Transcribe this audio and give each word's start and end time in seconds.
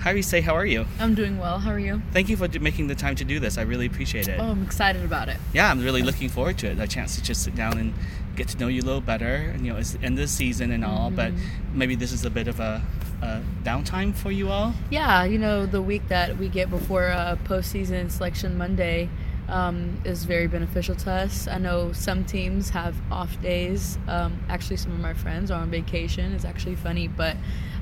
Hi, 0.00 0.12
Rise. 0.14 0.30
How 0.44 0.54
are 0.54 0.64
you? 0.64 0.86
I'm 1.00 1.14
doing 1.14 1.38
well. 1.38 1.58
How 1.58 1.72
are 1.72 1.78
you? 1.78 2.00
Thank 2.12 2.28
you 2.28 2.36
for 2.36 2.48
making 2.60 2.86
the 2.86 2.94
time 2.94 3.14
to 3.16 3.24
do 3.24 3.40
this. 3.40 3.58
I 3.58 3.62
really 3.62 3.86
appreciate 3.86 4.28
it. 4.28 4.38
Oh, 4.40 4.50
I'm 4.50 4.62
excited 4.62 5.04
about 5.04 5.28
it. 5.28 5.38
Yeah, 5.52 5.70
I'm 5.70 5.82
really 5.82 6.02
looking 6.02 6.28
forward 6.28 6.56
to 6.58 6.68
it. 6.70 6.78
A 6.78 6.86
chance 6.86 7.16
to 7.16 7.22
just 7.22 7.42
sit 7.42 7.54
down 7.56 7.76
and 7.78 7.92
get 8.36 8.48
to 8.48 8.58
know 8.58 8.68
you 8.68 8.80
a 8.82 8.84
little 8.84 9.00
better. 9.00 9.34
And, 9.34 9.66
you 9.66 9.72
know, 9.72 9.78
it's 9.78 9.92
the 9.94 10.02
end 10.04 10.14
of 10.14 10.20
the 10.20 10.28
season 10.28 10.70
and 10.70 10.84
all, 10.84 11.10
but 11.10 11.32
Mm-hmm. 11.32 11.78
maybe 11.78 11.94
this 11.96 12.12
is 12.12 12.24
a 12.24 12.30
bit 12.30 12.46
of 12.48 12.60
a, 12.60 12.80
a 13.22 13.42
downtime 13.64 14.14
for 14.14 14.30
you 14.30 14.48
all. 14.50 14.72
Yeah, 14.90 15.24
you 15.24 15.36
know, 15.38 15.66
the 15.66 15.82
week 15.82 16.06
that 16.08 16.38
we 16.38 16.48
get 16.48 16.70
before 16.70 17.08
uh, 17.08 17.36
postseason 17.44 18.10
selection 18.10 18.56
Monday 18.56 19.10
um, 19.48 20.00
is 20.04 20.24
very 20.24 20.46
beneficial 20.46 20.94
to 20.94 21.10
us. 21.10 21.48
I 21.48 21.58
know 21.58 21.92
some 21.92 22.24
teams 22.24 22.70
have 22.70 22.94
off 23.10 23.40
days. 23.42 23.98
Um, 24.06 24.38
actually, 24.48 24.76
some 24.76 24.92
of 24.92 25.00
my 25.00 25.14
friends 25.14 25.50
are 25.50 25.60
on 25.60 25.70
vacation. 25.70 26.32
It's 26.34 26.44
actually 26.44 26.76
funny, 26.76 27.08
but 27.08 27.36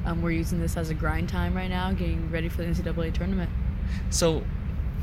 um, 0.06 0.22
we're 0.22 0.30
using 0.30 0.60
this 0.60 0.76
as 0.76 0.88
a 0.90 0.94
grind 0.94 1.28
time 1.28 1.54
right 1.54 1.68
now, 1.68 1.92
getting 1.92 2.30
ready 2.30 2.48
for 2.48 2.58
the 2.62 2.68
NCAA 2.68 3.12
tournament. 3.12 3.50
So, 4.10 4.42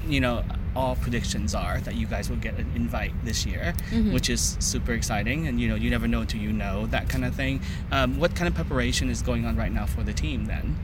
you 0.08 0.20
know, 0.20 0.44
all 0.76 0.96
predictions 0.96 1.54
are 1.54 1.80
that 1.82 1.96
you 1.96 2.08
guys 2.08 2.30
will 2.30 2.38
get 2.38 2.58
an 2.58 2.72
invite 2.76 3.14
this 3.24 3.46
year, 3.46 3.74
Mhm. 3.92 4.12
which 4.14 4.30
is 4.30 4.58
super 4.60 4.94
exciting. 4.94 5.48
And, 5.48 5.60
you 5.62 5.68
know, 5.68 5.76
you 5.76 5.90
never 5.90 6.08
know 6.08 6.22
until 6.22 6.42
you 6.42 6.52
know 6.52 6.88
that 6.88 7.10
kind 7.10 7.24
of 7.24 7.36
thing. 7.36 7.62
Um, 7.92 8.18
what 8.18 8.36
kind 8.36 8.48
of 8.48 8.56
preparation 8.56 9.10
is 9.10 9.22
going 9.22 9.46
on 9.46 9.56
right 9.56 9.72
now 9.72 9.86
for 9.86 10.02
the 10.04 10.14
team 10.14 10.46
then? 10.46 10.76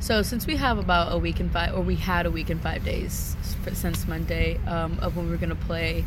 So 0.00 0.20
since 0.22 0.46
we 0.46 0.56
have 0.56 0.76
about 0.78 1.12
a 1.12 1.18
week 1.18 1.40
and 1.40 1.50
five, 1.50 1.74
or 1.74 1.80
we 1.80 1.94
had 1.96 2.26
a 2.26 2.30
week 2.30 2.50
and 2.50 2.60
five 2.60 2.84
days 2.84 3.36
since 3.72 4.06
Monday 4.06 4.58
um, 4.66 4.98
of 5.00 5.16
when 5.16 5.24
we 5.26 5.30
were 5.30 5.38
gonna 5.38 5.54
play. 5.54 6.04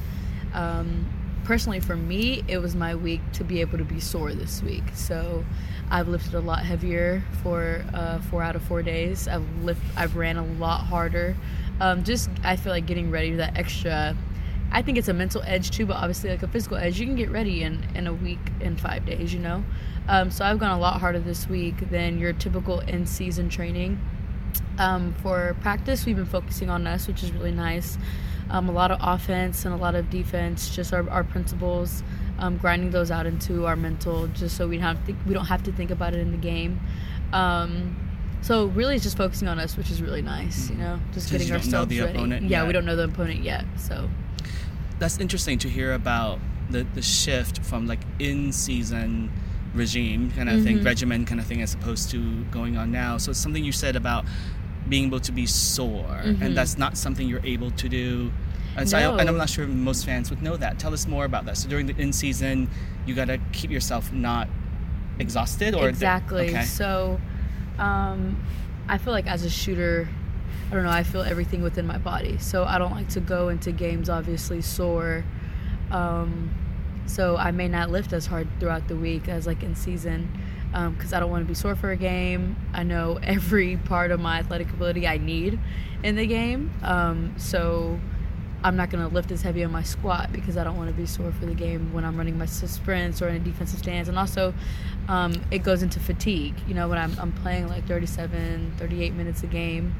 Um, 0.53 1.05
personally, 1.47 1.79
for 1.79 1.95
me, 1.95 2.43
it 2.49 2.57
was 2.57 2.75
my 2.75 2.93
week 2.93 3.21
to 3.31 3.45
be 3.45 3.61
able 3.61 3.77
to 3.77 3.85
be 3.85 4.01
sore 4.01 4.33
this 4.33 4.61
week. 4.61 4.83
So 4.93 5.45
I've 5.89 6.09
lifted 6.09 6.33
a 6.33 6.41
lot 6.41 6.59
heavier 6.59 7.23
for 7.41 7.85
uh, 7.93 8.19
four 8.19 8.43
out 8.43 8.57
of 8.57 8.63
four 8.63 8.83
days. 8.83 9.29
I've 9.29 9.47
lift, 9.63 9.81
I've 9.95 10.17
ran 10.17 10.35
a 10.35 10.45
lot 10.45 10.81
harder. 10.81 11.37
Um, 11.79 12.03
just 12.03 12.29
I 12.43 12.57
feel 12.57 12.73
like 12.73 12.85
getting 12.85 13.11
ready 13.11 13.31
to 13.31 13.37
that 13.37 13.57
extra. 13.57 14.13
I 14.73 14.81
think 14.81 14.97
it's 14.97 15.07
a 15.07 15.13
mental 15.13 15.41
edge 15.43 15.71
too, 15.71 15.85
but 15.85 15.95
obviously 15.95 16.29
like 16.29 16.43
a 16.43 16.49
physical 16.49 16.75
edge, 16.75 16.99
you 16.99 17.05
can 17.05 17.15
get 17.15 17.29
ready 17.31 17.63
in 17.63 17.81
in 17.95 18.07
a 18.07 18.13
week 18.13 18.39
in 18.59 18.75
five 18.75 19.05
days. 19.05 19.33
You 19.33 19.39
know. 19.39 19.63
Um, 20.09 20.29
so 20.31 20.43
I've 20.43 20.59
gone 20.59 20.71
a 20.71 20.79
lot 20.79 20.99
harder 20.99 21.19
this 21.19 21.47
week 21.47 21.89
than 21.89 22.19
your 22.19 22.33
typical 22.33 22.81
in-season 22.81 23.49
training. 23.49 23.99
Um, 24.77 25.13
for 25.21 25.55
practice, 25.61 26.05
we've 26.05 26.15
been 26.15 26.25
focusing 26.25 26.69
on 26.69 26.87
us, 26.87 27.07
which 27.07 27.23
is 27.23 27.31
really 27.31 27.51
nice. 27.51 27.97
Um, 28.49 28.69
a 28.69 28.71
lot 28.71 28.91
of 28.91 28.99
offense 29.01 29.65
and 29.65 29.73
a 29.73 29.77
lot 29.77 29.93
of 29.95 30.09
defense, 30.09 30.73
just 30.75 30.93
our, 30.93 31.09
our 31.09 31.23
principles, 31.23 32.01
um, 32.39 32.57
grinding 32.57 32.91
those 32.91 33.11
out 33.11 33.25
into 33.25 33.65
our 33.65 33.75
mental, 33.75 34.27
just 34.27 34.55
so 34.55 34.67
we 34.67 34.77
don't 34.77 34.85
have 34.95 35.05
to, 35.07 35.15
we 35.25 35.33
don't 35.33 35.47
have 35.47 35.63
to 35.63 35.71
think 35.73 35.91
about 35.91 36.13
it 36.13 36.19
in 36.19 36.31
the 36.31 36.37
game. 36.37 36.79
Um, 37.33 37.95
so 38.41 38.67
really, 38.67 38.95
it's 38.95 39.03
just 39.03 39.17
focusing 39.17 39.47
on 39.47 39.59
us, 39.59 39.75
which 39.75 39.91
is 39.91 40.01
really 40.01 40.21
nice. 40.21 40.69
You 40.69 40.77
know, 40.77 40.99
just 41.13 41.29
getting 41.31 41.51
ourselves 41.51 41.89
the 41.89 41.99
ready. 42.01 42.13
opponent 42.17 42.43
yeah, 42.49 42.59
yet. 42.61 42.67
we 42.67 42.73
don't 42.73 42.85
know 42.85 42.95
the 42.95 43.03
opponent 43.05 43.41
yet, 43.43 43.65
so 43.77 44.09
that's 44.99 45.19
interesting 45.19 45.57
to 45.59 45.69
hear 45.69 45.93
about 45.93 46.39
the, 46.69 46.85
the 46.95 47.01
shift 47.01 47.59
from 47.63 47.85
like 47.87 47.99
in 48.19 48.51
season 48.51 49.31
regime 49.73 50.31
kind 50.31 50.49
of 50.49 50.63
thing, 50.63 50.79
Mhm. 50.79 50.85
regimen 50.85 51.25
kind 51.25 51.39
of 51.41 51.45
thing, 51.45 51.61
as 51.61 51.73
opposed 51.73 52.09
to 52.11 52.43
going 52.45 52.77
on 52.77 52.91
now. 52.91 53.17
So 53.17 53.31
it's 53.31 53.39
something 53.39 53.63
you 53.63 53.71
said 53.73 53.95
about 53.95 54.25
being 54.89 55.05
able 55.07 55.19
to 55.19 55.31
be 55.31 55.45
sore, 55.45 56.21
Mhm. 56.23 56.41
and 56.41 56.57
that's 56.57 56.77
not 56.77 56.97
something 56.97 57.27
you're 57.27 57.45
able 57.45 57.71
to 57.71 57.89
do. 57.89 58.31
And, 58.75 58.87
so 58.87 58.97
I, 58.97 59.01
No. 59.01 59.17
and 59.17 59.27
I'm 59.27 59.37
not 59.37 59.49
sure 59.49 59.65
most 59.67 60.05
fans 60.05 60.29
would 60.29 60.41
know 60.41 60.55
that. 60.57 60.77
Tell 60.79 60.93
us 60.93 61.07
more 61.07 61.25
about 61.25 61.45
that. 61.45 61.57
So 61.57 61.67
during 61.67 61.87
the 61.87 61.95
in 61.99 62.13
season, 62.13 62.69
you 63.05 63.15
got 63.15 63.25
to 63.25 63.39
keep 63.51 63.71
yourself 63.71 64.13
not 64.13 64.47
exhausted, 65.19 65.73
or 65.73 65.89
exactly. 65.89 66.49
Okay. 66.49 66.61
So, 66.63 67.19
um, 67.79 68.37
I 68.87 68.97
feel 68.99 69.13
like 69.13 69.25
as 69.27 69.43
a 69.43 69.49
shooter, 69.49 70.07
I 70.71 70.75
don't 70.75 70.83
know. 70.83 70.91
I 70.91 71.03
feel 71.03 71.21
everything 71.23 71.61
within 71.63 71.87
my 71.87 71.97
body, 71.97 72.37
so 72.39 72.65
I 72.65 72.77
don't 72.77 72.91
like 72.91 73.09
to 73.09 73.19
go 73.19 73.49
into 73.49 73.71
games 73.71 74.09
obviously 74.09 74.61
sore. 74.61 75.23
Um, 75.91 76.51
so 77.05 77.37
I 77.37 77.51
may 77.51 77.67
not 77.69 77.89
lift 77.89 78.13
as 78.13 78.25
hard 78.27 78.47
throughout 78.59 78.87
the 78.89 78.95
week 78.95 79.27
as 79.29 79.47
like 79.47 79.63
in 79.63 79.75
season, 79.75 80.29
because 80.71 81.13
I 81.13 81.19
don't 81.19 81.31
want 81.31 81.43
to 81.43 81.47
be 81.47 81.53
sore 81.53 81.75
for 81.75 81.91
a 81.91 81.97
game. 81.97 82.55
I 82.73 82.83
know 82.83 83.19
every 83.23 83.77
part 83.77 84.11
of 84.11 84.19
my 84.19 84.39
athletic 84.39 84.69
ability 84.69 85.07
I 85.07 85.17
need 85.17 85.59
in 86.03 86.15
the 86.15 86.25
game. 86.25 86.71
Um, 86.83 87.35
so. 87.37 87.99
I'm 88.63 88.75
not 88.75 88.89
going 88.89 89.07
to 89.07 89.13
lift 89.13 89.31
as 89.31 89.43
heavy 89.43 89.63
on 89.63 89.71
my 89.71 89.83
squat 89.83 90.31
because 90.31 90.57
I 90.57 90.63
don't 90.63 90.77
want 90.77 90.89
to 90.89 90.93
be 90.93 91.05
sore 91.05 91.31
for 91.31 91.45
the 91.45 91.53
game 91.53 91.93
when 91.93 92.03
I'm 92.03 92.17
running 92.17 92.39
my 92.39 92.47
sprints 92.47 93.21
or 93.21 93.27
in 93.29 93.35
a 93.35 93.39
defensive 93.39 93.79
stance. 93.79 94.07
And 94.07 94.17
also, 94.17 94.53
um, 95.07 95.33
it 95.51 95.59
goes 95.59 95.83
into 95.83 95.99
fatigue. 95.99 96.55
You 96.67 96.73
know, 96.73 96.89
when 96.89 96.97
I'm, 96.97 97.15
I'm 97.19 97.31
playing 97.31 97.67
like 97.67 97.87
37, 97.87 98.73
38 98.77 99.13
minutes 99.13 99.43
a 99.43 99.47
game, 99.47 99.95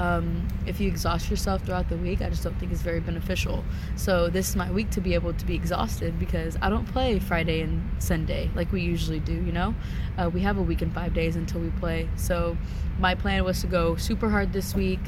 um, 0.00 0.48
if 0.66 0.80
you 0.80 0.88
exhaust 0.88 1.28
yourself 1.28 1.62
throughout 1.64 1.90
the 1.90 1.96
week, 1.98 2.22
I 2.22 2.30
just 2.30 2.42
don't 2.42 2.58
think 2.58 2.72
it's 2.72 2.80
very 2.80 3.00
beneficial. 3.00 3.62
So 3.96 4.28
this 4.28 4.48
is 4.48 4.56
my 4.56 4.70
week 4.72 4.88
to 4.92 5.00
be 5.00 5.12
able 5.12 5.34
to 5.34 5.44
be 5.44 5.54
exhausted 5.54 6.18
because 6.18 6.56
I 6.62 6.70
don't 6.70 6.86
play 6.86 7.18
Friday 7.18 7.60
and 7.60 7.82
Sunday 8.02 8.50
like 8.54 8.72
we 8.72 8.80
usually 8.80 9.20
do. 9.20 9.34
You 9.34 9.52
know, 9.52 9.74
uh, 10.16 10.30
we 10.30 10.40
have 10.40 10.56
a 10.56 10.62
week 10.62 10.80
and 10.80 10.92
five 10.92 11.12
days 11.12 11.36
until 11.36 11.60
we 11.60 11.68
play. 11.70 12.08
So 12.16 12.56
my 12.98 13.14
plan 13.14 13.44
was 13.44 13.60
to 13.60 13.66
go 13.66 13.96
super 13.96 14.30
hard 14.30 14.54
this 14.54 14.74
week, 14.74 15.00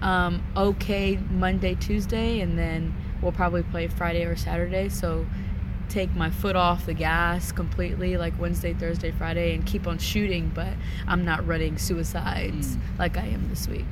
um, 0.00 0.42
okay 0.56 1.16
Monday, 1.30 1.76
Tuesday, 1.76 2.40
and 2.40 2.58
then 2.58 2.92
we'll 3.22 3.32
probably 3.32 3.62
play 3.62 3.86
Friday 3.86 4.24
or 4.24 4.34
Saturday. 4.34 4.88
So 4.88 5.24
take 5.88 6.12
my 6.16 6.30
foot 6.30 6.56
off 6.56 6.86
the 6.86 6.94
gas 6.94 7.52
completely 7.52 8.16
like 8.16 8.32
Wednesday, 8.40 8.74
Thursday, 8.74 9.12
Friday 9.12 9.54
and 9.54 9.64
keep 9.66 9.86
on 9.86 9.98
shooting, 9.98 10.50
but 10.52 10.72
I'm 11.06 11.24
not 11.24 11.46
running 11.46 11.78
suicides 11.78 12.76
Mm. 12.76 12.98
like 12.98 13.16
I 13.16 13.26
am 13.26 13.48
this 13.50 13.68
week. 13.68 13.84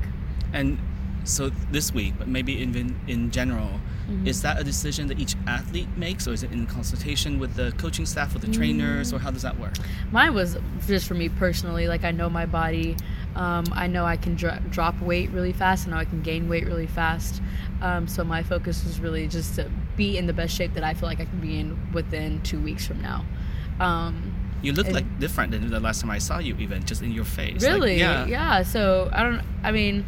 And 0.53 0.79
so 1.25 1.51
this 1.71 1.93
week, 1.93 2.15
but 2.19 2.29
maybe 2.29 2.63
in 2.63 2.95
in 3.07 3.31
general, 3.31 3.81
Mhm. 4.09 4.27
is 4.27 4.43
that 4.43 4.59
a 4.61 4.65
decision 4.65 5.07
that 5.09 5.21
each 5.21 5.37
athlete 5.47 5.87
makes, 5.97 6.27
or 6.27 6.33
is 6.33 6.43
it 6.43 6.51
in 6.51 6.67
consultation 6.67 7.39
with 7.39 7.55
the 7.55 7.73
coaching 7.79 8.07
staff, 8.07 8.33
with 8.33 8.43
the 8.43 8.51
trainers, 8.51 9.13
or 9.13 9.19
how 9.21 9.31
does 9.31 9.43
that 9.43 9.59
work? 9.61 9.75
Mine 10.11 10.35
was 10.35 10.57
just 10.89 11.07
for 11.07 11.15
me 11.15 11.29
personally. 11.29 11.87
Like 11.87 12.05
I 12.05 12.11
know 12.11 12.29
my 12.31 12.47
body. 12.47 12.97
Um, 13.37 13.65
I 13.73 13.87
know 13.87 14.05
I 14.05 14.17
can 14.17 14.35
dro- 14.35 14.59
drop 14.71 15.01
weight 15.01 15.31
really 15.31 15.53
fast. 15.53 15.85
and 15.85 15.93
know 15.95 16.01
I 16.01 16.05
can 16.05 16.23
gain 16.23 16.49
weight 16.49 16.67
really 16.67 16.89
fast. 16.89 17.41
Um, 17.81 18.09
so 18.09 18.25
my 18.25 18.43
focus 18.43 18.83
was 18.85 18.99
really 18.99 19.29
just 19.29 19.55
to 19.57 19.71
be 19.97 20.19
in 20.19 20.27
the 20.27 20.33
best 20.33 20.57
shape 20.57 20.75
that 20.75 20.83
I 20.83 20.95
feel 20.95 21.09
like 21.09 21.21
I 21.21 21.27
can 21.27 21.39
be 21.39 21.61
in 21.61 21.79
within 21.93 22.41
two 22.43 22.59
weeks 22.59 22.85
from 22.87 23.01
now. 23.03 23.25
Um, 23.79 24.33
You 24.63 24.73
look 24.73 24.91
like 24.91 25.07
different 25.21 25.53
than 25.53 25.71
the 25.71 25.81
last 25.81 26.01
time 26.03 26.11
I 26.11 26.19
saw 26.19 26.39
you, 26.39 26.55
even 26.59 26.85
just 26.85 27.03
in 27.03 27.13
your 27.13 27.25
face. 27.25 27.63
Like, 27.63 27.73
Really? 27.73 27.99
yeah. 27.99 28.27
Yeah. 28.27 28.63
So 28.63 29.09
I 29.13 29.23
don't. 29.23 29.41
I 29.63 29.71
mean, 29.73 30.05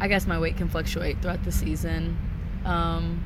I 0.00 0.08
guess 0.08 0.26
my 0.26 0.38
weight 0.38 0.56
can 0.56 0.68
fluctuate 0.68 1.20
throughout 1.20 1.44
the 1.44 1.52
season. 1.52 2.16
Um, 2.64 3.24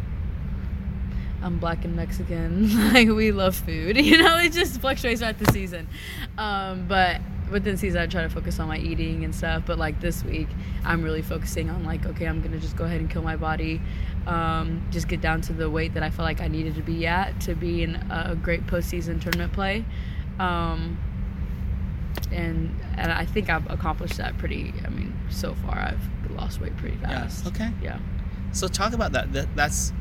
I'm 1.43 1.59
black 1.59 1.85
and 1.85 1.95
Mexican. 1.95 2.93
like 2.93 3.09
we 3.09 3.31
love 3.31 3.55
food. 3.55 3.97
You 4.05 4.19
know, 4.19 4.39
it 4.39 4.53
just 4.53 4.81
fluctuates 4.81 5.21
throughout 5.21 5.39
the 5.39 5.53
season. 5.53 5.89
Um, 6.37 6.87
but 6.89 7.21
within 7.51 7.77
season, 7.77 8.01
I 8.01 8.07
try 8.07 8.23
to 8.23 8.29
focus 8.29 8.59
on 8.59 8.69
my 8.69 8.79
eating 8.79 9.25
and 9.25 9.35
stuff. 9.35 9.63
But 9.67 9.79
like 9.79 10.01
this 10.01 10.25
week, 10.25 10.49
I'm 10.85 11.03
really 11.03 11.23
focusing 11.23 11.71
on 11.71 11.85
like, 11.85 12.07
okay, 12.07 12.27
I'm 12.27 12.41
gonna 12.43 12.59
just 12.59 12.77
go 12.77 12.85
ahead 12.85 13.01
and 13.01 13.11
kill 13.11 13.23
my 13.23 13.37
body. 13.37 13.81
Um, 14.27 14.87
just 14.91 15.07
get 15.07 15.21
down 15.21 15.43
to 15.43 15.53
the 15.53 15.69
weight 15.69 15.95
that 15.95 16.03
I 16.03 16.11
felt 16.11 16.25
like 16.25 16.41
I 16.41 16.49
needed 16.49 16.75
to 16.77 16.83
be 16.83 17.07
at 17.07 17.41
to 17.43 17.55
be 17.55 17.83
in 17.83 17.97
a 18.11 18.37
great 18.41 18.67
postseason 18.67 19.21
tournament 19.21 19.53
play. 19.53 19.85
Um, 20.41 20.99
and 22.33 22.75
and 22.97 23.13
I 23.13 23.25
think 23.25 23.51
I've 23.51 23.69
accomplished 23.71 24.17
that 24.19 24.37
pretty. 24.39 24.73
I 24.85 24.89
mean, 24.89 25.15
so 25.31 25.55
far 25.55 25.77
I've 25.79 26.31
lost 26.31 26.61
weight 26.61 26.77
pretty 26.77 26.97
fast. 26.99 27.45
Yeah, 27.45 27.51
okay. 27.51 27.71
Yeah. 27.83 27.99
So 28.53 28.69
talk 28.69 28.93
about 28.93 29.13
that. 29.13 29.33
that. 29.33 29.55
That's, 29.57 29.93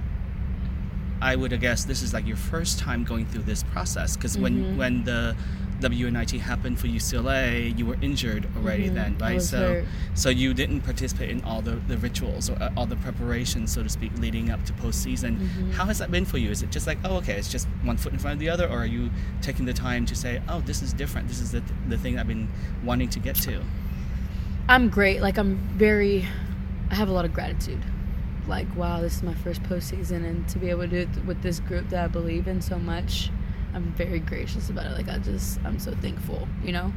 I 1.22 1.36
would 1.36 1.58
guess 1.60 1.86
this 1.86 2.02
is 2.02 2.14
like 2.14 2.28
your 2.28 2.38
first 2.38 2.80
time 2.80 3.04
going 3.04 3.26
through 3.26 3.44
this 3.44 3.64
process 3.64 4.16
because 4.18 4.38
when 4.38 4.64
Mhm. 4.64 4.76
when 4.78 5.04
the 5.06 5.36
WNIT 5.84 6.40
happened 6.40 6.80
for 6.80 6.88
UCLA, 6.88 7.78
you 7.78 7.86
were 7.86 7.98
injured 8.02 8.48
already 8.56 8.90
Mhm. 8.90 8.94
then, 8.94 9.18
right? 9.20 9.42
So 9.42 9.58
hurt. 9.58 9.86
so 10.14 10.30
you 10.30 10.54
didn't 10.54 10.82
participate 10.82 11.30
in 11.30 11.44
all 11.44 11.62
the, 11.62 11.76
the 11.88 11.98
rituals 11.98 12.50
or 12.50 12.56
uh, 12.62 12.70
all 12.78 12.86
the 12.86 12.96
preparations, 12.96 13.72
so 13.74 13.84
to 13.84 13.90
speak, 13.90 14.12
leading 14.20 14.50
up 14.50 14.64
to 14.66 14.74
postseason. 14.74 15.38
Mhm. 15.38 15.74
How 15.74 15.86
has 15.86 15.98
that 16.00 16.10
been 16.10 16.26
for 16.26 16.38
you? 16.38 16.50
Is 16.52 16.64
it 16.64 16.72
just 16.72 16.88
like, 16.88 16.98
oh, 17.04 17.18
okay, 17.18 17.34
it's 17.34 17.52
just 17.52 17.68
one 17.84 17.98
foot 17.98 18.14
in 18.14 18.20
front 18.20 18.34
of 18.36 18.40
the 18.40 18.50
other, 18.50 18.66
or 18.68 18.78
are 18.80 18.86
you 18.86 19.10
taking 19.42 19.66
the 19.66 19.74
time 19.74 20.06
to 20.06 20.16
say, 20.16 20.42
oh, 20.48 20.62
this 20.62 20.82
is 20.82 20.94
different. 20.94 21.28
This 21.28 21.40
is 21.42 21.52
the, 21.52 21.62
the 21.90 21.98
thing 21.98 22.18
I've 22.18 22.28
been 22.28 22.48
wanting 22.84 23.10
to 23.10 23.20
get 23.20 23.36
to. 23.48 23.62
I'm 24.70 24.90
great. 24.90 25.22
Like 25.22 25.38
I'm 25.38 25.58
very. 25.76 26.26
I 26.90 26.96
have 26.96 27.10
a 27.10 27.12
lot 27.12 27.26
of 27.26 27.34
gratitude. 27.34 27.82
Like 28.48 28.68
wow, 28.76 29.02
this 29.02 29.18
is 29.18 29.24
my 29.24 29.34
first 29.34 29.62
postseason, 29.64 30.24
and 30.26 30.48
to 30.50 30.60
be 30.60 30.70
able 30.70 30.82
to 30.84 30.88
do 30.88 30.98
it 30.98 31.26
with 31.26 31.42
this 31.42 31.60
group 31.60 31.90
that 31.90 32.04
I 32.04 32.08
believe 32.08 32.48
in 32.48 32.62
so 32.62 32.78
much, 32.78 33.30
I'm 33.74 33.92
very 33.94 34.20
gracious 34.20 34.70
about 34.70 34.86
it. 34.86 34.92
Like 34.92 35.10
I 35.10 35.18
just, 35.18 35.60
I'm 35.64 35.80
so 35.80 35.94
thankful. 35.96 36.48
You 36.64 36.74
know. 36.74 36.94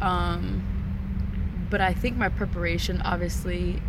Um, 0.00 0.62
but 1.70 1.80
I 1.80 1.94
think 1.94 2.16
my 2.16 2.28
preparation, 2.28 3.00
obviously, 3.02 3.80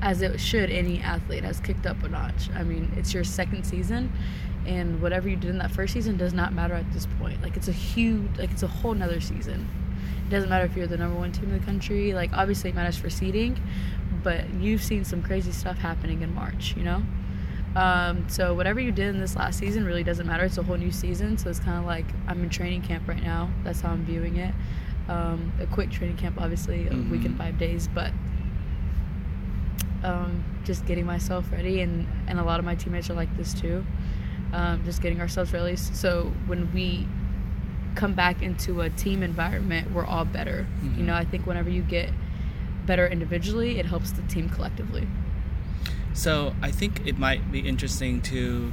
as 0.00 0.22
it 0.22 0.40
should 0.40 0.70
any 0.70 1.00
athlete, 1.00 1.44
has 1.44 1.60
kicked 1.60 1.86
up 1.86 2.02
a 2.02 2.08
notch. 2.08 2.50
I 2.54 2.64
mean, 2.64 2.90
it's 2.96 3.14
your 3.14 3.22
second 3.22 3.64
season, 3.64 4.12
and 4.66 5.00
whatever 5.00 5.28
you 5.28 5.36
did 5.36 5.50
in 5.50 5.58
that 5.58 5.70
first 5.70 5.92
season 5.92 6.16
does 6.16 6.32
not 6.32 6.52
matter 6.52 6.74
at 6.74 6.90
this 6.92 7.06
point. 7.20 7.40
Like 7.42 7.56
it's 7.56 7.68
a 7.68 7.72
huge, 7.72 8.38
like 8.38 8.50
it's 8.50 8.64
a 8.64 8.68
whole 8.68 8.94
nother 8.94 9.20
season. 9.20 9.68
It 10.26 10.30
doesn't 10.30 10.48
matter 10.48 10.64
if 10.64 10.76
you're 10.76 10.86
the 10.86 10.96
number 10.96 11.16
one 11.16 11.30
team 11.30 11.52
in 11.52 11.58
the 11.60 11.64
country. 11.64 12.12
Like 12.12 12.32
obviously 12.32 12.70
it 12.70 12.74
matters 12.74 12.96
for 12.96 13.10
seeding, 13.10 13.60
but 14.24 14.52
you've 14.54 14.82
seen 14.82 15.04
some 15.04 15.22
crazy 15.22 15.52
stuff 15.52 15.78
happening 15.78 16.22
in 16.22 16.34
March. 16.34 16.74
You 16.76 16.82
know. 16.82 17.02
Um, 17.74 18.28
so 18.28 18.52
whatever 18.54 18.80
you 18.80 18.92
did 18.92 19.08
in 19.14 19.20
this 19.20 19.34
last 19.34 19.58
season 19.58 19.84
really 19.84 20.04
doesn't 20.04 20.26
matter. 20.26 20.44
It's 20.44 20.58
a 20.58 20.62
whole 20.62 20.76
new 20.76 20.90
season, 20.92 21.38
so 21.38 21.48
it's 21.48 21.58
kind 21.58 21.78
of 21.78 21.84
like 21.84 22.04
I'm 22.28 22.42
in 22.42 22.50
training 22.50 22.82
camp 22.82 23.08
right 23.08 23.22
now. 23.22 23.48
That's 23.64 23.80
how 23.80 23.90
I'm 23.90 24.04
viewing 24.04 24.36
it. 24.36 24.54
Um, 25.08 25.52
a 25.60 25.66
quick 25.66 25.90
training 25.90 26.16
camp, 26.18 26.40
obviously, 26.40 26.86
a 26.86 26.90
Mhm. 26.92 27.10
week 27.10 27.24
and 27.24 27.36
five 27.36 27.58
days, 27.58 27.88
but 27.88 28.12
um, 30.04 30.44
just 30.64 30.84
getting 30.86 31.06
myself 31.06 31.50
ready, 31.52 31.80
and 31.80 32.06
and 32.26 32.38
a 32.38 32.42
lot 32.44 32.58
of 32.58 32.64
my 32.64 32.74
teammates 32.74 33.08
are 33.08 33.14
like 33.14 33.34
this 33.36 33.54
too. 33.54 33.84
Um, 34.52 34.82
just 34.84 35.00
getting 35.00 35.20
ourselves 35.20 35.52
ready. 35.52 35.76
So 35.76 36.32
when 36.46 36.72
we 36.74 37.06
come 37.94 38.12
back 38.14 38.42
into 38.42 38.80
a 38.82 38.90
team 38.90 39.22
environment, 39.22 39.90
we're 39.92 40.04
all 40.04 40.24
better. 40.24 40.66
Mhm. 40.84 40.98
You 40.98 41.02
know, 41.04 41.14
I 41.14 41.24
think 41.24 41.46
whenever 41.46 41.70
you 41.70 41.82
get 41.82 42.10
better 42.86 43.06
individually, 43.06 43.78
it 43.78 43.86
helps 43.86 44.10
the 44.12 44.22
team 44.22 44.48
collectively. 44.48 45.06
So 46.14 46.54
I 46.62 46.70
think 46.70 47.06
it 47.06 47.18
might 47.18 47.50
be 47.50 47.60
interesting 47.60 48.20
to 48.22 48.72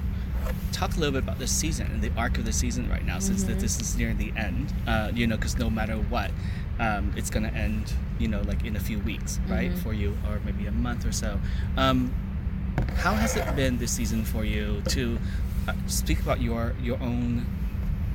talk 0.72 0.96
a 0.96 1.00
little 1.00 1.14
bit 1.14 1.24
about 1.24 1.40
the 1.40 1.48
season 1.48 1.88
and 1.92 2.02
the 2.02 2.12
arc 2.18 2.38
of 2.38 2.46
the 2.46 2.54
season 2.54 2.90
right 2.90 3.06
now, 3.06 3.20
since 3.20 3.44
that 3.44 3.58
Mhm. 3.58 3.62
this 3.62 3.80
is 3.82 3.98
near 3.98 4.14
the 4.14 4.32
end. 4.38 4.74
Uh, 4.88 5.12
you 5.14 5.28
know, 5.28 5.36
because 5.36 5.58
no 5.58 5.70
matter 5.70 5.96
what, 5.96 6.32
um, 6.80 7.12
it's 7.16 7.30
gonna 7.30 7.50
end. 7.50 7.94
You 8.20 8.28
know, 8.28 8.42
like 8.42 8.66
in 8.66 8.76
a 8.76 8.80
few 8.80 9.00
weeks, 9.00 9.40
right, 9.48 9.72
Mhm. 9.72 9.78
for 9.80 9.94
you, 9.94 10.18
or 10.28 10.40
maybe 10.46 10.66
a 10.68 10.72
month 10.72 11.06
or 11.06 11.12
so. 11.12 11.40
Um, 11.78 12.12
how 12.98 13.14
has 13.16 13.36
it 13.36 13.56
been 13.56 13.78
this 13.78 13.92
season 13.92 14.24
for 14.26 14.44
you 14.46 14.82
to 14.90 15.18
uh, 15.68 15.74
speak 15.88 16.20
about 16.22 16.42
your 16.42 16.74
your 16.82 17.02
own 17.02 17.46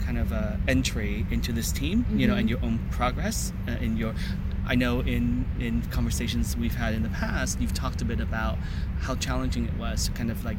kind 0.05 0.19
of 0.19 0.33
uh, 0.33 0.57
entry 0.69 1.25
into 1.31 1.53
this 1.53 1.73
team? 1.73 2.05
You 2.15 2.27
know, 2.27 2.35
and 2.35 2.49
your 2.51 2.59
own 2.63 2.79
progress 2.91 3.53
uh, 3.69 3.73
in 3.81 3.97
your. 3.97 4.15
I 4.67 4.75
know 4.75 5.01
in 5.01 5.45
in 5.61 5.83
conversations 5.91 6.57
we've 6.57 6.75
had 6.75 6.95
in 6.95 7.03
the 7.03 7.09
past, 7.11 7.61
you've 7.61 7.75
talked 7.75 8.01
a 8.03 8.05
bit 8.05 8.21
about 8.21 8.59
how 9.01 9.15
challenging 9.17 9.67
it 9.67 9.75
was 9.77 10.07
to 10.07 10.13
kind 10.13 10.31
of 10.31 10.45
like 10.45 10.57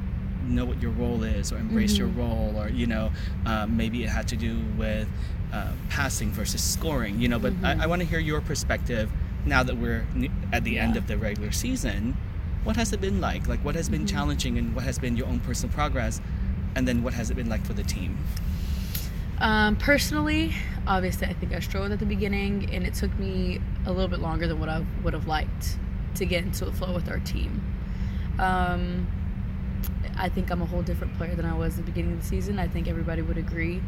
know 0.47 0.63
what 0.65 0.79
your 0.81 0.91
role 0.91 1.23
is 1.23 1.51
or 1.51 1.57
embrace 1.57 1.97
your 1.97 2.07
Mhm. 2.07 2.17
role, 2.17 2.53
or 2.55 2.69
you 2.69 2.85
know, 2.85 3.11
uh, 3.45 3.65
maybe 3.67 4.03
it 4.03 4.09
had 4.09 4.27
to 4.27 4.35
do 4.37 4.59
with 4.77 5.07
uh, 5.53 5.71
passing 5.89 6.31
versus 6.31 6.61
scoring. 6.61 7.19
You 7.19 7.29
know, 7.29 7.39
but 7.39 7.53
Mhm. 7.53 7.79
I, 7.79 7.83
I 7.83 7.85
want 7.87 8.01
to 8.01 8.07
hear 8.07 8.19
your 8.19 8.41
perspective 8.41 9.09
now 9.45 9.63
that 9.63 9.77
we're 9.77 10.05
at 10.51 10.63
the 10.63 10.77
end 10.77 10.97
of 10.97 11.07
the 11.07 11.17
regular 11.17 11.51
season. 11.51 12.15
What 12.63 12.75
has 12.77 12.93
it 12.93 12.99
been 13.01 13.21
like? 13.21 13.47
Like, 13.47 13.63
what 13.63 13.75
has 13.75 13.89
been 13.89 14.03
Mhm. 14.05 14.09
challenging, 14.09 14.57
and 14.57 14.75
what 14.75 14.83
has 14.85 14.99
been 14.99 15.15
your 15.17 15.27
own 15.27 15.39
personal 15.39 15.73
progress, 15.73 16.19
and 16.75 16.87
then 16.87 17.01
what 17.03 17.13
has 17.13 17.29
it 17.31 17.35
been 17.35 17.47
like 17.49 17.63
for 17.65 17.73
the 17.73 17.83
team? 17.83 18.17
Um, 19.39 19.75
personally, 19.75 20.53
obviously, 20.87 21.27
I 21.27 21.33
think 21.33 21.53
I 21.53 21.59
struggled 21.59 21.91
at 21.91 21.99
the 21.99 22.05
beginning, 22.05 22.69
and 22.73 22.85
it 22.85 22.93
took 22.93 23.17
me 23.19 23.59
a 23.85 23.91
little 23.91 24.07
bit 24.07 24.19
longer 24.19 24.47
than 24.47 24.59
what 24.59 24.69
I 24.69 24.83
would 25.03 25.13
have 25.13 25.27
liked 25.27 25.77
to 26.15 26.25
get 26.25 26.43
into 26.43 26.65
a 26.67 26.71
flow 26.71 26.93
with 26.93 27.09
our 27.09 27.19
team. 27.19 27.61
Um, 28.39 29.07
I 30.17 30.29
think 30.29 30.49
I'm 30.49 30.61
a 30.61 30.65
whole 30.65 30.81
different 30.81 31.17
player 31.17 31.35
than 31.35 31.45
I 31.45 31.53
was 31.53 31.77
at 31.77 31.85
the 31.85 31.91
beginning 31.91 32.13
of 32.13 32.21
the 32.21 32.27
season. 32.27 32.59
I 32.59 32.67
think 32.67 32.87
everybody 32.87 33.21
would 33.21 33.37
agree. 33.37 33.81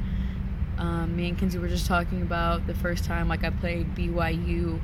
Um, 0.78 1.16
me 1.16 1.30
and 1.30 1.38
Kinsey 1.38 1.58
were 1.58 1.68
just 1.68 1.88
talking 1.88 2.22
about 2.22 2.68
the 2.68 2.74
first 2.76 3.04
time 3.04 3.28
like 3.28 3.44
I 3.44 3.50
played 3.50 3.96
BYU 3.96 4.80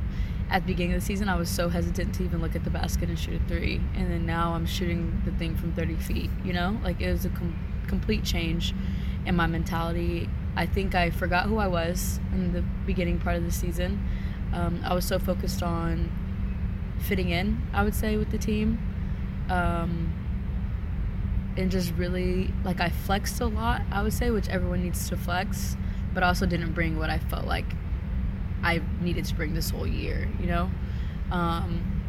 at 0.49 0.63
the 0.63 0.67
beginning 0.67 0.95
of 0.95 1.01
the 1.01 1.05
season. 1.05 1.29
I 1.29 1.35
was 1.35 1.49
so 1.49 1.69
hesitant 1.69 2.15
to 2.15 2.23
even 2.23 2.41
look 2.41 2.55
at 2.55 2.63
the 2.63 2.69
basket 2.69 3.09
and 3.09 3.19
shoot 3.19 3.41
a 3.41 3.47
three, 3.47 3.81
and 3.95 4.09
then 4.09 4.25
now 4.25 4.53
I'm 4.53 4.65
shooting 4.65 5.21
the 5.25 5.31
thing 5.31 5.55
from 5.55 5.73
30 5.73 5.95
feet. 5.95 6.29
You 6.43 6.53
know, 6.53 6.79
like 6.83 7.01
it 7.01 7.11
was 7.11 7.25
a 7.25 7.29
com- 7.29 7.57
complete 7.87 8.23
change 8.23 8.73
in 9.25 9.35
my 9.35 9.47
mentality. 9.47 10.29
I 10.55 10.65
think 10.65 10.95
I 10.95 11.09
forgot 11.09 11.47
who 11.47 11.57
I 11.57 11.67
was 11.67 12.19
in 12.31 12.53
the 12.53 12.61
beginning 12.85 13.19
part 13.19 13.35
of 13.35 13.43
the 13.43 13.51
season. 13.51 14.05
Um, 14.53 14.81
I 14.83 14.93
was 14.93 15.05
so 15.05 15.17
focused 15.17 15.63
on 15.63 16.11
fitting 16.99 17.29
in, 17.29 17.61
I 17.73 17.83
would 17.83 17.95
say, 17.95 18.17
with 18.17 18.31
the 18.31 18.37
team. 18.37 18.79
Um, 19.49 20.13
and 21.57 21.69
just 21.69 21.93
really, 21.95 22.53
like, 22.63 22.79
I 22.79 22.89
flexed 22.89 23.41
a 23.41 23.45
lot, 23.45 23.81
I 23.91 24.01
would 24.01 24.13
say, 24.13 24.31
which 24.31 24.47
everyone 24.49 24.83
needs 24.83 25.09
to 25.09 25.17
flex, 25.17 25.75
but 26.13 26.23
also 26.23 26.45
didn't 26.45 26.73
bring 26.73 26.97
what 26.97 27.09
I 27.09 27.17
felt 27.19 27.45
like 27.45 27.65
I 28.63 28.81
needed 29.01 29.25
to 29.25 29.35
bring 29.35 29.53
this 29.53 29.69
whole 29.69 29.85
year, 29.85 30.29
you 30.39 30.47
know? 30.47 30.71
Um, 31.31 32.01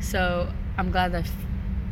so 0.00 0.52
I'm 0.76 0.90
glad 0.90 1.12
that 1.12 1.26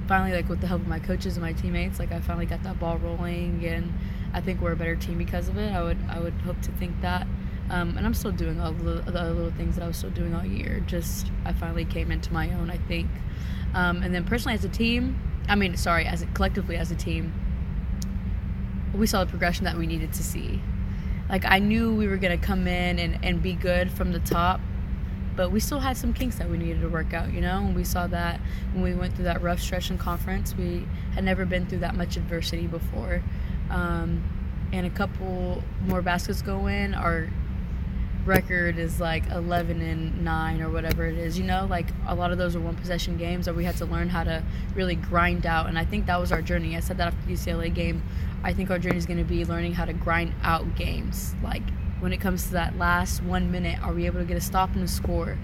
finally, 0.09 0.35
like, 0.35 0.49
with 0.49 0.61
the 0.61 0.67
help 0.67 0.83
of 0.83 0.89
my 0.89 0.99
coaches 0.99 1.37
and 1.37 1.45
my 1.45 1.53
teammates, 1.53 1.99
like, 1.99 2.13
I 2.13 2.21
finally 2.21 2.47
got 2.47 2.63
that 2.65 2.79
ball 2.79 2.99
rolling, 2.99 3.65
and 3.65 3.93
I 4.33 4.41
think 4.41 4.61
we're 4.61 4.73
a 4.73 4.77
better 4.77 4.97
team 4.97 5.19
because 5.19 5.49
of 5.49 5.59
it. 5.59 5.73
I 5.73 5.83
would, 5.83 5.99
I 6.09 6.19
would 6.19 6.35
hope 6.45 6.61
to 6.63 6.73
think 6.73 7.01
that. 7.01 7.27
Um, 7.71 7.97
and 7.97 8.05
I'm 8.07 8.15
still 8.15 8.33
doing 8.33 8.61
all 8.61 8.73
the, 8.73 9.03
little 9.11 9.51
things 9.53 9.77
that 9.77 9.85
I 9.85 9.87
was 9.87 9.97
still 9.97 10.11
doing 10.11 10.35
all 10.35 10.45
year. 10.45 10.81
Just 10.87 11.29
I 11.45 11.53
finally 11.53 11.85
came 11.85 12.11
into 12.11 12.33
my 12.33 12.53
own, 12.53 12.71
I 12.71 12.77
think. 12.77 13.09
Um, 13.75 14.03
and 14.03 14.15
then 14.15 14.25
personally, 14.25 14.55
as 14.55 14.65
a 14.65 14.69
team, 14.69 15.19
I 15.49 15.55
mean, 15.55 15.77
sorry, 15.77 16.05
as 16.05 16.23
a, 16.23 16.27
collectively 16.27 16.77
as 16.77 16.91
a 16.91 16.95
team, 16.95 17.33
we 18.95 19.07
saw 19.07 19.25
the 19.25 19.31
progression 19.31 19.65
that 19.65 19.77
we 19.77 19.87
needed 19.87 20.13
to 20.15 20.23
see. 20.23 20.61
Like 21.29 21.45
I 21.47 21.59
knew 21.59 21.95
we 21.95 22.09
were 22.09 22.19
gonna 22.19 22.37
come 22.37 22.67
in 22.67 22.99
and, 22.99 23.19
and 23.25 23.43
be 23.43 23.55
good 23.55 23.91
from 23.91 24.13
the 24.13 24.21
top, 24.21 24.61
but 25.35 25.51
we 25.51 25.61
still 25.61 25.81
had 25.81 25.97
some 25.97 26.13
kinks 26.13 26.37
that 26.37 26.51
we 26.51 26.59
needed 26.59 26.83
to 26.83 26.89
work 26.89 27.15
out, 27.15 27.33
you 27.33 27.41
know. 27.41 27.59
And 27.59 27.75
we 27.75 27.85
saw 27.85 28.07
that 28.09 28.39
when 28.75 28.83
we 28.83 28.95
went 28.95 29.15
through 29.15 29.25
that 29.25 29.41
rough 29.41 29.61
stretch 29.61 29.91
in 29.91 29.97
conference. 29.97 30.55
We 30.55 30.87
had 31.15 31.25
never 31.25 31.47
been 31.47 31.67
through 31.67 31.79
that 31.79 31.95
much 31.95 32.19
adversity 32.19 32.67
before, 32.67 33.23
um, 33.73 34.23
and 34.73 34.87
a 34.87 34.91
couple 34.91 35.63
more 35.87 36.03
baskets 36.03 36.43
go 36.43 36.67
in, 36.67 36.95
our 36.95 37.29
record 38.25 38.79
is 38.79 39.01
like 39.01 39.29
11 39.31 39.81
and 39.81 40.25
9 40.25 40.63
or 40.63 40.71
whatever 40.71 41.07
it 41.07 41.19
is 41.19 41.37
you 41.39 41.45
know? 41.45 41.67
Like 41.69 41.89
a 42.07 42.15
lot 42.15 42.31
of 42.31 42.39
those 42.39 42.55
are 42.55 42.61
one 42.61 42.77
possession 42.77 43.17
games 43.17 43.47
that 43.47 43.55
we 43.55 43.65
had 43.65 43.77
to 43.79 43.85
learn 43.85 44.09
how 44.09 44.25
to 44.25 44.43
really 44.75 44.95
grind 44.95 45.47
out. 45.47 45.67
And 45.67 45.79
i 45.79 45.85
think 45.85 46.07
that 46.07 46.21
was 46.21 46.31
our 46.33 46.43
journey. 46.43 46.77
I 46.77 46.81
said 46.81 46.99
that 46.99 47.09
after 47.09 47.27
the 47.27 47.35
ucla 47.35 47.73
game. 47.75 48.03
I 48.45 48.53
think 48.53 48.71
our 48.71 48.79
journey 48.79 48.97
is 48.97 49.07
going 49.07 49.19
to 49.19 49.25
be 49.25 49.45
learning 49.45 49.75
how 49.75 49.85
to 49.85 49.93
grind 49.93 50.35
out 50.43 50.75
games. 50.75 51.35
Like 51.43 51.63
when 52.01 52.13
it 52.13 52.21
comes 52.21 52.45
to 52.45 52.53
that 52.53 52.77
last 52.77 53.23
one 53.23 53.51
minute 53.51 53.81
are 53.83 53.93
we 53.93 54.07
able 54.07 54.19
to 54.19 54.25
get 54.25 54.37
a 54.37 54.41
stop 54.41 54.75
and 54.75 54.83
a 54.83 54.89
score 54.89 55.39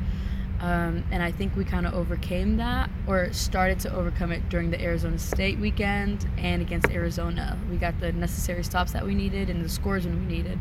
um, 0.61 1.05
and 1.11 1.23
i 1.23 1.31
think 1.31 1.55
we 1.57 1.65
kind 1.65 1.87
of 1.87 1.95
overcame 1.95 2.57
that 2.57 2.91
or 3.07 3.33
started 3.33 3.79
to 3.79 3.95
overcome 3.95 4.33
it 4.33 4.49
during 4.49 4.71
the 4.71 4.81
arizona 4.81 5.19
state 5.19 5.59
weekend 5.59 6.29
and 6.37 6.63
against 6.63 6.91
arizona. 6.91 7.59
We 7.71 7.77
got 7.77 7.99
the 8.01 8.13
necessary 8.13 8.63
stops 8.65 8.93
that 8.93 9.05
we 9.05 9.15
needed 9.15 9.51
and 9.51 9.65
the 9.65 9.69
scores 9.69 10.05
when 10.05 10.19
we 10.27 10.37
needed. 10.37 10.59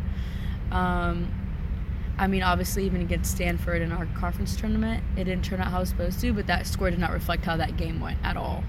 Um, 0.72 1.32
I 2.18 2.28
mean, 2.28 2.42
obviously, 2.42 2.86
even 2.86 3.02
against 3.02 3.32
Stanford 3.32 3.82
in 3.82 3.92
our 3.92 4.08
conference 4.08 4.56
tournament, 4.56 5.04
it 5.16 5.26
didn't 5.26 5.46
turn 5.46 5.62
out 5.62 5.68
how 5.68 5.78
it 5.78 5.82
was 5.82 5.90
supposed 5.90 6.20
to, 6.22 6.34
but 6.34 6.48
that 6.48 6.66
score 6.66 6.90
did 6.90 7.00
not 7.00 7.12
reflect 7.12 7.46
how 7.46 7.58
that 7.58 7.78
game 7.78 8.00
went 8.00 8.18
at 8.24 8.38
all. 8.38 8.64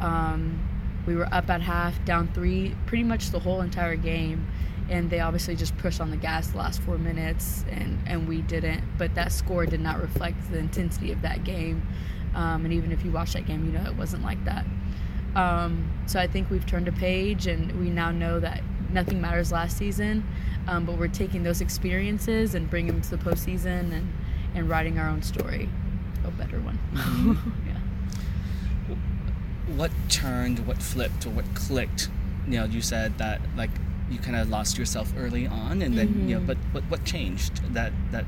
Um, 0.00 0.60
we 1.06 1.16
were 1.16 1.32
up 1.32 1.50
at 1.50 1.62
half, 1.62 2.04
down 2.04 2.28
three, 2.32 2.76
pretty 2.86 3.04
much 3.04 3.30
the 3.30 3.40
whole 3.40 3.60
entire 3.60 3.96
game, 3.96 4.46
and 4.88 5.10
they 5.10 5.20
obviously 5.20 5.56
just 5.56 5.76
pushed 5.78 6.00
on 6.00 6.10
the 6.10 6.16
gas 6.16 6.48
the 6.48 6.58
last 6.58 6.80
four 6.82 6.98
minutes, 6.98 7.64
and, 7.70 7.98
and 8.06 8.28
we 8.28 8.42
didn't. 8.42 8.82
But 8.98 9.14
that 9.14 9.32
score 9.32 9.66
did 9.66 9.80
not 9.80 10.00
reflect 10.00 10.50
the 10.50 10.58
intensity 10.58 11.12
of 11.12 11.22
that 11.22 11.44
game. 11.44 11.86
Um, 12.34 12.64
and 12.64 12.72
even 12.72 12.92
if 12.92 13.04
you 13.04 13.10
watch 13.10 13.32
that 13.32 13.46
game, 13.46 13.64
you 13.64 13.72
know 13.72 13.84
it 13.84 13.96
wasn't 13.96 14.22
like 14.22 14.44
that. 14.44 14.64
Um, 15.34 15.90
so 16.06 16.20
I 16.20 16.26
think 16.26 16.50
we've 16.50 16.66
turned 16.66 16.88
a 16.88 16.92
page, 16.92 17.46
and 17.46 17.78
we 17.80 17.90
now 17.90 18.10
know 18.10 18.38
that 18.40 18.62
nothing 18.90 19.20
matters 19.20 19.52
last 19.52 19.76
season. 19.76 20.26
Um, 20.68 20.84
but 20.84 20.98
we're 20.98 21.08
taking 21.08 21.42
those 21.42 21.60
experiences 21.60 22.54
and 22.54 22.68
bringing 22.68 22.92
them 22.92 23.02
to 23.02 23.10
the 23.10 23.18
postseason 23.18 23.92
and, 23.92 24.12
and 24.54 24.68
writing 24.68 24.98
our 24.98 25.08
own 25.08 25.22
story, 25.22 25.68
a 26.24 26.30
better 26.30 26.60
one. 26.60 26.78
Yeah. 27.66 27.74
What 29.74 29.90
turned, 30.08 30.64
what 30.66 30.80
flipped, 30.80 31.26
or 31.26 31.30
what 31.30 31.44
clicked? 31.54 32.08
You 32.46 32.60
know, 32.60 32.64
you 32.66 32.80
said 32.80 33.18
that 33.18 33.40
like 33.56 33.70
you 34.10 34.18
kind 34.18 34.36
of 34.36 34.48
lost 34.48 34.78
yourself 34.78 35.12
early 35.16 35.46
on, 35.46 35.82
and 35.82 35.96
then 35.98 36.28
you 36.28 36.36
know, 36.36 36.40
Mhm. 36.42 36.46
but 36.46 36.56
what 36.72 36.84
what 36.84 37.04
changed 37.04 37.60
that 37.74 37.92
that 38.12 38.24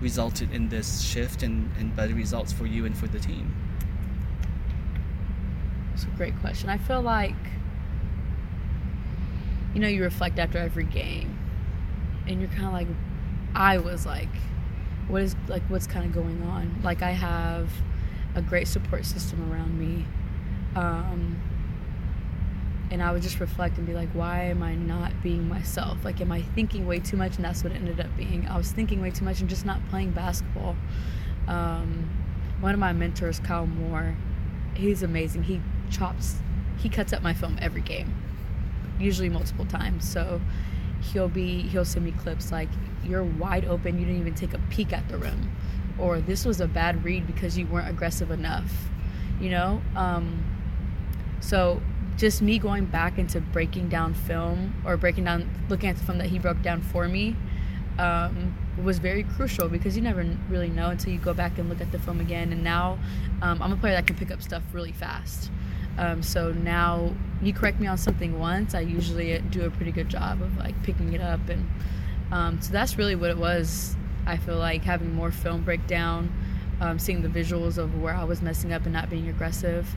resulted 0.00 0.52
in 0.52 0.68
this 0.68 1.00
shift 1.00 1.42
and, 1.42 1.70
and 1.78 1.94
better 1.96 2.14
results 2.14 2.52
for 2.52 2.66
you 2.66 2.84
and 2.84 2.94
for 2.96 3.06
the 3.06 3.18
team? 3.18 3.54
It's 5.94 6.04
a 6.04 6.08
great 6.18 6.38
question. 6.40 6.68
I 6.68 6.76
feel 6.76 7.00
like, 7.00 7.34
you 9.74 9.80
know, 9.80 9.88
you 9.88 10.02
reflect 10.02 10.38
after 10.38 10.58
every 10.58 10.84
game, 10.84 11.36
and 12.26 12.40
you're 12.40 12.50
kind 12.50 12.66
of 12.66 12.72
like, 12.72 12.88
I 13.54 13.78
was 13.78 14.04
like, 14.06 14.28
what 15.08 15.22
is 15.22 15.36
like 15.48 15.62
what's 15.68 15.86
kind 15.86 16.04
of 16.04 16.12
going 16.12 16.42
on? 16.42 16.80
Like 16.82 17.00
I 17.02 17.12
have 17.12 17.70
a 18.34 18.42
great 18.42 18.68
support 18.68 19.04
system 19.06 19.50
around 19.50 19.78
me, 19.78 20.04
um, 20.74 21.36
and 22.90 23.02
I 23.02 23.10
would 23.12 23.22
just 23.22 23.40
reflect 23.40 23.78
and 23.78 23.86
be 23.86 23.94
like, 23.94 24.08
why 24.10 24.44
am 24.44 24.62
I 24.62 24.74
not 24.74 25.22
being 25.22 25.48
myself? 25.48 26.04
Like, 26.04 26.20
am 26.20 26.30
I 26.30 26.42
thinking 26.42 26.86
way 26.86 27.00
too 27.00 27.16
much? 27.16 27.36
And 27.36 27.44
that's 27.44 27.64
what 27.64 27.72
it 27.72 27.76
ended 27.76 28.00
up 28.00 28.16
being. 28.16 28.46
I 28.48 28.56
was 28.56 28.70
thinking 28.70 29.00
way 29.00 29.10
too 29.10 29.24
much 29.24 29.40
and 29.40 29.48
just 29.48 29.66
not 29.66 29.80
playing 29.88 30.12
basketball. 30.12 30.76
Um, 31.48 32.08
one 32.60 32.72
of 32.72 32.80
my 32.80 32.92
mentors, 32.92 33.40
Kyle 33.40 33.66
Moore, 33.66 34.16
he's 34.74 35.02
amazing. 35.02 35.42
He 35.44 35.60
chops, 35.90 36.36
he 36.78 36.88
cuts 36.88 37.12
up 37.12 37.22
my 37.22 37.34
film 37.34 37.58
every 37.60 37.80
game, 37.80 38.14
usually 39.00 39.28
multiple 39.28 39.66
times. 39.66 40.08
So 40.08 40.40
he'll 41.12 41.28
be 41.28 41.62
he'll 41.62 41.84
send 41.84 42.04
me 42.04 42.12
clips 42.12 42.50
like 42.52 42.68
you're 43.04 43.24
wide 43.24 43.64
open, 43.64 43.98
you 43.98 44.04
didn't 44.04 44.20
even 44.20 44.34
take 44.34 44.54
a 44.54 44.58
peek 44.70 44.92
at 44.92 45.08
the 45.08 45.18
rim, 45.18 45.50
or 45.98 46.20
this 46.20 46.44
was 46.44 46.60
a 46.60 46.66
bad 46.66 47.04
read 47.04 47.26
because 47.26 47.58
you 47.58 47.66
weren't 47.66 47.88
aggressive 47.88 48.30
enough, 48.30 48.88
you 49.40 49.50
know. 49.50 49.82
Um, 49.94 50.44
so 51.40 51.80
just 52.16 52.40
me 52.40 52.58
going 52.58 52.86
back 52.86 53.18
into 53.18 53.40
breaking 53.40 53.88
down 53.88 54.14
film 54.14 54.74
or 54.84 54.96
breaking 54.96 55.24
down 55.24 55.48
looking 55.68 55.90
at 55.90 55.96
the 55.96 56.04
film 56.04 56.18
that 56.18 56.28
he 56.28 56.38
broke 56.38 56.62
down 56.62 56.80
for 56.80 57.08
me 57.08 57.36
um, 57.98 58.54
was 58.82 58.98
very 58.98 59.22
crucial 59.22 59.68
because 59.68 59.96
you 59.96 60.02
never 60.02 60.24
really 60.48 60.68
know 60.68 60.90
until 60.90 61.12
you 61.12 61.18
go 61.18 61.32
back 61.32 61.58
and 61.58 61.68
look 61.68 61.80
at 61.80 61.92
the 61.92 61.98
film 61.98 62.20
again. 62.20 62.52
And 62.52 62.62
now 62.62 62.98
um, 63.42 63.62
I'm 63.62 63.72
a 63.72 63.76
player 63.76 63.94
that 63.94 64.06
can 64.06 64.16
pick 64.16 64.30
up 64.30 64.42
stuff 64.42 64.62
really 64.72 64.92
fast. 64.92 65.50
Um, 65.98 66.22
so 66.22 66.52
now 66.52 67.14
you 67.40 67.54
correct 67.54 67.80
me 67.80 67.86
on 67.86 67.96
something 67.96 68.38
once, 68.38 68.74
I 68.74 68.80
usually 68.80 69.38
do 69.50 69.64
a 69.64 69.70
pretty 69.70 69.92
good 69.92 70.10
job 70.10 70.42
of 70.42 70.56
like 70.58 70.80
picking 70.82 71.14
it 71.14 71.22
up. 71.22 71.48
And 71.48 71.70
um, 72.30 72.60
so 72.60 72.72
that's 72.72 72.98
really 72.98 73.14
what 73.14 73.30
it 73.30 73.38
was. 73.38 73.96
I 74.26 74.36
feel 74.36 74.58
like 74.58 74.82
having 74.82 75.14
more 75.14 75.30
film 75.30 75.62
breakdown, 75.62 76.30
um, 76.80 76.98
seeing 76.98 77.22
the 77.22 77.28
visuals 77.28 77.78
of 77.78 78.00
where 78.02 78.14
I 78.14 78.24
was 78.24 78.42
messing 78.42 78.72
up 78.72 78.82
and 78.84 78.92
not 78.92 79.08
being 79.08 79.28
aggressive. 79.28 79.88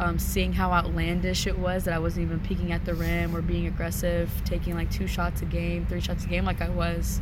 Um, 0.00 0.18
seeing 0.18 0.52
how 0.52 0.72
outlandish 0.72 1.46
it 1.46 1.56
was 1.56 1.84
that 1.84 1.94
I 1.94 1.98
wasn't 2.00 2.26
even 2.26 2.40
peeking 2.40 2.72
at 2.72 2.84
the 2.84 2.94
rim 2.94 3.34
or 3.34 3.40
being 3.42 3.68
aggressive, 3.68 4.28
taking 4.44 4.74
like 4.74 4.90
two 4.90 5.06
shots 5.06 5.40
a 5.42 5.44
game, 5.44 5.86
three 5.86 6.00
shots 6.00 6.24
a 6.24 6.28
game 6.28 6.44
like 6.44 6.60
I 6.60 6.68
was. 6.68 7.20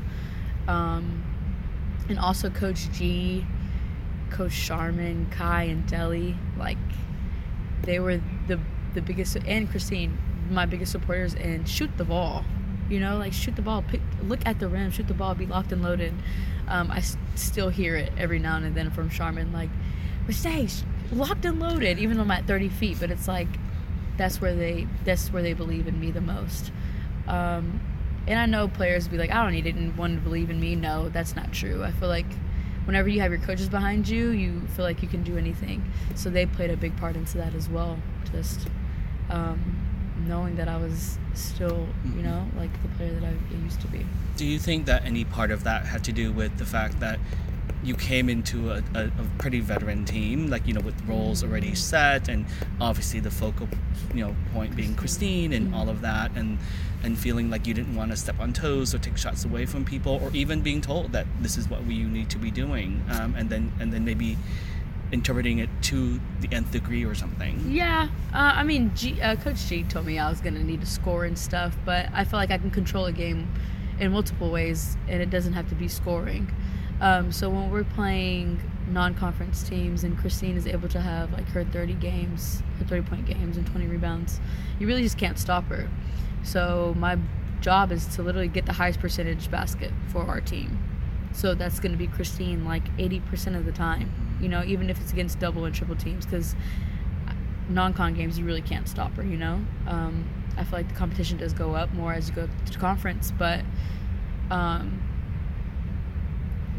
Um, 0.69 1.23
and 2.09 2.19
also 2.19 2.49
Coach 2.49 2.91
G, 2.93 3.47
Coach 4.31 4.55
Charmin, 4.55 5.27
Kai, 5.31 5.65
and 5.65 5.87
Deli, 5.87 6.35
like 6.59 6.79
they 7.83 8.01
were 8.01 8.21
the 8.49 8.59
the 8.95 9.03
biggest, 9.03 9.37
and 9.47 9.71
Kristine, 9.71 10.17
my 10.51 10.67
biggest 10.67 10.93
supporters 10.93 11.35
And 11.35 11.67
shoot 11.69 11.91
the 11.97 12.05
ball. 12.05 12.45
You 12.89 13.01
know, 13.01 13.17
like 13.17 13.33
shoot 13.33 13.57
the 13.57 13.63
ball, 13.63 13.83
pick, 13.83 14.01
look 14.23 14.41
at 14.45 14.61
the 14.61 14.69
rim, 14.69 14.91
shoot 14.91 15.09
the 15.09 15.15
ball, 15.15 15.35
be 15.35 15.47
locked 15.47 15.73
and 15.73 15.83
loaded. 15.83 16.13
Um, 16.69 16.91
I 16.91 16.99
s- 16.99 17.17
still 17.35 17.71
hear 17.71 17.97
it 17.97 18.13
every 18.19 18.39
now 18.39 18.57
and 18.57 18.75
then 18.75 18.91
from 18.91 19.09
Charmin, 19.09 19.53
like, 19.53 19.71
Mercedes, 20.27 20.85
locked 21.13 21.45
and 21.45 21.61
loaded, 21.61 21.99
even 21.99 22.17
though 22.17 22.23
I'm 22.23 22.31
at 22.31 22.47
30 22.47 22.69
feet. 22.69 22.99
But 23.01 23.11
it's 23.11 23.29
like 23.29 23.49
that's 24.17 24.41
where 24.41 24.55
they 24.55 24.87
that's 25.05 25.33
where 25.33 25.43
they 25.43 25.53
believe 25.53 25.87
in 25.87 26.01
me 26.01 26.11
the 26.11 26.21
most. 26.21 26.73
Um, 27.27 27.81
and 28.27 28.39
I 28.39 28.47
know 28.47 28.69
players 28.69 29.09
be 29.09 29.19
like, 29.19 29.31
I 29.31 29.43
don't 29.43 29.53
need 29.53 29.67
anyone 29.67 30.17
to 30.17 30.21
believe 30.21 30.51
in 30.51 30.61
me. 30.61 30.77
No, 30.77 31.09
that's 31.09 31.35
not 31.35 31.53
true. 31.53 31.83
I 31.83 31.91
feel 31.91 32.09
like 32.09 32.27
whenever 32.85 33.09
you 33.09 33.21
have 33.21 33.31
your 33.31 33.41
coaches 33.41 33.69
behind 33.69 34.09
you, 34.09 34.31
you 34.31 34.61
feel 34.69 34.85
like 34.85 35.03
you 35.03 35.09
can 35.09 35.23
do 35.23 35.37
anything. 35.37 35.91
So 36.15 36.31
they 36.31 36.47
played 36.47 36.71
a 36.71 36.77
big 36.77 36.97
part 36.97 37.17
into 37.17 37.39
that 37.39 37.55
as 37.55 37.69
well. 37.69 37.99
Just 38.31 38.69
um, 39.31 39.77
knowing 40.27 40.57
that 40.57 40.69
I 40.69 40.77
was 40.77 41.19
still, 41.35 41.87
you 42.05 42.23
know, 42.23 42.47
like 42.57 42.71
the 42.83 42.89
player 42.91 43.13
that 43.15 43.25
I 43.25 43.35
used 43.65 43.81
to 43.81 43.89
be. 43.89 44.07
Do 44.37 44.47
you 44.47 44.59
think 44.59 44.87
that 44.87 45.05
any 45.05 45.25
part 45.25 45.51
of 45.51 45.65
that 45.65 45.87
had 45.87 46.05
to 46.05 46.13
do 46.13 46.33
with 46.33 46.57
the 46.59 46.67
fact 46.67 47.01
that 47.01 47.19
you 47.83 47.95
came 47.95 48.29
into 48.29 48.71
a, 48.71 48.83
a, 48.95 49.07
a 49.07 49.11
pretty 49.39 49.61
veteran 49.61 50.05
team, 50.05 50.49
like 50.49 50.67
you 50.67 50.75
know, 50.75 50.81
with 50.81 51.01
roles 51.07 51.43
already 51.43 51.75
set, 51.75 52.29
and 52.29 52.47
obviously 52.81 53.21
the 53.21 53.31
focal, 53.31 53.69
you 54.15 54.25
know, 54.25 54.37
point 54.53 54.77
being 54.77 54.95
Kristine 54.95 55.55
and 55.55 55.75
all 55.75 55.89
of 55.89 56.01
that, 56.03 56.31
and 56.37 56.59
and 57.03 57.19
feeling 57.19 57.51
like 57.51 57.67
you 57.67 57.75
didn't 57.75 57.97
want 57.97 58.13
to 58.13 58.17
step 58.17 58.39
on 58.39 58.53
toes 58.53 58.95
or 58.95 58.99
take 58.99 59.17
shots 59.17 59.45
away 59.45 59.67
from 59.67 59.85
people, 59.85 60.21
or 60.23 60.31
even 60.33 60.61
being 60.61 60.81
told 60.81 61.13
that 61.13 61.27
this 61.41 61.57
is 61.59 61.69
what 61.69 61.85
we, 61.85 61.95
you 61.95 62.09
need 62.09 62.31
to 62.31 62.39
be 62.39 62.51
doing, 62.51 63.05
um, 63.11 63.35
and 63.37 63.51
then 63.51 63.73
and 63.81 63.93
then 63.93 64.05
maybe 64.05 64.37
interpreting 65.11 65.59
it 65.59 65.69
to 65.83 66.19
the 66.41 66.49
nth 66.53 66.71
degree 66.71 67.05
or 67.05 67.15
something. 67.15 67.61
Yeah, 67.69 68.09
uh, 68.33 68.53
I 68.55 68.63
mean, 68.63 68.93
G, 68.95 69.21
uh, 69.21 69.37
Coach 69.37 69.67
G 69.67 69.83
told 69.83 70.07
me 70.07 70.19
I 70.19 70.31
was 70.31 70.41
gonna 70.41 70.63
need 70.63 70.81
to 70.81 70.87
score 70.87 71.25
and 71.25 71.39
stuff, 71.39 71.77
but 71.85 72.09
I 72.15 72.25
feel 72.25 72.39
like 72.39 72.51
I 72.51 72.59
can 72.59 72.71
control 72.71 73.07
a 73.07 73.13
game 73.13 73.53
in 73.99 74.13
multiple 74.13 74.51
ways, 74.51 74.97
and 75.09 75.21
it 75.21 75.31
doesn't 75.31 75.53
have 75.53 75.69
to 75.69 75.75
be 75.75 75.89
scoring. 75.89 76.51
Um, 77.03 77.33
so 77.33 77.51
when 77.51 77.69
we're 77.71 77.83
playing 77.83 78.61
non-conference 78.89 79.65
teams, 79.65 80.05
and 80.05 80.17
Kristine 80.17 80.57
is 80.57 80.69
able 80.69 80.89
to 80.91 81.01
have 81.01 81.33
like 81.33 81.49
her 81.49 81.65
30 81.65 81.95
games, 81.95 82.63
her 82.79 82.85
30-point 82.85 83.27
games, 83.27 83.57
and 83.57 83.67
20 83.67 83.87
rebounds, 83.87 84.41
you 84.79 84.87
really 84.87 85.03
just 85.03 85.19
can't 85.19 85.37
stop 85.37 85.65
her. 85.65 85.91
So 86.45 86.95
my 86.97 87.19
job 87.61 87.91
is 87.91 88.07
to 88.15 88.23
literally 88.23 88.47
get 88.47 88.67
the 88.67 88.73
highest 88.73 89.01
percentage 89.01 89.51
basket 89.51 89.91
for 90.09 90.23
our 90.23 90.41
team. 90.41 90.79
So 91.33 91.55
that's 91.55 91.81
going 91.81 91.93
to 91.93 91.99
be 91.99 92.07
Kristine 92.07 92.65
like 92.65 92.85
80% 92.99 93.57
of 93.57 93.65
the 93.65 93.73
time, 93.73 94.39
you 94.41 94.49
know, 94.49 94.63
even 94.63 94.89
if 94.89 95.01
it's 95.01 95.13
against 95.13 95.41
double 95.41 95.65
and 95.65 95.75
triple 95.75 95.97
teams, 95.97 96.25
because 96.25 96.55
non-con 97.69 98.15
games 98.15 98.39
you 98.39 98.45
really 98.45 98.63
can't 98.63 98.89
stop 98.89 99.13
her, 99.17 99.25
you 99.25 99.37
know. 99.37 99.61
Um, 99.89 100.29
I 100.57 100.63
feel 100.63 100.79
like 100.79 100.89
the 100.89 100.95
competition 100.95 101.39
does 101.39 101.53
go 101.53 101.75
up 101.75 101.93
more 101.95 102.13
as 102.13 102.29
you 102.29 102.35
go 102.35 102.49
to 102.71 102.79
conference, 102.79 103.33
but 103.33 103.63
um, 104.51 105.03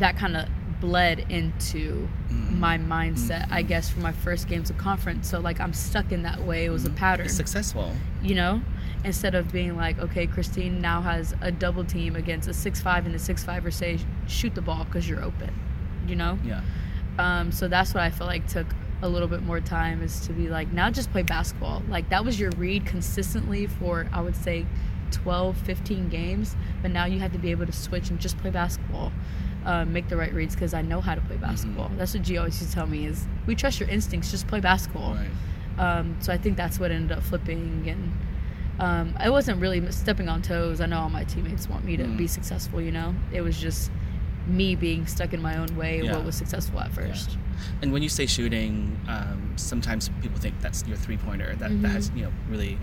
that 0.04 0.18
kind 0.18 0.36
of 0.36 0.48
bled 0.82 1.26
into 1.30 2.10
Mhm. 2.30 2.60
my 2.60 2.78
mindset, 2.78 3.48
I 3.50 3.64
Mhm. 3.64 3.68
guess, 3.70 3.90
for 3.90 4.02
my 4.02 4.12
first 4.12 4.50
games 4.50 4.70
of 4.70 4.78
conference. 4.78 5.30
So 5.30 5.40
like 5.40 5.62
I'm 5.62 5.72
stuck 5.72 6.12
in 6.12 6.24
that 6.24 6.42
way. 6.44 6.66
It 6.66 6.72
was 6.72 6.84
a 6.86 6.90
pattern 6.90 7.26
It's 7.28 7.36
successful. 7.36 7.96
you 8.22 8.36
know 8.36 8.62
instead 9.06 9.36
of 9.36 9.52
being 9.52 9.76
like 9.76 10.00
okay 10.00 10.26
kristine 10.28 10.80
now 10.80 11.02
has 11.02 11.34
a 11.42 11.52
double 11.52 11.84
team 11.84 12.16
against 12.16 12.48
a 12.48 12.54
six 12.54 12.80
five 12.82 13.06
and 13.06 13.14
a 13.16 13.20
six 13.20 13.44
five 13.44 13.66
or 13.66 13.72
say 13.72 13.98
shoot 14.28 14.56
the 14.56 14.62
ball 14.62 14.86
because 14.86 15.08
you're 15.10 15.22
open 15.22 15.50
you 16.08 16.16
know 16.16 16.38
Yeah. 16.46 16.62
um, 17.20 17.52
so 17.52 17.68
that's 17.68 17.94
what 17.94 18.02
i 18.02 18.10
feel 18.10 18.28
like 18.28 18.48
took 18.48 18.68
a 19.02 19.10
little 19.10 19.28
bit 19.28 19.44
more 19.44 19.60
time 19.60 20.02
is 20.02 20.22
to 20.22 20.32
be 20.32 20.48
like 20.48 20.72
now 20.72 20.90
just 20.90 21.12
play 21.12 21.22
basketball 21.22 21.82
like 21.90 22.08
that 22.12 22.24
was 22.24 22.40
your 22.40 22.52
read 22.52 22.86
consistently 22.86 23.68
for 23.68 24.08
i 24.14 24.22
would 24.22 24.38
say 24.38 24.66
12 25.12 25.58
15 25.58 26.08
games 26.08 26.56
but 26.82 26.90
now 26.90 27.04
you 27.04 27.20
have 27.20 27.34
to 27.34 27.40
be 27.40 27.52
able 27.52 27.66
to 27.66 27.74
switch 27.74 28.10
and 28.10 28.20
just 28.22 28.38
play 28.38 28.52
basketball 28.52 29.12
uh, 29.66 29.86
make 29.86 30.08
the 30.10 30.18
right 30.18 30.34
reads 30.34 30.56
because 30.56 30.74
i 30.74 30.82
know 30.82 31.00
how 31.02 31.16
to 31.16 31.22
play 31.22 31.38
basketball 31.38 31.90
that's 31.98 32.14
what 32.14 32.24
g 32.24 32.38
always 32.38 32.60
used 32.60 32.70
to 32.72 32.76
tell 32.76 32.88
me 32.88 33.06
is 33.06 33.26
we 33.48 33.56
trust 33.56 33.80
your 33.80 33.90
instincts 33.90 34.30
just 34.32 34.48
play 34.48 34.60
basketball 34.60 35.14
Right. 35.16 35.30
um, 35.80 36.16
so 36.20 36.32
I 36.34 36.38
think 36.38 36.56
that's 36.58 36.80
what 36.80 36.92
ended 36.92 37.18
up 37.18 37.24
flipping, 37.24 37.86
and 37.88 38.12
um, 38.80 39.14
I 39.18 39.30
wasn't 39.30 39.60
really 39.62 39.92
stepping 39.92 40.30
on 40.30 40.42
toes. 40.42 40.82
I 40.82 40.86
know 40.86 41.00
all 41.00 41.10
my 41.10 41.24
teammates 41.24 41.68
want 41.70 41.84
me 41.86 41.98
to 41.98 42.04
Mm. 42.04 42.18
be 42.18 42.28
successful. 42.28 42.80
You 42.82 42.92
know, 42.92 43.16
it 43.32 43.42
was 43.42 43.58
just 43.58 43.90
me 44.48 44.76
being 44.76 45.08
stuck 45.08 45.34
in 45.34 45.42
my 45.42 45.58
own 45.58 45.76
way. 45.76 46.00
of 46.00 46.06
Yeah. 46.06 46.16
What 46.18 46.26
was 46.26 46.36
successful 46.36 46.80
at 46.80 46.92
first? 46.94 47.38
And 47.82 47.92
when 47.94 48.04
you 48.04 48.10
say 48.10 48.26
shooting, 48.28 49.00
um, 49.08 49.54
sometimes 49.56 50.10
people 50.22 50.40
think 50.40 50.60
that's 50.62 50.86
your 50.88 50.98
three 50.98 51.18
pointer 51.18 51.56
that, 51.58 51.82
that 51.82 51.90
has 51.90 52.10
Mhm. 52.12 52.18
you 52.18 52.24
know 52.26 52.32
really 52.50 52.78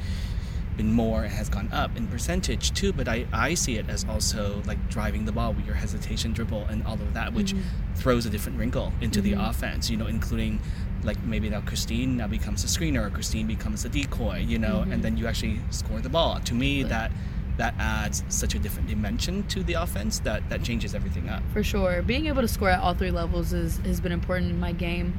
been 0.81 0.93
more 0.93 1.25
and 1.25 1.33
has 1.33 1.49
gone 1.51 1.69
up 1.73 1.95
in 1.97 2.07
percentage 2.07 2.73
too. 2.73 2.91
But 2.93 3.07
I, 3.07 3.27
I 3.33 3.53
see 3.55 3.77
it 3.77 3.87
as 3.91 4.05
also 4.09 4.63
like 4.67 4.81
driving 4.89 5.27
the 5.27 5.33
ball 5.33 5.53
with 5.53 5.67
your 5.67 5.75
hesitation 5.75 6.33
dribble 6.33 6.65
and 6.71 6.83
all 6.87 6.95
of 6.95 7.13
that, 7.15 7.35
which 7.35 7.53
Mhm. 7.53 7.61
throws 7.97 8.25
a 8.25 8.31
different 8.31 8.59
wrinkle 8.59 8.93
into 9.03 9.21
the 9.21 9.33
Mhm. 9.33 9.49
offense. 9.51 9.91
You 9.91 9.99
know, 9.99 10.07
including 10.07 10.59
like 11.03 11.23
maybe 11.25 11.49
now 11.51 11.61
Kristine 11.61 12.17
now 12.17 12.27
becomes 12.29 12.65
a 12.65 12.67
screener 12.67 13.07
or 13.07 13.11
Kristine 13.11 13.47
becomes 13.47 13.85
a 13.85 13.89
decoy. 13.91 14.39
You 14.53 14.59
know, 14.59 14.77
Mhm. 14.87 14.93
and 14.93 15.03
then 15.05 15.17
you 15.19 15.27
actually 15.27 15.61
score 15.71 16.01
the 16.01 16.09
ball. 16.09 16.41
To 16.41 16.55
me, 16.55 16.83
Right. 16.83 16.89
that 16.91 17.13
that 17.59 17.75
adds 17.79 18.25
such 18.31 18.55
a 18.55 18.59
different 18.59 18.89
dimension 18.89 19.43
to 19.49 19.63
the 19.63 19.75
offense 19.75 20.21
that 20.21 20.49
that 20.49 20.63
changes 20.63 20.95
everything 20.95 21.29
up. 21.29 21.43
For 21.53 21.63
sure, 21.63 22.01
being 22.01 22.25
able 22.27 22.41
to 22.41 22.49
score 22.49 22.71
at 22.71 22.81
all 22.81 22.95
three 22.95 23.11
levels 23.11 23.53
is 23.53 23.79
has 23.85 24.01
been 24.01 24.13
important 24.13 24.51
in 24.51 24.59
my 24.59 24.73
game. 24.73 25.13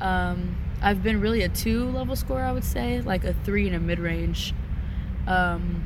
Um, 0.00 0.56
I've 0.82 1.04
been 1.04 1.20
really 1.20 1.42
a 1.42 1.48
two 1.48 1.84
level 1.90 2.16
scorer, 2.16 2.42
I 2.42 2.50
would 2.52 2.64
say, 2.64 3.00
like 3.02 3.22
a 3.24 3.32
three 3.44 3.68
and 3.68 3.76
a 3.76 3.80
mid 3.80 4.00
range. 4.00 4.52
Um, 5.26 5.84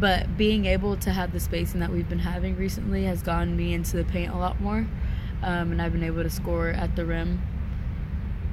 but 0.00 0.36
being 0.36 0.66
able 0.66 0.96
to 0.98 1.10
have 1.10 1.32
the 1.32 1.40
spacing 1.40 1.80
that 1.80 1.90
we've 1.90 2.08
been 2.08 2.20
having 2.20 2.56
recently 2.56 3.04
has 3.04 3.22
gotten 3.22 3.56
me 3.56 3.74
into 3.74 3.96
the 3.96 4.04
paint 4.04 4.32
a 4.32 4.36
lot 4.36 4.60
more, 4.60 4.86
um, 5.42 5.72
and 5.72 5.82
I've 5.82 5.92
been 5.92 6.04
able 6.04 6.22
to 6.22 6.30
score 6.30 6.68
at 6.68 6.94
the 6.94 7.04
rim. 7.04 7.40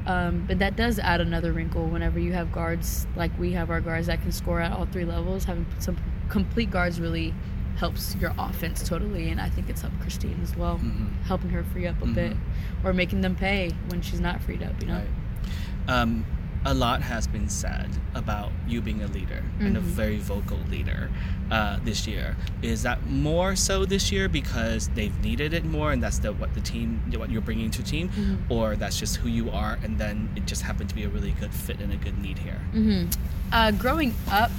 Um, 0.08 0.46
but 0.48 0.60
that 0.60 0.76
does 0.76 1.00
add 1.00 1.20
another 1.22 1.52
wrinkle 1.52 1.88
whenever 1.88 2.20
you 2.20 2.34
have 2.34 2.52
guards 2.52 3.08
like 3.16 3.32
we 3.40 3.54
have 3.54 3.72
our 3.72 3.82
guards 3.82 4.06
that 4.08 4.22
can 4.22 4.32
score 4.32 4.60
at 4.62 4.72
all 4.72 4.86
three 4.86 5.06
levels. 5.06 5.46
Having 5.46 5.66
some 5.80 5.98
complete 6.30 6.70
guards 6.70 7.00
really 7.00 7.34
helps 7.78 8.16
your 8.16 8.34
offense 8.38 8.88
totally, 8.88 9.30
and 9.30 9.42
I 9.42 9.50
think 9.50 9.70
it's 9.70 9.82
helped 9.82 10.00
Kristine 10.00 10.42
as 10.42 10.56
well, 10.56 10.78
Mhm. 10.80 11.08
helping 11.26 11.50
her 11.50 11.64
free 11.64 11.88
up 11.88 12.02
a 12.02 12.06
bit, 12.08 12.34
Mhm. 12.34 12.38
or 12.86 12.94
making 12.94 13.22
them 13.22 13.36
pay 13.36 13.72
when 13.90 14.02
she's 14.02 14.22
not 14.22 14.42
freed 14.42 14.64
up. 14.64 14.80
You 14.82 14.88
know. 14.88 14.94
Right. 14.96 15.08
Um, 15.90 16.26
a 16.68 16.74
lot 16.74 17.02
has 17.02 17.28
been 17.28 17.48
said 17.48 17.88
about 18.16 18.52
you 18.68 18.82
being 18.82 19.04
a 19.04 19.08
leader 19.08 19.44
and 19.60 19.78
a 19.78 19.80
Mhm. 19.80 19.84
very 19.84 20.18
vocal 20.18 20.58
leader 20.70 21.10
uh, 21.52 21.78
this 21.84 22.08
year. 22.08 22.36
Is 22.64 22.82
that 22.84 23.06
more 23.08 23.56
so 23.56 23.86
this 23.86 24.12
year 24.12 24.28
because 24.28 24.88
they've 24.96 25.16
needed 25.24 25.54
it 25.54 25.64
more, 25.64 25.92
and 25.92 26.02
that's 26.02 26.18
the, 26.18 26.34
what 26.34 26.54
the 26.56 26.62
team, 26.62 27.00
what 27.16 27.30
you're 27.30 27.42
bringing 27.42 27.70
to 27.70 27.84
the 27.84 27.88
team, 27.88 28.10
Mhm. 28.10 28.38
or 28.50 28.76
that's 28.76 29.00
just 29.00 29.18
who 29.18 29.30
you 29.30 29.52
are, 29.52 29.78
and 29.84 30.00
then 30.00 30.28
it 30.36 30.48
just 30.48 30.64
happened 30.64 30.90
to 30.90 30.96
be 30.96 31.04
a 31.04 31.10
really 31.10 31.36
good 31.40 31.54
fit 31.54 31.80
and 31.82 31.94
a 31.94 31.98
good 31.98 32.18
need 32.18 32.40
here. 32.40 32.60
hmm 32.74 33.04
Uh, 33.52 33.70
growing 33.72 34.12
up, 34.32 34.50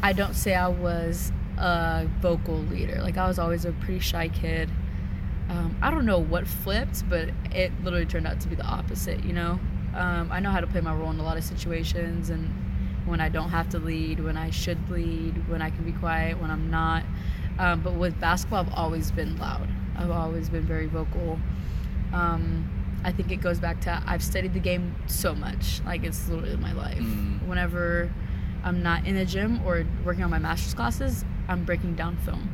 I 0.00 0.12
don't 0.12 0.34
say 0.34 0.54
I 0.54 0.68
was 0.68 1.32
a 1.58 2.06
vocal 2.20 2.58
leader. 2.70 3.00
Like 3.02 3.16
I 3.18 3.26
was 3.26 3.38
always 3.40 3.64
a 3.64 3.72
pretty 3.72 3.98
shy 4.00 4.28
kid. 4.28 4.70
Um, 5.50 5.74
I 5.82 5.90
don't 5.90 6.06
know 6.06 6.18
what 6.20 6.46
flipped, 6.46 7.02
but 7.10 7.30
it 7.52 7.72
literally 7.82 8.06
turned 8.06 8.26
out 8.28 8.38
to 8.40 8.48
be 8.48 8.54
the 8.54 8.64
opposite. 8.64 9.24
You 9.24 9.32
know, 9.32 9.58
um, 9.94 10.30
I 10.32 10.40
know 10.40 10.50
how 10.50 10.60
to 10.60 10.66
play 10.66 10.80
my 10.80 10.94
role 10.94 11.10
in 11.10 11.18
a 11.18 11.22
lot 11.22 11.36
of 11.36 11.44
situations, 11.44 12.30
and 12.30 12.48
when 13.06 13.20
I 13.20 13.28
don't 13.28 13.50
have 13.50 13.68
to 13.70 13.78
lead, 13.78 14.20
when 14.20 14.36
I 14.36 14.50
should 14.50 14.90
lead, 14.90 15.48
when 15.48 15.62
I 15.62 15.70
can 15.70 15.84
be 15.84 15.92
quiet, 15.92 16.40
when 16.40 16.50
I'm 16.50 16.70
not. 16.70 17.04
Um, 17.58 17.80
but 17.80 17.94
with 17.94 18.18
basketball, 18.20 18.60
I've 18.60 18.72
always 18.72 19.10
been 19.10 19.36
loud. 19.38 19.68
I've 19.96 20.10
always 20.10 20.48
been 20.48 20.64
very 20.64 20.86
vocal. 20.86 21.38
Um, 22.12 22.68
I 23.04 23.12
think 23.12 23.32
it 23.32 23.40
goes 23.40 23.58
back 23.58 23.80
to 23.82 24.02
I've 24.06 24.22
studied 24.22 24.54
the 24.54 24.60
game 24.60 24.94
so 25.06 25.34
much. 25.34 25.80
Like 25.84 26.04
it's 26.04 26.28
literally 26.28 26.56
my 26.56 26.72
life. 26.72 26.98
Mm. 26.98 27.46
Whenever 27.46 28.10
I'm 28.64 28.82
not 28.82 29.06
in 29.06 29.16
the 29.16 29.24
gym 29.24 29.60
or 29.66 29.84
working 30.04 30.22
on 30.22 30.30
my 30.30 30.38
master's 30.38 30.74
classes, 30.74 31.24
I'm 31.48 31.64
breaking 31.64 31.96
down 31.96 32.16
film 32.18 32.48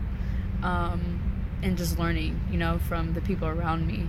um, 0.63 1.21
and 1.63 1.77
just 1.77 1.99
learning, 1.99 2.41
you 2.51 2.59
know, 2.59 2.79
from 2.79 3.15
the 3.15 3.21
people 3.21 3.49
around 3.49 3.87
me. 3.87 4.09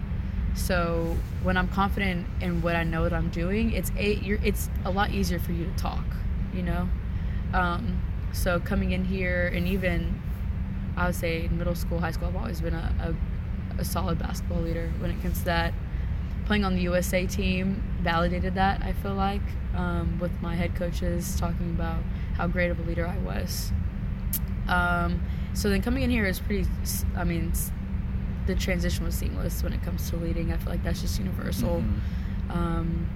So 0.55 1.17
when 1.43 1.57
I'm 1.57 1.67
confident 1.67 2.27
in 2.41 2.61
what 2.61 2.75
I 2.75 2.83
know 2.83 3.03
that 3.03 3.13
I'm 3.13 3.29
doing, 3.29 3.71
it's 3.71 3.91
a 3.97 4.13
it's 4.43 4.69
a 4.85 4.91
lot 4.91 5.11
easier 5.11 5.39
for 5.39 5.51
you 5.51 5.65
to 5.65 5.71
talk, 5.75 6.05
you 6.53 6.63
know. 6.63 6.89
Um, 7.53 8.01
so 8.33 8.59
coming 8.59 8.91
in 8.91 9.05
here 9.05 9.47
and 9.47 9.67
even 9.67 10.21
I 10.99 11.05
would 11.05 11.15
say 11.15 11.47
middle 11.47 11.75
school, 11.75 11.99
high 11.99 12.11
school, 12.11 12.27
I've 12.27 12.35
always 12.35 12.61
been 12.61 12.73
a, 12.73 13.15
a, 13.77 13.81
a 13.81 13.85
solid 13.85 14.19
basketball 14.19 14.61
leader 14.61 14.91
when 14.99 15.11
it 15.11 15.21
comes 15.21 15.39
to 15.39 15.45
that. 15.45 15.73
Playing 16.45 16.65
on 16.65 16.75
the 16.75 16.81
USA 16.81 17.25
team 17.25 17.83
validated 18.01 18.55
that, 18.55 18.83
I 18.83 18.93
feel 18.93 19.13
like, 19.13 19.41
um, 19.75 20.19
with 20.19 20.31
my 20.41 20.55
head 20.55 20.75
coaches 20.75 21.39
talking 21.39 21.69
about 21.69 22.01
how 22.35 22.47
great 22.47 22.71
of 22.71 22.79
a 22.79 22.83
leader 22.83 23.07
I 23.07 23.17
was. 23.19 23.71
Um, 24.67 25.21
so 25.53 25.69
then 25.69 25.81
coming 25.81 26.03
in 26.03 26.09
here 26.09 26.25
is 26.25 26.39
pretty, 26.39 26.67
I 27.15 27.23
mean, 27.23 27.53
the 28.49 28.55
transition 28.55 29.05
was 29.05 29.13
seamless 29.13 29.61
when 29.63 29.73
it 29.73 29.81
comes 29.83 30.09
to 30.09 30.15
leading. 30.17 30.51
I 30.51 30.57
feel 30.57 30.71
like 30.71 30.83
that's 30.83 31.01
just 31.01 31.19
universal. 31.19 31.83
Mhm. 31.83 32.55
Um, 32.55 33.07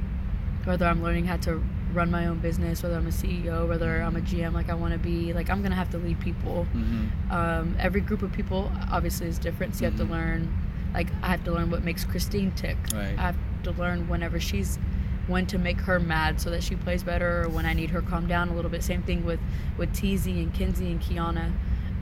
whether 0.64 0.86
I'm 0.86 1.02
learning 1.02 1.26
how 1.26 1.38
to 1.38 1.62
run 1.92 2.12
my 2.12 2.28
own 2.28 2.38
business, 2.38 2.84
whether 2.84 2.96
I'm 2.96 3.08
a 3.08 3.12
CEO, 3.12 3.68
whether 3.68 4.02
I'm 4.02 4.16
a 4.16 4.22
GM, 4.22 4.54
like 4.54 4.70
I 4.70 4.76
want 4.76 4.94
to 4.94 5.00
be, 5.00 5.34
like 5.34 5.50
I'm 5.50 5.64
gonna 5.64 5.74
have 5.76 5.90
to 5.92 5.98
lead 5.98 6.20
people. 6.20 6.68
Mhm. 6.76 7.32
Um, 7.32 7.76
every 7.80 8.02
group 8.02 8.22
of 8.22 8.32
people 8.32 8.72
obviously 8.92 9.28
is 9.28 9.40
different, 9.40 9.76
so 9.76 9.86
you 9.86 9.92
have 9.92 10.00
Mhm. 10.00 10.06
to 10.08 10.14
learn. 10.14 10.48
Like 10.94 11.08
I 11.24 11.28
have 11.30 11.44
to 11.46 11.52
learn 11.52 11.72
what 11.72 11.84
makes 11.84 12.06
Kristine 12.06 12.52
tick. 12.56 12.78
Right. 12.94 13.16
I 13.18 13.22
have 13.24 13.38
to 13.64 13.72
learn 13.72 14.08
whenever 14.08 14.40
she's 14.40 14.78
when 15.26 15.46
to 15.48 15.58
make 15.58 15.80
her 15.82 16.00
mad 16.00 16.40
so 16.40 16.50
that 16.52 16.62
she 16.62 16.76
plays 16.76 17.02
better, 17.02 17.44
or 17.44 17.50
when 17.50 17.66
I 17.66 17.74
need 17.74 17.90
her 17.90 18.02
calm 18.02 18.28
down 18.28 18.50
a 18.50 18.54
little 18.54 18.70
bit. 18.70 18.84
Same 18.84 19.02
thing 19.02 19.26
with 19.26 19.40
with 19.78 19.92
Teasy 19.94 20.44
and 20.44 20.54
Kinsey 20.54 20.92
and 20.92 21.02
Kiana. 21.02 21.52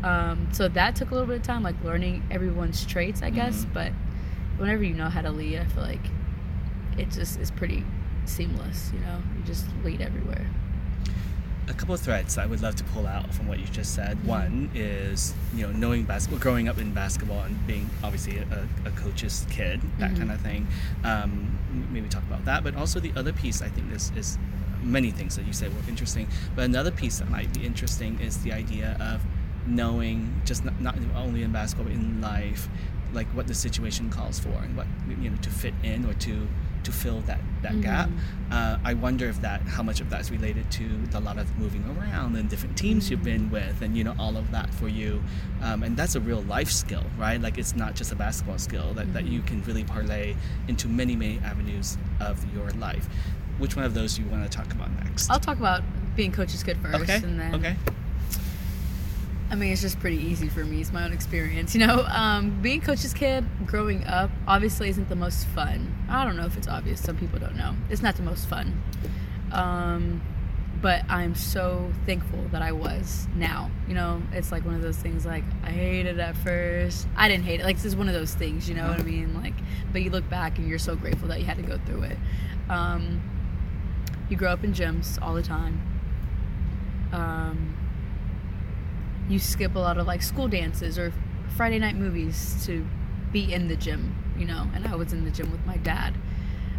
Um, 0.04 0.48
so 0.52 0.68
that 0.70 0.96
took 0.96 1.12
a 1.12 1.14
little 1.14 1.28
bit 1.28 1.38
of 1.38 1.44
time, 1.44 1.64
like 1.64 1.76
learning 1.84 2.24
everyone's 2.32 2.86
traits, 2.86 3.22
I 3.22 3.30
guess. 3.30 3.66
Mhm. 3.66 3.74
But 3.74 3.92
whenever 4.58 4.84
you 4.84 4.94
know 4.96 5.10
how 5.10 5.22
to 5.22 5.32
lead, 5.32 5.60
I 5.60 5.66
feel 5.66 5.84
like 5.84 6.06
it 6.98 7.10
just 7.12 7.40
is 7.40 7.52
pretty 7.52 7.84
seamless. 8.26 8.92
You 8.94 9.00
know, 9.00 9.18
you 9.38 9.44
just 9.46 9.66
lead 9.84 10.02
everywhere. 10.02 10.46
a 11.68 11.74
couple 11.74 11.96
of 11.96 12.02
threads 12.02 12.38
I 12.38 12.46
would 12.48 12.62
love 12.62 12.76
to 12.76 12.84
pull 12.86 13.08
out 13.08 13.34
from 13.34 13.48
what 13.48 13.58
you 13.60 13.66
just 13.68 13.94
said. 13.96 14.18
Mm-hmm. 14.18 14.28
One 14.28 14.70
is 14.76 15.34
you 15.56 15.66
know 15.66 15.72
knowing 15.72 16.04
basketball, 16.04 16.40
growing 16.40 16.68
up 16.68 16.78
in 16.80 16.92
basketball, 16.92 17.44
and 17.44 17.66
being 17.66 17.90
obviously 18.04 18.40
a, 18.40 18.68
a 18.86 18.92
coach's 18.92 19.46
kid, 19.50 19.80
that 20.00 20.12
Mhm. 20.12 20.18
kind 20.18 20.32
of 20.32 20.42
thing. 20.42 20.68
Um, 21.06 21.58
maybe 21.92 22.10
talk 22.10 22.24
about 22.24 22.44
that, 22.46 22.64
but 22.66 22.76
also 22.76 23.00
the 23.00 23.14
other 23.16 23.32
piece 23.32 23.62
I 23.62 23.70
think 23.70 23.90
is 23.94 24.12
is 24.18 24.38
many 24.84 25.12
things 25.12 25.38
that 25.38 25.46
you 25.46 25.54
say 25.54 25.70
were 25.70 25.76
interesting, 25.88 26.28
but 26.56 26.66
another 26.66 26.92
piece 26.92 27.20
that 27.20 27.30
might 27.30 27.54
be 27.54 27.66
interesting 27.66 28.20
is 28.20 28.40
the 28.40 28.52
idea 28.52 28.98
of 29.00 29.22
knowing 29.68 30.42
just 30.46 30.66
not, 30.66 30.80
not 30.82 30.96
only 31.16 31.44
in 31.44 31.52
basketball 31.52 31.86
but 31.86 31.94
in 31.94 32.22
life 32.22 32.68
like 33.14 33.28
what 33.36 33.46
the 33.48 33.54
situation 33.54 34.10
calls 34.10 34.40
for 34.40 34.50
and 34.50 34.76
what 34.78 34.88
you 35.22 35.30
know 35.30 35.38
to 35.42 35.50
fit 35.50 35.74
in 35.84 36.06
or 36.06 36.14
to 36.16 36.48
to 36.84 36.92
fill 36.92 37.20
that 37.22 37.40
that 37.62 37.80
gap. 37.82 38.10
Mhm. 38.10 38.54
uh, 38.54 38.78
I 38.84 38.96
wonder 38.96 39.28
if 39.30 39.40
that 39.42 39.62
how 39.68 39.84
much 39.84 40.02
of 40.02 40.10
that's 40.10 40.32
related 40.32 40.72
to 40.72 40.86
a 41.14 41.20
lot 41.20 41.38
of 41.38 41.56
moving 41.60 41.84
around 41.96 42.36
and 42.36 42.50
different 42.50 42.76
teams 42.76 43.12
you've 43.12 43.22
been 43.24 43.52
with 43.52 43.84
and 43.84 43.96
you 43.96 44.04
know 44.04 44.16
all 44.18 44.36
of 44.36 44.50
that 44.52 44.74
for 44.74 44.88
you. 44.88 45.22
Um, 45.62 45.84
and 45.84 45.96
that's 45.96 46.16
a 46.16 46.20
real 46.20 46.42
life 46.44 46.72
skill 46.72 47.04
right? 47.20 47.40
Like 47.40 47.58
it's 47.60 47.76
not 47.76 47.96
just 47.96 48.12
a 48.12 48.16
basketball 48.16 48.58
skill 48.58 48.94
that, 48.94 49.14
that 49.14 49.26
you 49.26 49.42
can 49.42 49.62
really 49.64 49.84
parlay 49.84 50.36
into 50.68 50.88
many 50.88 51.16
many 51.16 51.38
avenues 51.44 51.98
of 52.20 52.44
your 52.56 52.72
life. 52.72 53.08
Which 53.60 53.76
one 53.76 53.86
of 53.86 53.94
those 53.94 54.16
do 54.16 54.24
you 54.24 54.30
want 54.30 54.50
to 54.50 54.58
talk 54.58 54.72
about 54.72 54.90
next? 55.04 55.30
I'll 55.30 55.40
talk 55.40 55.60
about 55.60 55.84
being 56.16 56.32
coach's 56.32 56.64
kid 56.64 56.78
first, 56.82 56.96
okay 57.04 57.16
and 57.18 57.40
then 57.40 57.54
okay 57.56 57.76
I 59.52 59.56
mean, 59.56 59.74
it's 59.74 59.82
just 59.82 60.00
pretty 60.00 60.18
easy 60.18 60.48
for 60.48 60.64
me. 60.64 60.80
It's 60.80 60.94
my 60.94 61.04
own 61.04 61.12
experience, 61.12 61.76
you 61.76 61.86
know. 61.86 62.08
Um, 62.22 62.62
being 62.62 62.82
coach's 62.82 63.14
kid, 63.14 63.46
growing 63.66 64.06
up, 64.06 64.30
obviously 64.48 64.90
isn't 64.90 65.10
the 65.10 65.16
most 65.16 65.48
fun. 65.48 65.94
I 66.08 66.24
don't 66.24 66.38
know 66.38 66.46
if 66.46 66.56
it's 66.56 66.68
obvious. 66.68 67.02
Some 67.02 67.18
people 67.18 67.40
don't 67.40 67.56
know. 67.56 67.76
It's 67.90 68.02
not 68.02 68.16
the 68.16 68.22
most 68.22 68.48
fun. 68.48 68.82
Um, 69.52 70.22
but 70.82 71.04
I'm 71.10 71.36
so 71.36 71.92
thankful 72.06 72.44
that 72.52 72.62
I 72.62 72.72
was 72.72 73.28
now. 73.36 73.70
You 73.88 73.96
know, 73.96 74.22
it's 74.32 74.52
like 74.52 74.66
one 74.66 74.76
of 74.76 74.82
those 74.82 74.98
things. 74.98 75.26
Like 75.26 75.44
I 75.64 75.72
hated 75.72 76.18
it 76.18 76.20
at 76.20 76.38
first. 76.38 77.08
I 77.16 77.28
didn't 77.28 77.44
hate 77.44 77.60
it. 77.60 77.64
Like 77.64 77.76
this 77.76 77.86
is 77.86 77.96
one 77.96 78.08
of 78.08 78.14
those 78.14 78.34
things. 78.34 78.70
You 78.70 78.76
know 78.76 78.88
what 78.88 79.00
I 79.00 79.04
mean? 79.04 79.34
Like, 79.34 79.54
but 79.92 80.02
you 80.02 80.10
look 80.10 80.30
back 80.30 80.58
and 80.58 80.68
you're 80.68 80.80
so 80.80 80.96
grateful 80.96 81.28
that 81.30 81.40
you 81.40 81.46
had 81.46 81.58
to 81.58 81.64
go 81.64 81.80
through 81.86 82.04
it. 82.04 82.18
Um, 82.70 83.22
you 84.30 84.38
grow 84.38 84.52
up 84.52 84.64
in 84.64 84.74
gyms 84.74 85.22
all 85.22 85.34
the 85.34 85.44
time. 85.44 85.82
Um, 87.12 87.71
you 89.30 89.40
skip 89.40 89.76
a 89.76 89.80
lot 89.80 89.98
of 89.98 90.08
like 90.08 90.22
school 90.22 90.48
dances 90.48 90.98
or 90.98 91.14
Friday 91.56 91.80
night 91.80 91.96
movies 91.96 92.64
to 92.66 92.86
be 93.32 93.54
in 93.54 93.68
the 93.68 93.76
gym, 93.76 94.16
you 94.38 94.46
know, 94.46 94.68
and 94.74 94.88
I 94.88 94.96
was 94.96 95.14
in 95.14 95.24
the 95.24 95.32
gym 95.32 95.52
with 95.52 95.66
my 95.66 95.78
dad. 95.78 96.16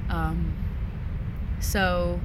Um, 0.09 0.53
so 1.61 2.21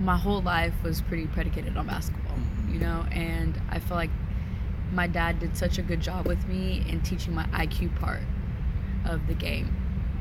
my 0.00 0.16
whole 0.16 0.40
life 0.40 0.74
was 0.82 1.02
pretty 1.02 1.26
predicated 1.26 1.76
on 1.76 1.86
basketball, 1.86 2.38
you 2.70 2.78
know, 2.78 3.04
and 3.10 3.60
I 3.68 3.78
feel 3.80 3.96
like 3.96 4.10
my 4.92 5.06
dad 5.06 5.40
did 5.40 5.56
such 5.56 5.78
a 5.78 5.82
good 5.82 6.00
job 6.00 6.26
with 6.26 6.46
me 6.48 6.84
in 6.88 7.00
teaching 7.02 7.34
my 7.34 7.44
IQ 7.46 7.88
part 7.88 8.22
of 9.04 9.26
the 9.26 9.34
game. 9.34 9.74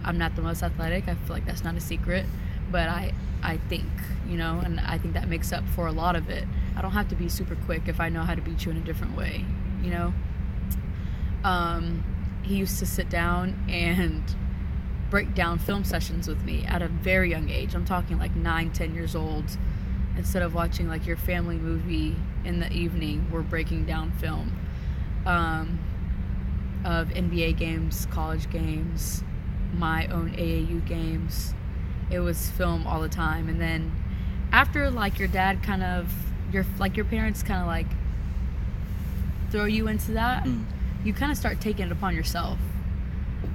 I'm 0.04 0.18
not 0.18 0.36
the 0.36 0.42
most 0.42 0.64
athletic. 0.64 1.08
I 1.08 1.16
feel 1.16 1.36
like 1.36 1.46
that's 1.46 1.64
not 1.64 1.76
a 1.76 1.80
secret, 1.80 2.26
but 2.72 2.90
I 2.90 3.14
I 3.44 3.58
think, 3.70 3.86
you 4.28 4.36
know, 4.36 4.62
and 4.64 4.80
I 4.80 4.98
think 4.98 5.14
that 5.14 5.28
makes 5.28 5.54
up 5.54 5.64
for 5.70 5.88
a 5.88 5.92
lot 5.92 6.16
of 6.16 6.30
it. 6.30 6.46
I 6.78 6.82
don't 6.82 6.92
have 6.92 7.08
to 7.10 7.16
be 7.16 7.28
super 7.28 7.56
quick 7.56 7.88
if 7.88 8.00
I 8.00 8.10
know 8.10 8.22
how 8.22 8.36
to 8.36 8.42
beat 8.42 8.64
you 8.64 8.72
in 8.72 8.78
a 8.78 8.82
different 8.82 9.18
way, 9.18 9.44
you 9.82 9.90
know. 9.90 10.14
Um, 11.44 12.04
he 12.44 12.56
used 12.56 12.78
to 12.78 12.86
sit 12.86 13.10
down 13.10 13.66
and 13.68 14.24
break 15.10 15.34
down 15.34 15.58
film 15.58 15.84
sessions 15.84 16.28
with 16.28 16.44
me 16.44 16.66
at 16.66 16.84
a 16.84 16.88
very 16.88 17.32
young 17.32 17.50
age. 17.50 17.74
I'm 17.74 17.84
talking 17.84 18.20
like 18.20 18.36
nine, 18.36 18.72
ten 18.72 18.94
years 18.94 19.16
old. 19.16 19.58
Instead 20.18 20.44
of 20.44 20.54
watching 20.54 20.88
like 20.88 21.08
your 21.08 21.18
family 21.18 21.58
movie 21.58 22.16
in 22.46 22.60
the 22.60 22.72
evening, 22.72 23.28
we're 23.32 23.42
breaking 23.42 23.86
down 23.86 24.12
film 24.12 24.52
um, 25.26 25.80
of 26.86 27.08
NBA 27.10 27.58
games, 27.58 28.06
college 28.12 28.52
games, 28.52 29.24
my 29.74 30.06
own 30.08 30.30
AAU 30.34 30.86
games. 30.86 31.56
It 32.12 32.20
was 32.20 32.52
film 32.52 32.86
all 32.86 33.02
the 33.02 33.10
time, 33.10 33.50
and 33.50 33.60
then 33.60 33.92
after 34.52 34.92
like 34.92 35.18
your 35.18 35.28
dad 35.28 35.64
kind 35.64 35.82
of 35.82 36.27
your 36.52 36.66
like 36.80 36.96
your 36.96 37.06
parents 37.06 37.44
kind 37.44 37.62
of 37.62 37.68
like 37.68 37.88
throw 39.52 39.66
you 39.66 39.88
into 39.88 40.12
that, 40.14 40.44
Mm. 40.46 40.64
you 41.04 41.14
kind 41.14 41.32
of 41.32 41.38
start 41.38 41.60
taking 41.62 41.86
it 41.88 41.92
upon 41.92 42.16
yourself. 42.16 42.58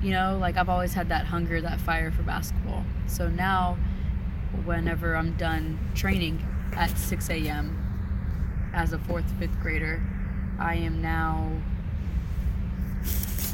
You 0.03 0.11
know, 0.13 0.39
like 0.41 0.57
I've 0.57 0.69
always 0.69 0.95
had 0.95 1.09
that 1.11 1.27
hunger, 1.27 1.61
that 1.61 1.81
fire 1.81 2.11
for 2.11 2.23
basketball. 2.23 2.85
So 3.07 3.29
now, 3.29 3.77
whenever 4.65 5.17
I'm 5.17 5.33
done 5.37 5.79
training 5.95 6.45
at 6.75 6.97
6 6.97 7.29
a.m. 7.31 7.77
as 8.75 8.93
a 8.93 8.99
fourth, 8.99 9.31
fifth 9.39 9.59
grader, 9.61 10.03
I 10.59 10.77
am 10.77 11.03
now 11.03 11.51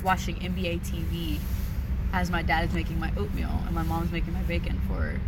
watching 0.03 0.37
NBA 0.37 0.81
TV 0.81 1.39
as 2.13 2.31
my 2.31 2.43
dad 2.43 2.69
is 2.69 2.75
making 2.75 2.99
my 3.01 3.13
oatmeal 3.17 3.63
and 3.67 3.75
my 3.75 3.83
mom's 3.83 4.11
making 4.13 4.33
my 4.33 4.43
bacon 4.43 4.81
for 4.87 5.21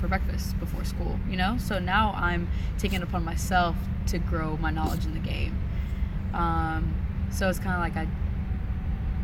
for 0.00 0.08
breakfast 0.08 0.58
before 0.58 0.84
school. 0.84 1.18
You 1.28 1.36
know, 1.36 1.56
so 1.58 1.78
now 1.78 2.12
I'm 2.16 2.48
taking 2.78 3.00
it 3.00 3.02
upon 3.02 3.24
myself 3.24 3.76
to 4.08 4.18
grow 4.18 4.56
my 4.56 4.70
knowledge 4.70 5.04
in 5.04 5.14
the 5.14 5.20
game. 5.20 5.58
Um, 6.34 6.94
so 7.30 7.48
it's 7.48 7.58
kind 7.58 7.74
of 7.74 7.80
like 7.80 7.96
I 7.96 8.08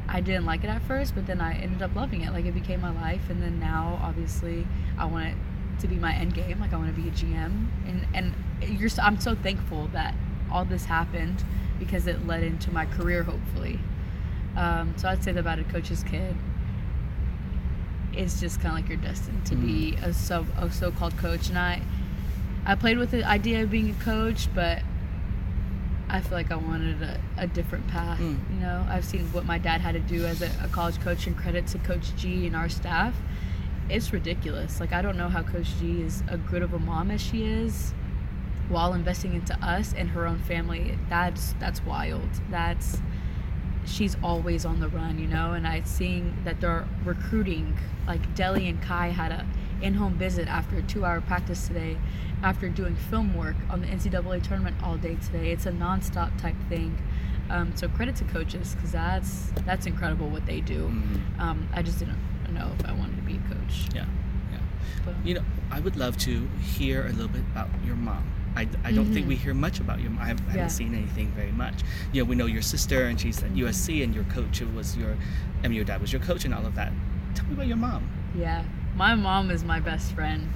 I 0.06 0.20
didn't 0.20 0.44
like 0.44 0.64
it 0.64 0.68
at 0.68 0.82
first, 0.82 1.14
but 1.14 1.26
then 1.26 1.40
I 1.40 1.54
ended 1.54 1.82
up 1.82 1.94
loving 1.94 2.20
it. 2.20 2.32
Like 2.32 2.44
it 2.44 2.54
became 2.54 2.80
my 2.80 2.92
life, 2.92 3.30
and 3.30 3.42
then 3.42 3.58
now 3.58 3.98
obviously 4.02 4.66
I 4.98 5.06
want 5.06 5.28
it 5.28 5.34
to 5.80 5.88
be 5.88 5.96
my 5.96 6.14
end 6.14 6.34
game. 6.34 6.60
Like 6.60 6.72
I 6.72 6.76
want 6.76 6.94
to 6.94 7.00
be 7.00 7.08
a 7.08 7.12
GM, 7.12 7.68
and 7.86 8.06
and 8.14 8.34
you're 8.78 8.88
so, 8.88 9.02
I'm 9.02 9.18
so 9.18 9.34
thankful 9.34 9.88
that 9.88 10.14
all 10.50 10.64
this 10.64 10.84
happened 10.84 11.44
because 11.78 12.06
it 12.06 12.26
led 12.26 12.42
into 12.42 12.70
my 12.70 12.86
career. 12.86 13.22
Hopefully, 13.22 13.80
um, 14.56 14.94
so 14.96 15.08
I'd 15.08 15.24
say 15.24 15.32
that 15.32 15.40
about 15.40 15.58
a 15.58 15.64
coach's 15.64 16.04
kid. 16.04 16.36
It's 18.16 18.40
just 18.40 18.60
kind 18.60 18.76
of 18.76 18.80
like 18.80 18.88
you're 18.88 18.98
destined 18.98 19.44
to 19.46 19.56
be 19.56 19.96
a 20.02 20.12
so 20.12 20.46
a 20.56 20.70
so-called 20.70 21.16
coach, 21.18 21.48
and 21.48 21.58
I 21.58 21.82
I 22.66 22.74
played 22.74 22.98
with 22.98 23.10
the 23.10 23.24
idea 23.24 23.62
of 23.62 23.70
being 23.70 23.90
a 23.90 24.04
coach, 24.04 24.48
but 24.54 24.82
I 26.08 26.20
feel 26.20 26.32
like 26.38 26.50
I 26.52 26.56
wanted 26.56 27.02
a, 27.02 27.20
a 27.38 27.46
different 27.46 27.88
path. 27.88 28.20
Mm. 28.20 28.38
You 28.54 28.60
know, 28.60 28.86
I've 28.88 29.04
seen 29.04 29.26
what 29.32 29.44
my 29.46 29.58
dad 29.58 29.80
had 29.80 29.92
to 29.94 30.00
do 30.00 30.24
as 30.26 30.42
a, 30.42 30.50
a 30.62 30.68
college 30.68 31.00
coach, 31.00 31.26
and 31.26 31.36
credit 31.36 31.66
to 31.68 31.78
Coach 31.78 32.14
G 32.16 32.46
and 32.46 32.54
our 32.56 32.68
staff. 32.68 33.14
It's 33.90 34.12
ridiculous. 34.12 34.80
Like 34.80 34.92
I 34.92 35.02
don't 35.02 35.16
know 35.16 35.28
how 35.28 35.42
Coach 35.42 35.68
G 35.80 36.02
is 36.02 36.22
a 36.28 36.36
good 36.38 36.62
of 36.62 36.72
a 36.72 36.78
mom 36.78 37.10
as 37.10 37.20
she 37.20 37.44
is. 37.44 37.92
while 38.68 38.94
investing 38.94 39.34
into 39.34 39.54
us 39.64 39.92
and 39.94 40.08
her 40.10 40.26
own 40.26 40.38
family. 40.40 40.98
That's 41.08 41.54
that's 41.60 41.84
wild. 41.84 42.28
That's 42.50 42.98
she's 43.86 44.16
always 44.22 44.64
on 44.64 44.80
the 44.80 44.88
run, 44.88 45.18
you 45.18 45.26
know. 45.26 45.52
And 45.52 45.66
I 45.66 45.82
seeing 45.84 46.36
that 46.44 46.60
they're 46.60 46.86
recruiting. 47.04 47.76
Like 48.06 48.34
Deli 48.34 48.68
and 48.68 48.80
Kai 48.82 49.08
had 49.08 49.32
a 49.32 49.46
in-home 49.82 50.14
visit 50.14 50.46
after 50.48 50.76
a 50.76 50.82
two-hour 50.82 51.20
practice 51.22 51.66
today, 51.66 51.96
after 52.42 52.68
doing 52.68 52.96
film 52.96 53.34
work 53.34 53.56
on 53.70 53.80
the 53.80 53.86
NCAA 53.86 54.42
tournament 54.42 54.76
all 54.82 54.96
day 54.96 55.16
today. 55.16 55.50
It's 55.52 55.66
a 55.66 55.72
non-stop 55.72 56.36
type 56.38 56.56
thing. 56.68 56.96
Um, 57.50 57.72
so 57.76 57.88
credit 57.88 58.16
to 58.16 58.24
coaches 58.24 58.74
because 58.74 58.92
that's 58.92 59.52
that's 59.66 59.86
incredible 59.86 60.28
what 60.30 60.46
they 60.46 60.60
do. 60.60 60.88
Mhm. 60.88 61.40
Um, 61.40 61.68
I 61.74 61.82
just 61.82 61.98
didn't 61.98 62.18
know 62.52 62.70
if 62.78 62.86
I 62.86 62.92
wanted 62.92 63.16
to 63.16 63.22
be 63.22 63.34
a 63.36 63.54
coach. 63.54 63.88
Yeah, 63.94 64.06
yeah. 64.52 64.58
But, 65.04 65.14
You 65.24 65.34
know, 65.34 65.42
I 65.70 65.80
would 65.80 65.96
love 65.96 66.16
to 66.18 66.46
hear 66.62 67.04
a 67.06 67.10
little 67.10 67.28
bit 67.28 67.42
about 67.52 67.68
your 67.84 67.96
mom. 67.96 68.24
I, 68.56 68.68
I 68.84 68.92
don't 68.92 69.12
think 69.12 69.26
we 69.26 69.34
hear 69.34 69.52
much 69.54 69.80
about 69.80 70.00
you. 70.00 70.14
I 70.20 70.26
haven't, 70.26 70.44
I 70.44 70.50
Yeah. 70.50 70.52
haven't 70.62 70.70
seen 70.70 70.94
anything 70.94 71.28
very 71.32 71.50
much. 71.52 71.74
You 72.12 72.22
know, 72.22 72.28
we 72.28 72.36
know 72.36 72.46
your 72.46 72.62
sister 72.62 73.06
and 73.06 73.20
she's 73.20 73.42
at 73.42 73.50
USC 73.50 74.04
and 74.04 74.14
your 74.14 74.24
coach 74.24 74.60
was 74.60 74.96
your, 74.96 75.16
I 75.62 75.68
mean, 75.68 75.74
your 75.76 75.84
dad 75.84 76.00
was 76.00 76.12
your 76.12 76.22
coach 76.22 76.44
and 76.44 76.54
all 76.54 76.64
of 76.64 76.74
that. 76.76 76.92
Tell 77.34 77.46
me 77.46 77.54
about 77.54 77.66
your 77.66 77.76
mom. 77.76 78.08
Yeah, 78.36 78.62
my 78.96 79.14
mom 79.16 79.50
is 79.50 79.64
my 79.64 79.80
best 79.80 80.12
friend. 80.14 80.48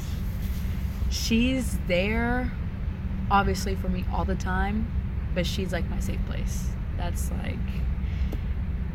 She's 1.10 1.78
there, 1.86 2.52
obviously, 3.30 3.74
for 3.74 3.88
me 3.88 4.04
all 4.12 4.24
the 4.24 4.34
time, 4.34 4.86
but 5.34 5.46
she's 5.46 5.72
like 5.72 5.88
my 5.88 6.00
safe 6.00 6.20
place. 6.26 6.68
That's 6.96 7.30
like, 7.42 7.56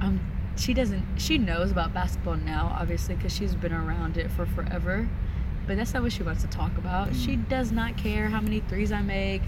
um, 0.01 0.19
she 0.55 0.73
doesn't, 0.73 1.03
she 1.17 1.37
knows 1.37 1.71
about 1.71 1.93
basketball 1.93 2.35
now, 2.37 2.75
obviously, 2.79 3.15
because 3.15 3.35
she's 3.35 3.55
been 3.55 3.73
around 3.73 4.17
it 4.17 4.29
for 4.31 4.45
forever, 4.45 5.09
but 5.67 5.77
that's 5.77 5.93
not 5.93 6.03
what 6.03 6.11
she 6.11 6.23
wants 6.23 6.41
to 6.43 6.49
talk 6.49 6.77
about. 6.77 7.09
Mm. 7.09 7.25
She 7.25 7.35
does 7.35 7.71
not 7.71 7.97
care 7.97 8.27
how 8.27 8.41
many 8.41 8.59
threes 8.61 8.91
I 8.91 9.01
make. 9.01 9.41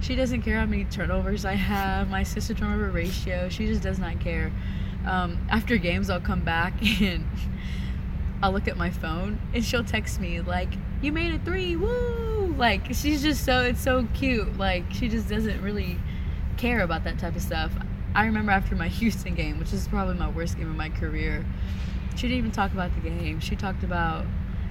She 0.00 0.14
doesn't 0.14 0.42
care 0.42 0.58
how 0.58 0.66
many 0.66 0.84
turnovers 0.84 1.44
I 1.44 1.54
have, 1.54 2.08
my 2.08 2.22
sister 2.22 2.54
turnover 2.54 2.90
ratio. 2.90 3.48
She 3.48 3.66
just 3.66 3.82
does 3.82 3.98
not 3.98 4.20
care. 4.20 4.52
Um, 5.06 5.38
after 5.50 5.76
games, 5.76 6.10
I'll 6.10 6.20
come 6.20 6.42
back 6.42 6.74
and 7.00 7.26
I'll 8.42 8.52
look 8.52 8.68
at 8.68 8.76
my 8.76 8.90
phone 8.90 9.40
and 9.52 9.64
she'll 9.64 9.84
text 9.84 10.20
me 10.20 10.40
like, 10.40 10.68
"You 11.02 11.12
made 11.12 11.34
a 11.34 11.38
three, 11.40 11.74
woo!" 11.76 12.54
Like 12.56 12.94
she's 12.94 13.22
just 13.22 13.44
so 13.44 13.62
it's 13.62 13.80
so 13.80 14.06
cute. 14.14 14.56
Like 14.56 14.84
she 14.92 15.08
just 15.08 15.28
doesn't 15.28 15.60
really 15.62 15.98
care 16.56 16.80
about 16.80 17.04
that 17.04 17.18
type 17.18 17.34
of 17.34 17.42
stuff. 17.42 17.72
I 18.14 18.26
remember 18.26 18.52
after 18.52 18.76
my 18.76 18.88
Houston 19.00 19.34
game, 19.34 19.58
which 19.58 19.72
is 19.72 19.88
probably 19.88 20.14
my 20.14 20.28
worst 20.28 20.56
game 20.56 20.70
of 20.70 20.76
my 20.76 20.90
career, 20.90 21.44
she 22.16 22.22
didn't 22.22 22.38
even 22.38 22.50
talk 22.52 22.72
about 22.72 22.94
the 22.94 23.08
game. 23.08 23.40
She 23.40 23.56
talked 23.56 23.82
about 23.82 24.26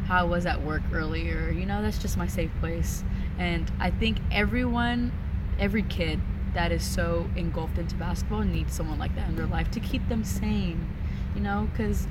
how 0.07 0.21
I 0.21 0.23
was 0.23 0.45
at 0.45 0.63
work 0.63 0.81
earlier. 0.93 1.51
You 1.51 1.65
know, 1.65 1.81
that's 1.81 1.97
just 1.97 2.17
my 2.17 2.27
safe 2.27 2.51
place. 2.59 3.03
And 3.37 3.69
I 3.79 3.91
think 3.91 4.19
everyone, 4.31 5.11
every 5.59 5.83
kid 5.83 6.19
that 6.53 6.71
is 6.71 6.83
so 6.83 7.29
engulfed 7.35 7.77
into 7.77 7.95
basketball 7.95 8.41
needs 8.41 8.73
someone 8.73 8.97
like 8.97 9.13
that 9.15 9.27
in 9.29 9.35
their 9.35 9.45
life 9.45 9.69
to 9.71 9.79
keep 9.79 10.07
them 10.07 10.23
sane. 10.23 10.87
You 11.35 11.41
know, 11.41 11.67
because 11.71 12.07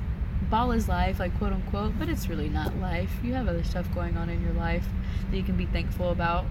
ball 0.49 0.71
is 0.71 0.87
life, 0.87 1.19
like 1.19 1.35
quote 1.37 1.53
unquote, 1.53 1.97
but 1.97 2.07
it's 2.07 2.29
really 2.29 2.49
not 2.49 2.77
life. 2.77 3.11
You 3.23 3.33
have 3.33 3.47
other 3.47 3.63
stuff 3.63 3.93
going 3.93 4.15
on 4.15 4.29
in 4.29 4.41
your 4.43 4.53
life 4.53 4.85
that 5.29 5.35
you 5.35 5.43
can 5.43 5.57
be 5.57 5.65
thankful 5.65 6.11
about. 6.11 6.45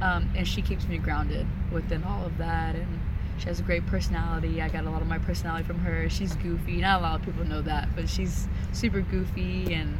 Um, 0.00 0.30
and 0.36 0.46
she 0.46 0.62
keeps 0.62 0.86
me 0.86 0.98
grounded 0.98 1.46
within 1.72 2.04
all 2.04 2.26
of 2.26 2.36
that. 2.38 2.74
And 2.74 3.00
she 3.38 3.46
has 3.46 3.60
a 3.60 3.62
great 3.62 3.86
personality. 3.86 4.60
I 4.60 4.68
got 4.68 4.84
a 4.84 4.90
lot 4.90 5.00
of 5.00 5.08
my 5.08 5.18
personality 5.18 5.64
from 5.64 5.78
her. 5.78 6.10
She's 6.10 6.36
goofy. 6.36 6.76
Not 6.76 7.00
a 7.00 7.02
lot 7.02 7.20
of 7.20 7.24
people 7.24 7.44
know 7.44 7.62
that, 7.62 7.88
but 7.96 8.10
she's 8.10 8.46
super 8.72 9.00
goofy 9.00 9.72
and 9.72 9.96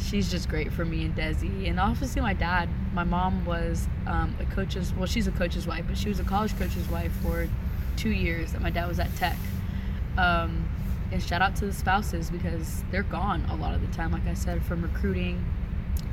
she's 0.00 0.30
just 0.30 0.48
great 0.48 0.72
for 0.72 0.84
me 0.84 1.04
and 1.04 1.14
Desi. 1.14 1.68
And 1.68 1.78
obviously, 1.78 2.20
my 2.22 2.34
dad. 2.34 2.68
My 2.92 3.04
mom 3.04 3.44
was 3.44 3.86
um, 4.06 4.34
a 4.40 4.44
coach's. 4.54 4.92
Well, 4.94 5.06
she's 5.06 5.26
a 5.26 5.32
coach's 5.32 5.66
wife, 5.66 5.84
but 5.86 5.96
she 5.96 6.08
was 6.08 6.20
a 6.20 6.24
college 6.24 6.56
coach's 6.58 6.88
wife 6.88 7.12
for 7.22 7.48
two 7.96 8.10
years. 8.10 8.52
That 8.52 8.62
my 8.62 8.70
dad 8.70 8.88
was 8.88 8.98
at 8.98 9.14
Tech. 9.16 9.36
Um, 10.18 10.68
and 11.12 11.22
shout 11.22 11.42
out 11.42 11.56
to 11.56 11.66
the 11.66 11.72
spouses 11.72 12.30
because 12.30 12.84
they're 12.90 13.02
gone 13.02 13.44
a 13.50 13.56
lot 13.56 13.74
of 13.74 13.80
the 13.80 13.92
time. 13.94 14.12
Like 14.12 14.26
I 14.26 14.34
said, 14.34 14.64
from 14.64 14.82
recruiting 14.82 15.44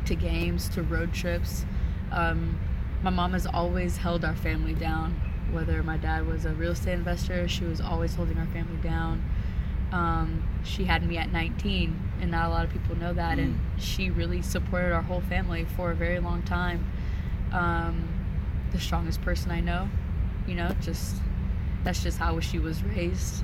to 0.05 0.15
games 0.15 0.69
to 0.69 0.81
road 0.81 1.13
trips. 1.13 1.65
Um, 2.11 2.59
my 3.03 3.09
mom 3.09 3.33
has 3.33 3.45
always 3.45 3.97
held 3.97 4.25
our 4.25 4.35
family 4.35 4.73
down. 4.73 5.13
Whether 5.51 5.83
my 5.83 5.97
dad 5.97 6.27
was 6.27 6.45
a 6.45 6.51
real 6.53 6.71
estate 6.71 6.93
investor, 6.93 7.47
she 7.47 7.63
was 7.63 7.79
always 7.79 8.15
holding 8.15 8.37
our 8.37 8.47
family 8.47 8.77
down. 8.81 9.23
Um, 9.91 10.43
she 10.63 10.83
had 10.83 11.07
me 11.07 11.17
at 11.17 11.31
19, 11.31 11.99
and 12.21 12.31
not 12.31 12.47
a 12.47 12.49
lot 12.49 12.65
of 12.65 12.71
people 12.71 12.95
know 12.95 13.13
that. 13.13 13.39
And 13.39 13.59
she 13.77 14.09
really 14.09 14.41
supported 14.41 14.91
our 14.93 15.01
whole 15.01 15.21
family 15.21 15.65
for 15.75 15.91
a 15.91 15.95
very 15.95 16.19
long 16.19 16.41
time. 16.43 16.85
Um, 17.51 18.07
the 18.71 18.79
strongest 18.79 19.21
person 19.21 19.51
I 19.51 19.61
know, 19.61 19.89
you 20.45 20.55
know, 20.55 20.75
just 20.81 21.15
that's 21.83 22.03
just 22.03 22.17
how 22.17 22.39
she 22.39 22.59
was 22.59 22.83
raised. 22.83 23.43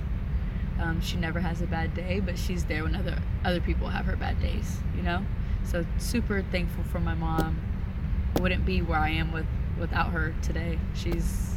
Um, 0.80 1.00
she 1.02 1.18
never 1.18 1.40
has 1.40 1.62
a 1.62 1.68
bad 1.68 1.94
day, 1.94 2.20
but 2.20 2.38
she's 2.38 2.66
there 2.66 2.84
when 2.84 2.96
other 2.96 3.18
other 3.46 3.62
people 3.62 3.88
have 3.88 4.06
her 4.06 4.16
bad 4.16 4.42
days, 4.42 4.80
you 4.96 5.02
know. 5.02 5.24
So 5.64 5.86
super 5.98 6.44
thankful 6.52 6.84
for 6.86 7.00
my 7.00 7.14
mom. 7.14 7.60
Wouldn't 8.40 8.66
be 8.66 8.82
where 8.82 9.00
I 9.00 9.10
am 9.10 9.32
with 9.32 9.46
without 9.80 10.12
her 10.12 10.34
today. 10.42 10.80
She's 10.94 11.56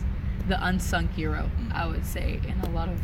the 0.49 0.65
unsung 0.65 1.09
hero, 1.09 1.51
I 1.73 1.87
would 1.87 2.07
say, 2.07 2.41
in 2.47 2.61
a 2.61 2.71
lot 2.71 2.89
of 2.89 3.01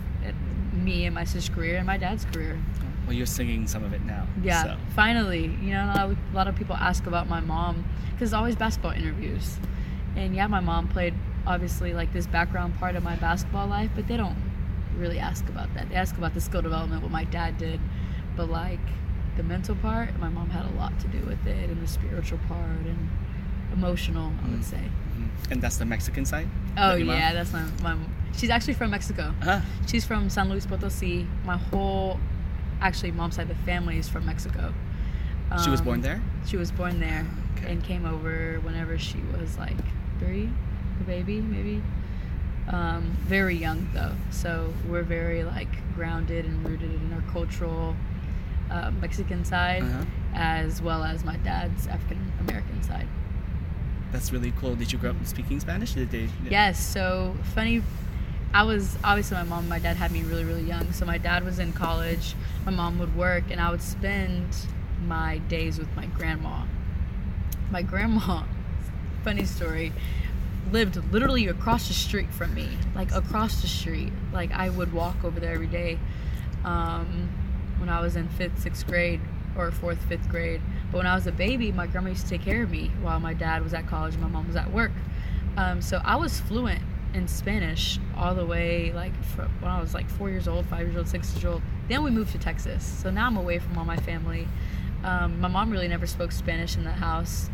me 0.73 1.05
and 1.07 1.15
my 1.15 1.25
sister's 1.25 1.55
career 1.55 1.77
and 1.77 1.87
my 1.87 1.97
dad's 1.97 2.25
career. 2.27 2.59
Well, 3.07 3.15
you're 3.17 3.27
singing 3.27 3.67
some 3.67 3.83
of 3.85 3.93
it 3.93 4.03
now. 4.05 4.27
Yeah, 4.43 4.63
So. 4.63 4.77
finally. 4.95 5.47
You 5.63 5.73
know, 5.73 5.85
a 5.85 5.87
lot 5.87 6.11
of- 6.11 6.17
a 6.33 6.37
lot 6.37 6.49
of 6.49 6.57
people 6.57 6.77
ask 6.77 7.07
about 7.07 7.29
my 7.29 7.41
mom 7.41 7.85
because 8.13 8.29
it's 8.31 8.35
always 8.35 8.57
basketball 8.57 8.93
interviews. 8.93 9.59
And 10.17 10.35
yeah, 10.35 10.47
my 10.47 10.61
mom 10.61 10.89
played 10.89 11.15
obviously 11.47 11.93
like 11.93 12.13
this 12.13 12.27
background 12.27 12.79
part 12.79 12.95
of 12.97 13.03
my 13.03 13.17
basketball 13.17 13.67
life, 13.67 13.91
but 13.95 14.07
they 14.07 14.17
don't 14.17 14.37
really 14.97 15.19
ask 15.19 15.49
about 15.49 15.73
that. 15.75 15.89
They 15.89 15.97
ask 15.97 16.17
about 16.17 16.35
the 16.35 16.41
skill 16.41 16.63
development, 16.63 17.03
what 17.03 17.11
my 17.11 17.25
dad 17.25 17.59
did, 17.59 17.81
but 18.37 18.49
like 18.51 18.79
the 19.37 19.43
mental 19.43 19.75
part, 19.75 20.17
my 20.21 20.29
mom 20.29 20.51
had 20.51 20.65
a 20.67 20.75
lot 20.77 20.99
to 21.01 21.09
do 21.09 21.19
with 21.27 21.45
it, 21.47 21.71
and 21.71 21.83
the 21.83 21.87
spiritual 21.89 22.39
part 22.47 22.61
and 22.87 23.09
emotional, 23.73 24.33
I 24.45 24.49
would 24.51 24.61
Mm. 24.61 24.65
say. 24.65 24.83
Mhm. 25.19 25.51
And 25.53 25.63
that's 25.63 25.79
the 25.79 25.87
Mexican 25.87 26.25
side? 26.25 26.49
Oh 26.77 26.97
That 26.99 27.05
yeah, 27.05 27.33
that's 27.33 27.53
my 27.53 27.63
mom. 27.83 28.07
She's 28.37 28.51
actually 28.51 28.75
from 28.75 28.91
Mexico. 28.91 29.35
Uh-huh. 29.43 29.61
She's 29.87 30.05
from 30.05 30.29
San 30.31 30.49
Luis 30.49 30.67
Potosí. 30.67 31.27
My 31.45 31.57
whole, 31.57 32.19
actually, 32.81 33.13
mom's 33.13 33.37
side 33.37 33.51
of 33.51 33.57
the 33.57 33.63
family 33.65 33.99
is 33.99 34.09
from 34.09 34.27
Mexico. 34.27 34.73
She 35.63 35.69
was 35.71 35.81
Um, 35.81 35.85
born 35.87 36.01
there? 36.01 36.21
She 36.47 36.57
was 36.57 36.73
born 36.73 36.99
there 36.99 37.27
Okay. 37.59 37.73
and 37.73 37.85
came 37.85 38.07
over 38.07 38.59
whenever 38.63 38.97
she 38.99 39.19
was 39.39 39.59
like 39.59 39.77
three, 40.19 40.49
a 41.01 41.05
baby 41.05 41.41
maybe. 41.43 41.83
Um, 42.69 43.03
very 43.27 43.55
young 43.57 43.87
though, 43.93 44.13
so 44.31 44.73
we're 44.89 45.03
very 45.03 45.45
like 45.45 45.69
grounded 45.95 46.47
and 46.47 46.65
rooted 46.67 46.91
in 46.95 47.13
our 47.13 47.21
cultural 47.33 47.95
uh, 48.71 48.91
Mexican 48.93 49.45
side, 49.45 49.83
Uh-huh. 49.83 50.05
as 50.35 50.81
well 50.81 51.03
as 51.05 51.23
my 51.23 51.37
dad's 51.39 51.87
African 51.87 52.33
American 52.41 52.83
side. 52.83 53.07
That's 54.11 54.33
really 54.33 54.53
cool. 54.59 54.75
Did 54.77 54.91
you 54.93 54.99
grow 54.99 55.11
up 55.11 55.17
speaking 55.27 55.61
Spanish? 55.61 55.93
Did 55.93 56.11
they? 56.11 56.29
Yes. 56.49 56.79
So 56.83 57.35
funny. 57.55 57.83
I 58.55 58.65
was 58.65 58.97
obviously 59.03 59.39
my 59.39 59.45
mom 59.45 59.61
and 59.61 59.69
my 59.69 59.79
dad 59.79 59.97
had 59.97 60.13
me 60.13 60.23
really 60.23 60.45
really 60.45 60.63
young. 60.63 60.93
So 60.93 61.07
my 61.07 61.19
dad 61.19 61.45
was 61.45 61.59
in 61.59 61.73
college. 61.73 62.35
My 62.67 62.73
mom 62.73 62.99
would 62.99 63.17
work, 63.17 63.45
and 63.51 63.61
I 63.61 63.71
would 63.71 63.83
spend 63.83 64.55
my 65.07 65.39
days 65.39 65.79
with 65.79 65.95
my 65.97 66.07
grandma. 66.07 66.65
My 67.71 67.83
grandma, 67.83 68.45
funny 69.25 69.47
story, 69.47 69.93
lived 70.71 70.97
literally 71.13 71.49
across 71.49 71.89
the 71.89 71.95
street 71.95 72.33
from 72.33 72.55
me, 72.55 72.69
like 72.95 73.11
across 73.13 73.63
the 73.63 73.69
street. 73.69 74.13
Like 74.33 74.53
I 74.53 74.69
would 74.69 74.93
walk 74.93 75.25
over 75.25 75.41
there 75.41 75.55
every 75.55 75.67
day. 75.67 75.99
Um, 76.65 77.31
when 77.79 77.89
I 77.89 78.01
was 78.01 78.15
in 78.15 78.29
fifth, 78.29 78.61
sixth 78.63 78.87
grade, 78.87 79.21
or 79.57 79.71
fourth, 79.71 79.99
fifth 80.05 80.29
grade. 80.29 80.61
But 80.91 80.99
when 80.99 81.07
I 81.07 81.15
was 81.15 81.27
a 81.27 81.33
baby, 81.33 81.73
my 81.73 81.87
grandma 81.87 82.11
used 82.11 82.25
to 82.25 82.31
take 82.31 82.43
care 82.43 82.63
of 82.63 82.71
me 82.71 82.91
while 83.01 83.19
my 83.19 83.35
dad 83.35 83.63
was 83.65 83.75
at 83.75 83.87
college 83.87 84.15
and 84.15 84.23
my 84.23 84.29
mom 84.29 84.47
was 84.47 84.57
at 84.57 84.71
work. 84.71 84.93
Um, 85.57 85.83
so 85.83 86.01
I 86.05 86.17
was 86.17 86.39
fluent 86.41 86.83
in 87.15 87.29
Spanish 87.29 87.99
all 88.17 88.35
the 88.35 88.45
way 88.45 88.93
like 88.93 89.13
when 89.61 89.71
I 89.71 89.81
was 89.81 89.95
like 89.95 90.09
four 90.09 90.31
years 90.31 90.49
old, 90.49 90.67
five 90.67 90.87
years 90.87 90.97
old, 90.97 91.09
six 91.09 91.33
years 91.35 91.45
old. 91.45 91.63
Then 91.89 92.03
we 92.03 92.11
moved 92.11 92.33
to 92.33 92.39
Texas. 92.39 92.85
So 92.85 93.11
now 93.11 93.27
I'm 93.27 93.37
away 93.37 93.59
from 93.59 93.77
all 93.79 93.85
my 93.85 93.97
family. 93.97 94.49
Um, 95.05 95.41
my 95.41 95.49
mom 95.49 95.71
really 95.71 95.89
never 95.89 96.07
spoke 96.07 96.33
Spanish 96.33 96.77
in 96.77 96.85
the 96.85 96.93
house. 96.93 97.51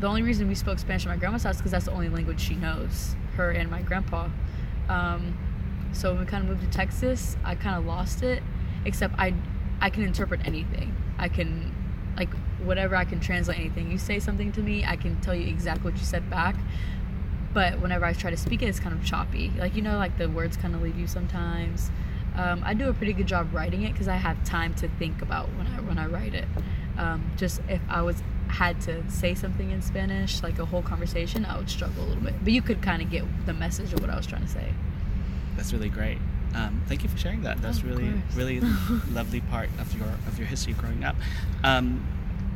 The 0.00 0.06
only 0.06 0.22
reason 0.22 0.48
we 0.48 0.54
spoke 0.54 0.78
Spanish 0.78 1.06
at 1.06 1.08
my 1.08 1.16
grandma's 1.16 1.44
house 1.44 1.56
because 1.56 1.72
that's 1.72 1.86
the 1.86 1.92
only 1.92 2.08
language 2.08 2.40
she 2.40 2.54
knows, 2.54 3.14
her 3.36 3.50
and 3.50 3.70
my 3.70 3.82
grandpa. 3.82 4.28
Um, 4.88 5.36
so 5.92 6.10
when 6.10 6.20
we 6.20 6.26
kind 6.26 6.42
of 6.42 6.50
moved 6.50 6.62
to 6.62 6.76
Texas, 6.76 7.36
I 7.44 7.54
kind 7.54 7.76
of 7.76 7.86
lost 7.86 8.22
it. 8.22 8.42
Except 8.84 9.14
I, 9.18 9.34
I 9.80 9.88
can 9.88 10.02
interpret 10.02 10.46
anything. 10.46 10.94
I 11.18 11.28
can, 11.28 11.74
like 12.16 12.34
whatever 12.64 12.96
I 12.96 13.04
can 13.04 13.20
translate 13.20 13.58
anything. 13.58 13.90
You 13.90 13.98
say 13.98 14.18
something 14.18 14.52
to 14.52 14.60
me, 14.60 14.84
I 14.84 14.96
can 14.96 15.20
tell 15.20 15.34
you 15.34 15.46
exactly 15.46 15.90
what 15.90 15.98
you 15.98 16.04
said 16.04 16.28
back. 16.28 16.56
But 17.54 17.80
whenever 17.80 18.04
I 18.04 18.12
try 18.12 18.30
to 18.30 18.36
speak 18.36 18.62
it, 18.62 18.66
it's 18.66 18.80
kind 18.80 18.94
of 18.94 19.04
choppy. 19.04 19.50
Like 19.56 19.74
you 19.76 19.82
know, 19.82 19.96
like 19.96 20.18
the 20.18 20.28
words 20.28 20.56
kind 20.56 20.74
of 20.74 20.82
leave 20.82 20.98
you 20.98 21.06
sometimes. 21.06 21.90
Um, 22.36 22.62
I 22.66 22.74
do 22.74 22.88
a 22.88 22.92
pretty 22.92 23.12
good 23.12 23.28
job 23.28 23.54
writing 23.54 23.82
it 23.84 23.92
because 23.92 24.08
I 24.08 24.16
have 24.16 24.42
time 24.44 24.74
to 24.74 24.88
think 24.88 25.22
about 25.22 25.46
when 25.56 25.66
I 25.68 25.80
when 25.80 25.98
I 25.98 26.06
write 26.06 26.34
it. 26.34 26.46
Um, 26.98 27.24
just 27.36 27.60
if 27.68 27.80
I 27.88 28.02
was 28.02 28.22
had 28.48 28.80
to 28.82 29.08
say 29.10 29.34
something 29.34 29.70
in 29.70 29.82
Spanish, 29.82 30.42
like 30.42 30.58
a 30.58 30.64
whole 30.64 30.82
conversation, 30.82 31.44
I 31.44 31.56
would 31.56 31.70
struggle 31.70 32.04
a 32.04 32.06
little 32.06 32.22
bit. 32.22 32.34
But 32.42 32.52
you 32.52 32.60
could 32.62 32.82
kind 32.82 33.00
of 33.02 33.10
get 33.10 33.24
the 33.46 33.54
message 33.54 33.92
of 33.92 34.00
what 34.00 34.10
I 34.10 34.16
was 34.16 34.26
trying 34.26 34.42
to 34.42 34.48
say. 34.48 34.72
That's 35.56 35.72
really 35.72 35.88
great. 35.88 36.18
Um, 36.54 36.82
thank 36.86 37.02
you 37.02 37.08
for 37.08 37.18
sharing 37.18 37.42
that. 37.42 37.60
That's 37.62 37.80
Oh, 37.84 37.88
really, 37.88 38.12
really 38.34 38.60
lovely 39.12 39.40
part 39.42 39.70
of 39.78 39.96
your 39.96 40.06
of 40.26 40.38
your 40.38 40.46
history 40.48 40.72
growing 40.74 41.04
up. 41.04 41.16
Um, 41.62 42.04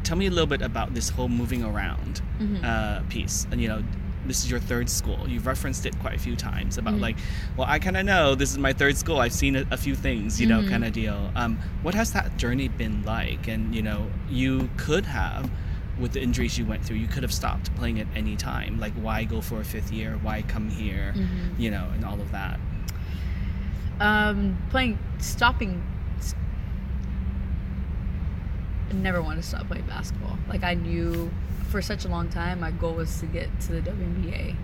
tell 0.02 0.16
me 0.16 0.26
a 0.26 0.30
little 0.30 0.46
bit 0.46 0.62
about 0.62 0.94
this 0.94 1.08
whole 1.10 1.28
moving 1.28 1.62
around 1.64 2.20
Mhm. 2.40 2.64
uh, 2.64 3.02
piece. 3.08 3.46
And 3.52 3.60
you 3.60 3.68
know, 3.68 3.82
this 4.28 4.44
is 4.44 4.50
your 4.50 4.60
third 4.60 4.88
school. 4.88 5.26
You've 5.26 5.46
referenced 5.46 5.86
it 5.86 5.98
quite 5.98 6.14
a 6.14 6.18
few 6.18 6.36
times 6.36 6.78
about 6.78 6.94
Mhm. 6.94 7.00
like, 7.00 7.16
well, 7.56 7.66
I 7.68 7.78
kind 7.78 7.96
of 7.96 8.04
know 8.04 8.34
this 8.34 8.52
is 8.52 8.58
my 8.58 8.72
third 8.72 8.96
school. 8.96 9.18
I've 9.20 9.32
seen 9.32 9.56
a, 9.56 9.64
a 9.70 9.76
few 9.76 9.94
things, 9.96 10.40
you 10.40 10.46
know, 10.46 10.60
Mhm. 10.60 10.68
kind 10.68 10.84
of 10.84 10.92
deal. 10.92 11.32
Um, 11.34 11.58
what 11.82 11.94
has 11.94 12.12
that 12.12 12.36
journey 12.36 12.68
been 12.68 13.02
like? 13.04 13.48
And 13.48 13.74
you 13.74 13.82
know, 13.82 14.06
you 14.30 14.70
could 14.76 15.06
have. 15.06 15.50
With 15.98 16.12
the 16.12 16.22
injuries 16.22 16.56
you 16.56 16.64
went 16.64 16.84
through, 16.84 16.98
you 16.98 17.08
could 17.08 17.24
have 17.24 17.32
stopped 17.32 17.74
playing 17.74 17.98
at 17.98 18.06
any 18.14 18.36
time. 18.36 18.78
Like, 18.78 18.92
why 18.92 19.24
go 19.24 19.40
for 19.40 19.60
a 19.60 19.64
fifth 19.64 19.90
year? 19.90 20.16
Why 20.22 20.42
come 20.42 20.68
here? 20.70 21.12
Mhm. 21.16 21.58
You 21.58 21.72
know, 21.72 21.88
and 21.92 22.04
all 22.04 22.20
of 22.20 22.30
that. 22.30 22.60
Um, 24.00 24.56
playing, 24.70 24.98
stopping. 25.18 25.82
Never 28.92 29.22
wanted 29.22 29.42
to 29.42 29.48
stop 29.48 29.66
playing 29.68 29.86
basketball. 29.86 30.38
Like 30.48 30.64
I 30.64 30.74
knew 30.74 31.30
for 31.70 31.82
such 31.82 32.04
a 32.04 32.08
long 32.08 32.28
time, 32.28 32.60
my 32.60 32.70
goal 32.70 32.94
was 32.94 33.20
to 33.20 33.26
get 33.26 33.48
to 33.62 33.72
the 33.72 33.80
WNBA. 33.80 34.56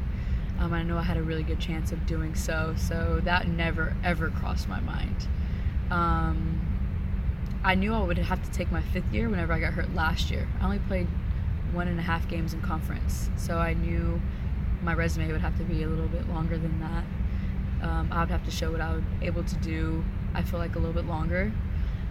Um, 0.59 0.73
I 0.73 0.83
know 0.83 0.97
I 0.97 1.03
had 1.03 1.17
a 1.17 1.23
really 1.23 1.43
good 1.43 1.61
chance 1.61 1.93
of 1.93 2.07
doing 2.07 2.35
so, 2.35 2.75
so 2.79 3.21
that 3.25 3.49
never 3.49 3.97
ever 4.05 4.31
crossed 4.31 4.69
my 4.69 4.81
mind. 4.81 5.27
Um, 5.91 6.61
I 7.63 7.75
knew 7.75 7.93
I 7.93 8.03
would 8.03 8.19
have 8.19 8.43
to 8.45 8.51
take 8.51 8.71
my 8.71 8.83
fifth 8.83 9.13
year 9.13 9.29
whenever 9.29 9.53
I 9.53 9.61
got 9.61 9.73
hurt 9.73 9.95
last 9.95 10.31
year. 10.31 10.49
I 10.61 10.65
only 10.65 10.79
played 10.81 11.09
one 11.73 11.89
and 11.89 11.99
a 11.99 12.03
half 12.03 12.29
games 12.29 12.55
in 12.55 12.61
conference, 12.63 13.31
so 13.37 13.59
I 13.59 13.75
knew 13.75 14.21
my 14.83 14.95
resume 14.95 15.33
would 15.33 15.41
have 15.41 15.57
to 15.59 15.65
be 15.65 15.83
a 15.83 15.89
little 15.89 16.09
bit 16.09 16.29
longer 16.29 16.57
than 16.57 16.81
that. 16.81 17.05
Um, 17.87 18.09
I 18.13 18.21
would 18.21 18.31
have 18.31 18.45
to 18.45 18.51
show 18.51 18.71
what 18.71 18.81
I 18.81 18.95
was 18.95 19.03
able 19.23 19.45
to 19.45 19.57
do. 19.57 20.05
I 20.35 20.43
feel 20.43 20.59
like 20.59 20.77
a 20.77 20.79
little 20.79 20.95
bit 20.95 21.07
longer. 21.07 21.53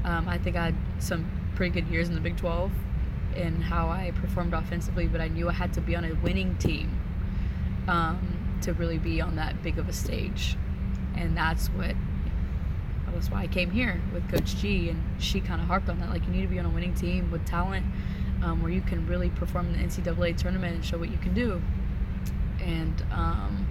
Um, 0.04 0.28
I 0.28 0.38
think 0.38 0.56
I 0.56 0.65
had 0.65 0.76
some 0.99 1.26
pretty 1.56 1.74
good 1.74 1.89
years 1.92 2.10
in 2.10 2.16
the 2.16 2.22
Big 2.22 2.38
12 2.38 2.72
and 3.36 3.63
how 3.63 3.89
I 3.89 4.12
performed 4.16 4.54
offensively, 4.54 5.08
but 5.08 5.22
I 5.22 5.28
knew 5.28 5.50
I 5.50 5.54
had 5.54 5.74
to 5.74 5.82
be 5.82 5.96
on 5.96 6.06
a 6.06 6.13
winning 6.16 6.56
team 6.58 7.00
um, 7.88 8.60
to 8.62 8.74
really 8.74 8.98
be 8.98 9.22
on 9.22 9.36
that 9.36 9.62
big 9.63 9.78
of 9.78 9.89
a 9.89 9.94
stage, 9.94 10.56
and 11.16 11.36
that's 11.36 11.68
what 11.68 11.96
that 13.06 13.16
was 13.16 13.30
why 13.30 13.42
I 13.42 13.48
came 13.48 13.72
here 13.72 14.02
with 14.13 14.30
Coach 14.30 14.56
G, 14.58 14.89
and 14.89 15.02
she 15.20 15.42
kind 15.42 15.62
of 15.62 15.68
harped 15.68 15.89
on 15.89 16.00
that. 16.00 16.10
Like, 16.10 16.26
you 16.26 16.32
need 16.32 16.42
to 16.44 16.48
be 16.48 16.60
on 16.60 16.66
a 16.66 16.70
winning 16.70 16.94
team 16.94 17.32
with 17.32 17.46
talent, 17.46 17.86
um, 18.44 18.62
where 18.62 18.72
you 18.72 18.82
can 18.82 19.06
really 19.08 19.30
perform 19.30 19.68
in 19.68 19.74
the 19.74 19.80
NCAA 19.80 20.38
tournament 20.38 20.76
and 20.76 20.86
show 20.86 20.98
what 20.98 21.12
you 21.12 21.18
can 21.18 21.34
do. 21.34 21.62
And 22.60 23.04
um, 23.12 23.68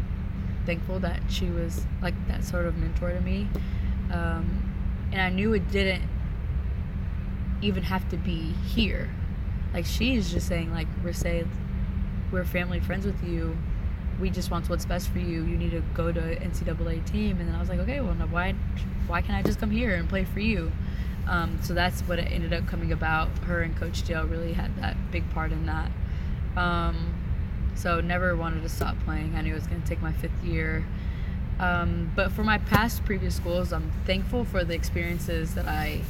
thankful 0.66 0.98
that 1.00 1.20
she 1.28 1.46
was 1.46 1.86
like 2.02 2.14
that 2.28 2.44
sort 2.44 2.66
of 2.66 2.76
mentor 2.76 3.12
to 3.12 3.20
me. 3.20 3.48
Um, 4.12 4.72
and 5.12 5.20
I 5.20 5.30
knew 5.30 5.52
it 5.54 5.70
didn't 5.70 6.02
even 7.62 7.82
have 7.84 8.08
to 8.10 8.16
be 8.16 8.52
here. 8.66 9.08
Like 9.72 9.86
she's 9.86 10.30
just 10.30 10.48
saying, 10.48 10.72
like 10.72 10.88
we're 11.02 11.12
saying, 11.12 11.50
we're 12.30 12.44
family 12.44 12.80
friends 12.80 13.06
with 13.06 13.22
you. 13.24 13.56
We 14.20 14.30
just 14.30 14.50
want 14.50 14.68
what's 14.68 14.84
best 14.84 15.08
for 15.10 15.18
you. 15.18 15.44
You 15.44 15.56
need 15.56 15.70
to 15.70 15.82
go 15.94 16.12
to 16.12 16.20
NCAA 16.20 17.04
team. 17.10 17.38
And 17.38 17.48
then 17.48 17.54
I 17.54 17.60
was 17.60 17.68
like, 17.68 17.78
okay, 17.80 18.00
well, 18.00 18.14
no, 18.14 18.26
why, 18.26 18.54
why 19.06 19.22
can't 19.22 19.36
I 19.36 19.42
just 19.42 19.58
come 19.58 19.70
here 19.70 19.94
and 19.94 20.08
play 20.08 20.24
for 20.24 20.40
you? 20.40 20.70
Um, 21.26 21.58
so 21.62 21.72
that's 21.72 22.02
what 22.02 22.18
it 22.18 22.30
ended 22.30 22.52
up 22.52 22.66
coming 22.66 22.92
about. 22.92 23.28
Her 23.44 23.62
and 23.62 23.76
Coach 23.76 24.02
Dale 24.02 24.26
really 24.26 24.52
had 24.52 24.76
that 24.80 24.96
big 25.10 25.28
part 25.30 25.52
in 25.52 25.66
that. 25.66 25.90
Um, 26.56 27.14
so 27.74 28.00
never 28.00 28.36
wanted 28.36 28.62
to 28.62 28.68
stop 28.68 28.96
playing. 29.04 29.34
I 29.34 29.40
knew 29.40 29.52
it 29.52 29.54
was 29.54 29.66
going 29.66 29.80
to 29.80 29.88
take 29.88 30.02
my 30.02 30.12
fifth 30.12 30.44
year. 30.44 30.84
Um, 31.58 32.10
but 32.14 32.32
for 32.32 32.42
my 32.42 32.58
past 32.58 33.04
previous 33.04 33.36
schools, 33.36 33.72
I'm 33.72 33.90
thankful 34.04 34.44
for 34.44 34.64
the 34.64 34.74
experiences 34.74 35.54
that 35.54 35.66
I 35.66 36.00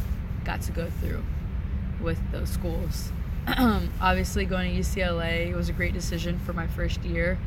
got 0.44 0.62
to 0.62 0.72
go 0.72 0.90
through 1.00 1.22
with 2.02 2.18
those 2.32 2.48
schools. 2.48 3.10
Obviously, 4.00 4.44
going 4.44 4.74
to 4.74 4.80
UCLA 4.80 5.54
was 5.54 5.68
a 5.68 5.72
great 5.72 5.92
decision 5.94 6.38
for 6.40 6.52
my 6.52 6.66
first 6.66 7.02
year. 7.02 7.38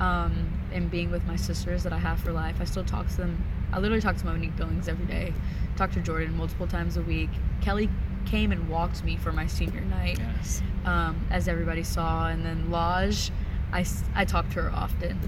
Um, 0.00 0.48
and 0.72 0.90
being 0.90 1.10
with 1.10 1.24
my 1.26 1.36
sisters 1.36 1.82
that 1.82 1.92
I 1.92 1.98
have 1.98 2.20
for 2.20 2.32
life, 2.32 2.56
I 2.60 2.64
still 2.64 2.84
talk 2.84 3.06
to 3.08 3.16
them. 3.18 3.44
I 3.72 3.78
literally 3.78 4.00
talk 4.00 4.16
to 4.16 4.24
Monique 4.26 4.56
Billings 4.56 4.88
every 4.88 5.06
day. 5.06 5.32
Talk 5.76 5.92
to 5.92 6.00
Jordan 6.00 6.36
multiple 6.36 6.66
times 6.66 6.96
a 6.96 7.02
week. 7.02 7.28
Kelly 7.60 7.88
came 8.26 8.50
and 8.50 8.68
walked 8.68 9.04
me 9.04 9.16
for 9.16 9.32
my 9.32 9.46
senior 9.46 9.80
night 9.82 10.18
Yes. 10.18 10.62
um, 10.84 11.20
as 11.30 11.48
everybody 11.48 11.82
saw. 11.82 12.28
And 12.28 12.44
then 12.44 12.70
Lodge, 12.70 13.30
I 13.72 14.24
talk 14.24 14.48
to 14.50 14.62
her 14.62 14.70
often. 14.70 15.18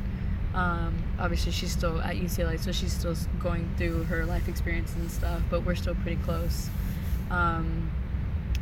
Um, 0.55 0.95
obviously, 1.19 1.53
she's 1.53 1.71
still 1.73 2.01
at 2.03 2.17
UCLA, 2.17 2.59
so 2.59 2.73
she's 2.73 2.93
still 2.93 3.15
going 3.41 3.71
through 3.79 4.05
her 4.05 4.25
life 4.27 4.49
experience 4.49 4.95
and 4.97 5.11
stuff, 5.11 5.41
but 5.51 5.65
we're 5.65 5.75
still 5.75 5.95
pretty 5.97 6.21
close. 6.25 6.69
Um, 7.31 7.82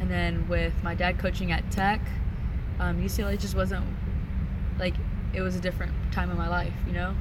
and 0.00 0.10
then 0.10 0.48
with 0.48 0.72
my 0.82 0.94
dad 0.94 1.18
coaching 1.18 1.52
at 1.52 1.70
Tech, 1.70 2.00
um, 2.78 3.00
UCLA 3.02 3.38
just 3.38 3.54
wasn't 3.54 3.84
like 4.78 4.94
it 5.32 5.42
was 5.42 5.54
a 5.54 5.60
different 5.60 5.92
time 6.12 6.30
in 6.30 6.36
my 6.36 6.48
life, 6.48 6.72
you 6.86 6.92
know? 6.92 7.14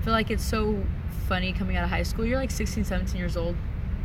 I 0.00 0.04
feel 0.04 0.12
like 0.12 0.30
it's 0.30 0.44
so 0.44 0.82
funny 1.28 1.52
coming 1.52 1.76
out 1.76 1.84
of 1.84 1.90
high 1.90 2.04
school. 2.04 2.24
You're 2.24 2.38
like 2.38 2.50
16, 2.50 2.84
17 2.84 3.16
years 3.16 3.36
old, 3.36 3.56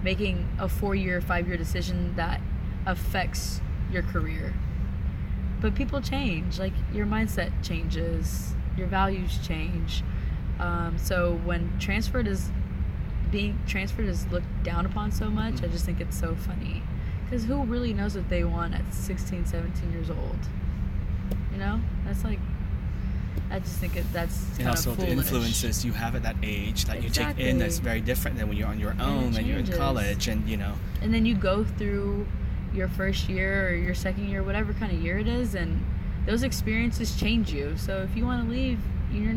making 0.03 0.47
a 0.59 0.67
four 0.67 0.95
year, 0.95 1.21
five 1.21 1.47
year 1.47 1.57
decision 1.57 2.15
that 2.15 2.41
affects 2.85 3.61
your 3.91 4.03
career. 4.03 4.53
But 5.61 5.75
people 5.75 6.01
change, 6.01 6.59
like 6.59 6.73
your 6.93 7.05
mindset 7.05 7.51
changes, 7.63 8.53
your 8.75 8.87
values 8.87 9.39
change. 9.45 10.03
Um, 10.59 10.97
so 10.97 11.39
when 11.45 11.77
transferred 11.79 12.27
is 12.27 12.51
being 13.31 13.59
transferred 13.67 14.05
is 14.05 14.25
looked 14.27 14.63
down 14.63 14.85
upon 14.85 15.11
so 15.11 15.29
much, 15.29 15.63
I 15.63 15.67
just 15.67 15.85
think 15.85 15.99
it's 15.99 16.17
so 16.17 16.35
funny. 16.35 16.83
Because 17.29 17.45
who 17.45 17.63
really 17.63 17.93
knows 17.93 18.15
what 18.15 18.29
they 18.29 18.43
want 18.43 18.73
at 18.73 18.93
16, 18.93 19.45
17 19.45 19.91
years 19.91 20.09
old? 20.09 20.37
You 21.51 21.57
know? 21.57 21.79
That's 22.05 22.23
like, 22.23 22.39
I 23.51 23.59
just 23.59 23.75
think 23.77 23.95
it, 23.95 24.05
that's 24.13 24.43
kind 24.49 24.59
and 24.59 24.69
also 24.69 24.91
of 24.91 24.97
the 24.97 25.07
influences 25.07 25.85
you 25.85 25.91
have 25.93 26.15
at 26.15 26.23
that 26.23 26.35
age 26.43 26.85
that 26.85 27.03
you 27.03 27.09
take 27.09 27.37
in 27.39 27.59
that's 27.59 27.79
very 27.79 28.01
different 28.01 28.37
than 28.37 28.47
when 28.47 28.57
you're 28.57 28.67
on 28.67 28.79
your 28.79 28.95
own 28.99 29.35
and 29.35 29.47
you're 29.47 29.59
in 29.59 29.67
college 29.67 30.27
and 30.27 30.49
you 30.49 30.57
know 30.57 30.73
and 31.01 31.13
then 31.13 31.25
you 31.25 31.33
go 31.33 31.63
through 31.63 32.25
your 32.73 32.87
first 32.87 33.27
year 33.29 33.69
or 33.69 33.75
your 33.75 33.95
second 33.95 34.29
year, 34.29 34.43
whatever 34.43 34.73
kind 34.73 34.91
of 34.91 35.01
year 35.01 35.19
it 35.19 35.27
is, 35.27 35.55
and 35.55 35.83
those 36.25 36.43
experiences 36.43 37.19
change 37.19 37.51
you. 37.51 37.75
So 37.77 38.03
if 38.03 38.15
you 38.15 38.25
want 38.25 38.45
to 38.45 38.49
leave, 38.49 38.79
you're 39.11 39.35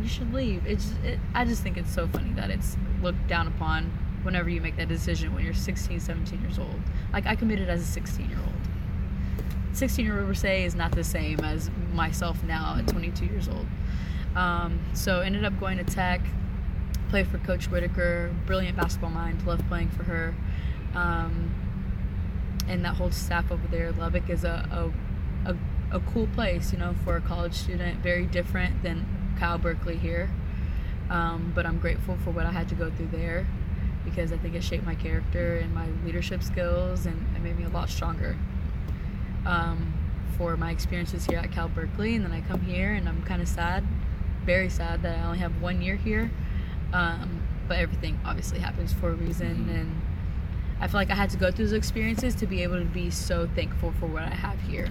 you 0.00 0.08
should 0.08 0.32
leave. 0.32 0.66
It's 0.66 0.92
it, 1.04 1.18
I 1.34 1.44
just 1.44 1.62
think 1.62 1.76
it's 1.76 1.92
so 1.94 2.06
funny 2.08 2.32
that 2.32 2.50
it's 2.50 2.76
looked 3.02 3.26
down 3.28 3.46
upon 3.46 3.90
whenever 4.22 4.50
you 4.50 4.60
make 4.60 4.76
that 4.76 4.88
decision 4.88 5.34
when 5.34 5.44
you're 5.44 5.54
16, 5.54 6.00
17 6.00 6.40
years 6.42 6.58
old. 6.58 6.80
Like 7.12 7.26
I 7.26 7.34
committed 7.34 7.68
as 7.68 7.80
a 7.80 7.84
16 7.84 8.28
year 8.28 8.38
old. 8.38 8.54
16 9.72 10.04
year 10.04 10.24
old 10.24 10.36
say 10.36 10.64
is 10.64 10.74
not 10.74 10.92
the 10.92 11.04
same 11.04 11.40
as 11.40 11.70
myself 11.92 12.42
now 12.44 12.76
at 12.78 12.86
22 12.88 13.26
years 13.26 13.48
old. 13.48 13.66
Um, 14.36 14.80
so 14.94 15.20
ended 15.20 15.44
up 15.44 15.58
going 15.58 15.78
to 15.78 15.84
Tech, 15.84 16.20
played 17.08 17.28
for 17.28 17.38
Coach 17.38 17.66
Whitaker, 17.70 18.34
brilliant 18.46 18.76
basketball 18.76 19.10
mind, 19.10 19.44
love 19.46 19.62
playing 19.68 19.90
for 19.90 20.04
her. 20.04 20.34
Um, 20.94 21.54
and 22.68 22.84
that 22.84 22.94
whole 22.94 23.10
staff 23.10 23.50
over 23.50 23.66
there, 23.68 23.90
Lubbock 23.92 24.28
is 24.30 24.44
a, 24.44 24.92
a, 25.46 25.50
a, 25.52 25.56
a 25.96 26.00
cool 26.00 26.28
place, 26.28 26.72
you 26.72 26.78
know, 26.78 26.94
for 27.04 27.16
a 27.16 27.20
college 27.20 27.54
student, 27.54 28.00
very 28.00 28.26
different 28.26 28.82
than 28.82 29.34
Cal 29.38 29.58
Berkeley 29.58 29.96
here. 29.96 30.30
Um, 31.08 31.50
but 31.54 31.66
I'm 31.66 31.78
grateful 31.78 32.16
for 32.22 32.30
what 32.30 32.46
I 32.46 32.52
had 32.52 32.68
to 32.68 32.76
go 32.76 32.90
through 32.90 33.08
there 33.08 33.46
because 34.10 34.32
I 34.32 34.36
think 34.38 34.54
it 34.54 34.62
shaped 34.64 34.84
my 34.84 34.94
character 34.94 35.56
and 35.56 35.74
my 35.74 35.86
leadership 36.04 36.42
skills 36.42 37.06
and 37.06 37.16
it 37.36 37.40
made 37.42 37.58
me 37.58 37.64
a 37.64 37.68
lot 37.68 37.88
stronger 37.88 38.36
um, 39.46 39.92
for 40.36 40.56
my 40.56 40.70
experiences 40.70 41.24
here 41.26 41.38
at 41.38 41.52
Cal 41.52 41.68
Berkeley. 41.68 42.14
And 42.16 42.24
then 42.24 42.32
I 42.32 42.40
come 42.42 42.60
here 42.60 42.92
and 42.92 43.08
I'm 43.08 43.22
kind 43.22 43.40
of 43.42 43.48
sad, 43.48 43.84
very 44.44 44.68
sad 44.68 45.02
that 45.02 45.18
I 45.18 45.22
only 45.22 45.38
have 45.38 45.60
one 45.62 45.80
year 45.80 45.96
here. 45.96 46.30
Um, 46.92 47.42
but 47.68 47.78
everything 47.78 48.18
obviously 48.24 48.58
happens 48.58 48.92
for 48.92 49.10
a 49.10 49.14
reason. 49.14 49.66
Mhm. 49.68 49.80
And 49.80 50.00
I 50.80 50.88
feel 50.88 50.98
like 51.00 51.10
I 51.10 51.14
had 51.14 51.30
to 51.30 51.36
go 51.36 51.50
through 51.50 51.66
those 51.66 51.72
experiences 51.72 52.34
to 52.36 52.46
be 52.46 52.62
able 52.62 52.78
to 52.78 52.84
be 52.84 53.10
so 53.10 53.46
thankful 53.54 53.92
for 54.00 54.06
what 54.06 54.24
I 54.24 54.34
have 54.34 54.60
here. 54.62 54.88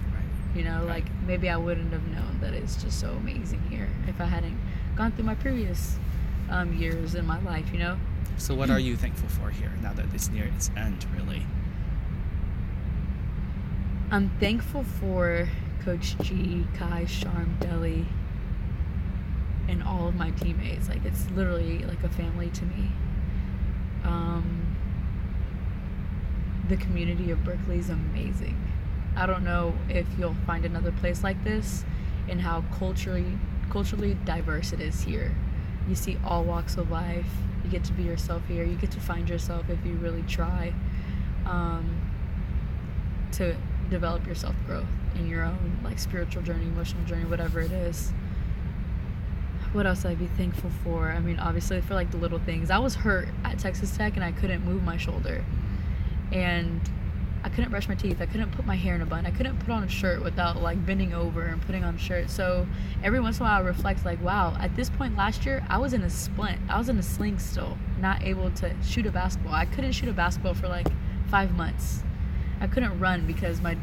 You 0.54 0.64
know, 0.64 0.78
Right. 0.78 1.04
like 1.04 1.04
maybe 1.26 1.48
I 1.50 1.56
wouldn't 1.56 1.92
have 1.92 2.06
known 2.08 2.38
that 2.40 2.54
it's 2.54 2.82
just 2.82 2.98
so 2.98 3.10
amazing 3.12 3.62
here 3.70 3.88
if 4.08 4.20
I 4.20 4.24
hadn't 4.24 4.56
gone 4.96 5.12
through 5.12 5.26
my 5.26 5.34
previous 5.34 5.98
um, 6.48 6.72
years 6.72 7.14
in 7.14 7.24
my 7.26 7.38
life, 7.42 7.66
you 7.72 7.78
know? 7.78 7.96
So 8.36 8.54
what 8.54 8.70
are 8.70 8.80
you 8.80 8.96
thankful 8.96 9.28
for 9.28 9.50
here 9.50 9.72
now 9.82 9.92
that 9.92 10.06
it's 10.14 10.28
near 10.30 10.46
its 10.56 10.70
end 10.76 11.06
really 11.16 11.44
I'm 14.12 14.28
thankful 14.40 14.82
for 14.82 15.48
Coach 15.84 16.18
G, 16.18 16.66
Kai, 16.74 17.04
Sharm, 17.04 17.60
Deli, 17.60 18.04
and 19.68 19.84
all 19.84 20.08
of 20.08 20.16
my 20.16 20.32
teammates. 20.32 20.88
Like 20.88 21.04
it's 21.04 21.30
literally 21.30 21.78
like 21.84 22.02
a 22.02 22.08
family 22.08 22.50
to 22.50 22.64
me. 22.64 22.90
Um, 24.02 24.76
the 26.68 26.76
community 26.76 27.30
of 27.30 27.44
Berkeley 27.44 27.78
is 27.78 27.88
amazing. 27.88 28.60
I 29.14 29.26
don't 29.26 29.44
know 29.44 29.74
if 29.88 30.06
you'll 30.18 30.36
find 30.44 30.64
another 30.64 30.90
place 30.90 31.22
like 31.22 31.42
this 31.44 31.84
and 32.28 32.40
how 32.40 32.64
culturally 32.78 33.38
culturally 33.70 34.14
diverse 34.24 34.72
it 34.72 34.80
is 34.80 35.02
here. 35.02 35.32
You 35.88 35.94
see 35.94 36.18
all 36.24 36.42
walks 36.42 36.76
of 36.76 36.90
life. 36.90 37.30
You 37.70 37.78
get 37.78 37.84
to 37.84 37.92
be 37.92 38.02
yourself 38.02 38.42
here. 38.48 38.64
You 38.64 38.74
get 38.74 38.90
to 38.92 39.00
find 39.00 39.28
yourself 39.28 39.70
if 39.70 39.78
you 39.86 39.92
really 39.94 40.22
try 40.22 40.74
um, 41.46 42.00
to 43.32 43.54
develop 43.90 44.26
your 44.26 44.34
self 44.34 44.56
growth 44.66 44.88
in 45.14 45.28
your 45.28 45.44
own 45.44 45.78
like 45.84 46.00
spiritual 46.00 46.42
journey, 46.42 46.64
emotional 46.64 47.04
journey, 47.04 47.24
whatever 47.26 47.60
it 47.60 47.70
is. 47.70 48.12
What 49.72 49.86
else 49.86 50.04
I'd 50.04 50.18
be 50.18 50.26
thankful 50.26 50.70
for? 50.82 51.12
I 51.12 51.20
mean, 51.20 51.38
obviously 51.38 51.80
for 51.80 51.94
like 51.94 52.10
the 52.10 52.16
little 52.16 52.40
things. 52.40 52.72
I 52.72 52.78
was 52.78 52.96
hurt 52.96 53.28
at 53.44 53.60
Texas 53.60 53.96
Tech 53.96 54.16
and 54.16 54.24
I 54.24 54.32
couldn't 54.32 54.64
move 54.64 54.82
my 54.82 54.96
shoulder, 54.96 55.44
and 56.32 56.80
I 57.42 57.48
couldn't 57.48 57.70
brush 57.70 57.88
my 57.88 57.94
teeth. 57.94 58.20
I 58.20 58.26
couldn't 58.26 58.50
put 58.52 58.66
my 58.66 58.76
hair 58.76 58.94
in 58.94 59.00
a 59.00 59.06
bun. 59.06 59.24
I 59.24 59.30
couldn't 59.30 59.58
put 59.60 59.70
on 59.70 59.82
a 59.82 59.88
shirt 59.88 60.22
without 60.22 60.60
like 60.60 60.84
bending 60.84 61.14
over 61.14 61.46
and 61.46 61.60
putting 61.62 61.84
on 61.84 61.94
a 61.94 61.98
shirt. 61.98 62.28
So 62.30 62.66
every 63.02 63.18
once 63.20 63.38
in 63.38 63.46
a 63.46 63.48
while, 63.48 63.62
I 63.62 63.64
reflect 63.64 64.04
like, 64.04 64.22
wow, 64.22 64.54
at 64.60 64.76
this 64.76 64.90
point 64.90 65.16
last 65.16 65.46
year, 65.46 65.64
I 65.68 65.78
was 65.78 65.92
in 65.94 66.02
a 66.02 66.10
splint. 66.10 66.60
I 66.68 66.76
was 66.78 66.88
in 66.88 66.98
a 66.98 67.02
sling 67.02 67.38
still, 67.38 67.78
not 67.98 68.22
able 68.22 68.50
to 68.52 68.74
shoot 68.84 69.06
a 69.06 69.10
basketball. 69.10 69.54
I 69.54 69.64
couldn't 69.64 69.92
shoot 69.92 70.08
a 70.08 70.12
basketball 70.12 70.54
for 70.54 70.68
like 70.68 70.86
five 71.30 71.54
months. 71.56 72.02
I 72.60 72.66
couldn't 72.66 72.98
run 73.00 73.26
because 73.26 73.60
my 73.62 73.76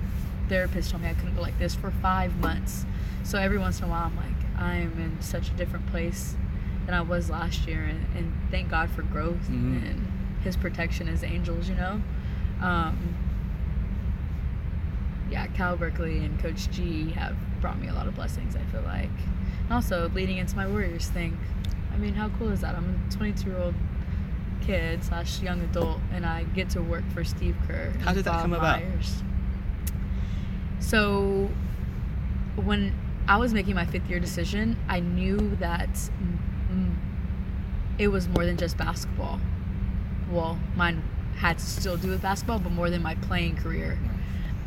therapist 0.50 0.92
told 0.92 1.02
me 1.04 1.10
I 1.10 1.14
couldn't 1.16 1.36
go 1.36 1.42
like 1.42 1.58
this 1.58 1.74
for 1.74 1.90
five 1.90 2.36
months. 2.40 2.86
So 3.24 3.40
every 3.40 3.58
once 3.58 3.80
in 3.80 3.86
a 3.86 3.88
while, 3.90 4.06
I'm 4.06 4.16
like, 4.16 4.36
I 4.58 4.76
am 4.76 5.00
in 5.00 5.20
such 5.22 5.50
a 5.50 5.54
different 5.54 5.88
place 5.88 6.36
than 6.86 6.94
I 6.94 7.02
was 7.02 7.30
last 7.30 7.68
year, 7.68 7.84
and, 7.84 8.06
and 8.16 8.34
thank 8.50 8.70
God 8.70 8.90
for 8.92 9.02
growth 9.02 9.50
Mhm. 9.50 9.84
and 9.90 10.08
His 10.44 10.56
protection 10.56 11.10
as 11.10 11.24
angels, 11.24 11.68
you 11.68 11.76
know. 11.76 12.02
Um, 12.62 12.98
yeah, 15.30 15.48
Cal 15.48 15.76
Berkeley 15.76 16.18
and 16.24 16.40
Coach 16.40 16.70
G 16.72 17.12
have 17.12 17.36
brought 17.62 17.80
me 17.80 17.88
a 17.88 17.94
lot 17.94 18.08
of 18.08 18.16
blessings. 18.16 18.56
I 18.56 18.64
feel 18.72 18.82
like, 18.82 19.10
and 19.64 19.74
also 19.74 20.10
leading 20.10 20.38
into 20.38 20.56
my 20.56 20.68
Warriors 20.68 21.08
thing. 21.08 21.38
I 21.94 21.98
mean, 21.98 22.14
how 22.14 22.30
cool 22.38 22.50
is 22.50 22.62
that? 22.62 22.76
I'm 22.76 23.02
a 23.10 23.12
22 23.14 23.50
year 23.50 23.60
old 23.60 23.76
kid 24.62 25.04
slash 25.04 25.42
young 25.42 25.62
adult, 25.62 26.00
and 26.14 26.26
I 26.26 26.44
get 26.44 26.70
to 26.72 26.82
work 26.82 27.04
for 27.14 27.24
Steve 27.24 27.56
Kerr. 27.68 27.92
and 27.94 28.02
How 28.02 28.14
did 28.14 28.26
that 28.26 28.32
Bob 28.32 28.42
come 28.42 28.54
about? 28.54 28.82
Myers. 28.82 29.24
So, 30.80 31.50
when 32.56 32.94
I 33.28 33.38
was 33.38 33.54
making 33.54 33.76
my 33.76 33.86
fifth 33.86 34.10
year 34.10 34.20
decision, 34.20 34.78
I 34.88 35.00
knew 35.00 35.56
that 35.60 35.90
it 37.98 38.10
was 38.10 38.28
more 38.28 38.46
than 38.46 38.58
just 38.58 38.78
basketball. 38.78 39.40
Well, 40.32 40.60
mine 40.76 41.04
had 41.38 41.58
to 41.60 41.66
still 41.66 41.98
do 41.98 42.10
with 42.10 42.22
basketball, 42.22 42.60
but 42.60 42.72
more 42.72 42.90
than 42.90 43.02
my 43.02 43.16
playing 43.16 43.58
career. 43.58 43.98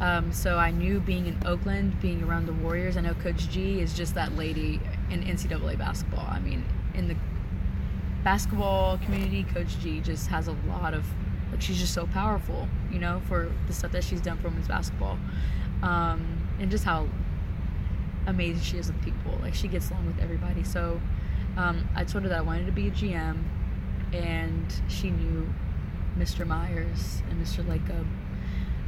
Um, 0.00 0.32
so 0.32 0.56
I 0.56 0.70
knew 0.70 0.98
being 0.98 1.26
in 1.26 1.38
Oakland, 1.44 2.00
being 2.00 2.22
around 2.22 2.46
the 2.46 2.54
Warriors. 2.54 2.96
I 2.96 3.02
know 3.02 3.14
Coach 3.14 3.50
G 3.50 3.80
is 3.80 3.94
just 3.94 4.14
that 4.14 4.34
lady 4.34 4.80
in 5.10 5.22
NCAA 5.22 5.76
basketball. 5.78 6.26
I 6.26 6.40
mean, 6.40 6.64
in 6.94 7.06
the 7.06 7.16
basketball 8.24 8.98
community, 8.98 9.44
Coach 9.44 9.78
G 9.80 10.00
just 10.00 10.28
has 10.28 10.48
a 10.48 10.56
lot 10.68 10.94
of 10.94 11.04
like 11.50 11.60
she's 11.60 11.78
just 11.78 11.92
so 11.92 12.06
powerful, 12.06 12.66
you 12.90 12.98
know, 12.98 13.20
for 13.28 13.52
the 13.66 13.72
stuff 13.72 13.92
that 13.92 14.04
she's 14.04 14.20
done 14.20 14.38
for 14.38 14.48
women's 14.48 14.68
basketball, 14.68 15.18
um, 15.82 16.48
and 16.58 16.70
just 16.70 16.84
how 16.84 17.06
amazing 18.26 18.62
she 18.62 18.78
is 18.78 18.86
with 18.86 19.02
people. 19.02 19.38
Like 19.42 19.54
she 19.54 19.68
gets 19.68 19.90
along 19.90 20.06
with 20.06 20.20
everybody. 20.20 20.64
So 20.64 21.00
um, 21.56 21.86
I 21.94 22.04
told 22.04 22.24
her 22.24 22.30
that 22.30 22.38
I 22.38 22.42
wanted 22.42 22.66
to 22.66 22.72
be 22.72 22.88
a 22.88 22.90
GM, 22.90 23.42
and 24.14 24.74
she 24.88 25.10
knew 25.10 25.52
Mr. 26.16 26.46
Myers 26.46 27.22
and 27.28 27.44
Mr. 27.44 27.64
Lacob. 27.66 28.06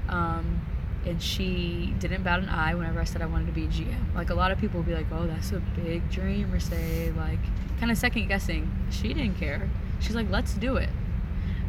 Um, 0.09 0.61
and 1.05 1.21
she 1.21 1.95
didn't 1.99 2.23
bat 2.23 2.39
an 2.39 2.49
eye 2.49 2.75
whenever 2.75 3.01
I 3.01 3.05
said 3.05 3.23
I 3.23 3.27
wanted 3.27 3.47
to 3.47 3.53
be 3.53 3.65
a 3.65 3.69
GM. 3.69 4.15
Like 4.15 4.31
a 4.31 4.35
lot 4.35 4.51
of 4.51 4.59
people 4.59 4.81
would 4.81 4.87
be 4.87 4.95
like, 4.95 5.07
"Oh, 5.13 5.27
that's 5.27 5.53
a 5.53 5.61
big 5.61 6.09
dream," 6.11 6.53
or 6.53 6.61
say 6.61 7.13
like, 7.13 7.41
kind 7.81 7.91
of 7.91 7.99
second 7.99 8.29
guessing. 8.29 8.71
She 8.91 9.09
didn't 9.09 9.37
care. 9.37 9.69
She's 10.01 10.15
like, 10.15 10.31
"Let's 10.31 10.55
do 10.55 10.77
it." 10.77 10.91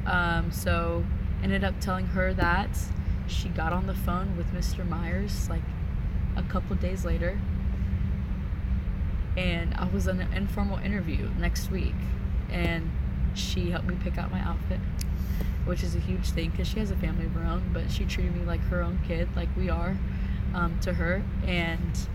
Um, 0.06 0.52
so 0.52 1.04
ended 1.43 1.63
up 1.63 1.80
telling 1.80 2.08
her 2.08 2.34
that. 2.34 2.69
She 3.28 3.50
got 3.50 3.74
on 3.74 3.88
the 3.88 3.93
phone 3.93 4.36
with 4.38 4.48
Mr. 4.48 4.88
Myers 4.88 5.50
like 5.50 5.63
a 6.36 6.43
couple 6.43 6.76
days 6.76 7.06
later, 7.06 7.39
and 9.38 9.74
I 9.76 9.88
was 9.88 10.08
in 10.08 10.19
an 10.19 10.34
informal 10.34 10.78
interview 10.80 11.30
next 11.39 11.72
week, 11.72 11.96
and 12.52 12.91
she 13.34 13.72
helped 13.72 13.88
me 13.88 13.96
pick 14.04 14.17
out 14.17 14.32
my 14.32 14.39
outfit 14.39 14.80
which 15.65 15.84
is 15.84 15.96
a 15.96 16.00
huge 16.00 16.30
thing 16.32 16.50
because 16.50 16.67
she 16.67 16.80
has 16.80 16.91
a 16.91 16.96
family 16.96 17.26
of 17.26 17.32
her 17.34 17.46
own, 17.46 17.69
but 17.74 17.89
she 17.91 18.06
treated 18.06 18.36
me 18.36 18.46
like 18.46 18.62
her 18.67 18.82
own 18.82 19.00
kid, 19.08 19.28
like 19.36 19.50
we 19.56 19.69
are 19.69 19.98
um, 20.54 20.78
to 20.82 20.93
her. 20.93 21.24
And 21.46 22.08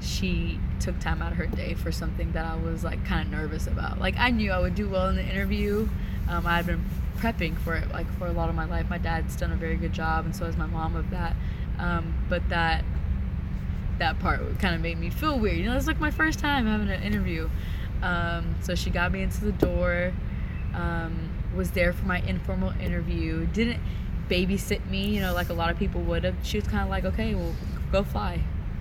she 0.00 0.58
took 0.80 0.98
time 1.00 1.22
out 1.22 1.32
of 1.32 1.38
her 1.38 1.46
day 1.46 1.74
for 1.74 1.90
something 1.90 2.32
that 2.32 2.44
I 2.44 2.56
was 2.56 2.84
like 2.84 3.04
kind 3.06 3.26
of 3.26 3.32
nervous 3.32 3.66
about. 3.66 3.98
Like 3.98 4.16
I 4.18 4.30
knew 4.30 4.52
I 4.52 4.60
would 4.60 4.74
do 4.74 4.88
well 4.88 5.08
in 5.08 5.16
the 5.16 5.24
interview. 5.24 5.88
Um, 6.28 6.46
I 6.46 6.56
had 6.56 6.66
been 6.66 6.84
prepping 7.18 7.58
for 7.58 7.74
it 7.74 7.90
like 7.90 8.06
for 8.18 8.26
a 8.26 8.32
lot 8.32 8.48
of 8.48 8.54
my 8.54 8.66
life. 8.66 8.88
My 8.90 8.98
dad's 8.98 9.36
done 9.36 9.52
a 9.52 9.56
very 9.56 9.76
good 9.76 9.92
job, 9.92 10.26
and 10.26 10.36
so 10.36 10.44
has 10.44 10.56
my 10.56 10.66
mom 10.66 10.96
of 10.96 11.10
that. 11.10 11.34
Um, 11.78 12.14
but 12.28 12.48
that 12.50 12.84
that 13.98 14.18
part 14.18 14.40
kind 14.58 14.74
of 14.74 14.80
made 14.80 14.98
me 14.98 15.10
feel 15.10 15.38
weird. 15.38 15.56
You 15.56 15.64
know, 15.64 15.76
it's 15.76 15.86
like 15.86 16.00
my 16.00 16.10
first 16.10 16.38
time 16.38 16.66
having 16.66 16.90
an 16.90 17.02
interview. 17.02 17.48
Um, 18.02 18.56
so 18.60 18.74
she 18.74 18.90
got 18.90 19.12
me 19.12 19.22
into 19.22 19.44
the 19.44 19.52
door 19.52 20.12
um, 20.74 21.30
was 21.54 21.70
there 21.72 21.92
for 21.92 22.04
my 22.06 22.20
informal 22.20 22.70
interview. 22.80 23.46
Didn't 23.46 23.80
babysit 24.28 24.88
me, 24.90 25.06
you 25.14 25.20
know, 25.20 25.32
like 25.34 25.48
a 25.50 25.54
lot 25.54 25.70
of 25.70 25.78
people 25.78 26.00
would 26.02 26.24
have. 26.24 26.34
She 26.42 26.58
was 26.58 26.66
kind 26.66 26.82
of 26.82 26.88
like, 26.88 27.04
okay, 27.04 27.34
well, 27.34 27.54
go 27.92 28.02
fly. 28.02 28.40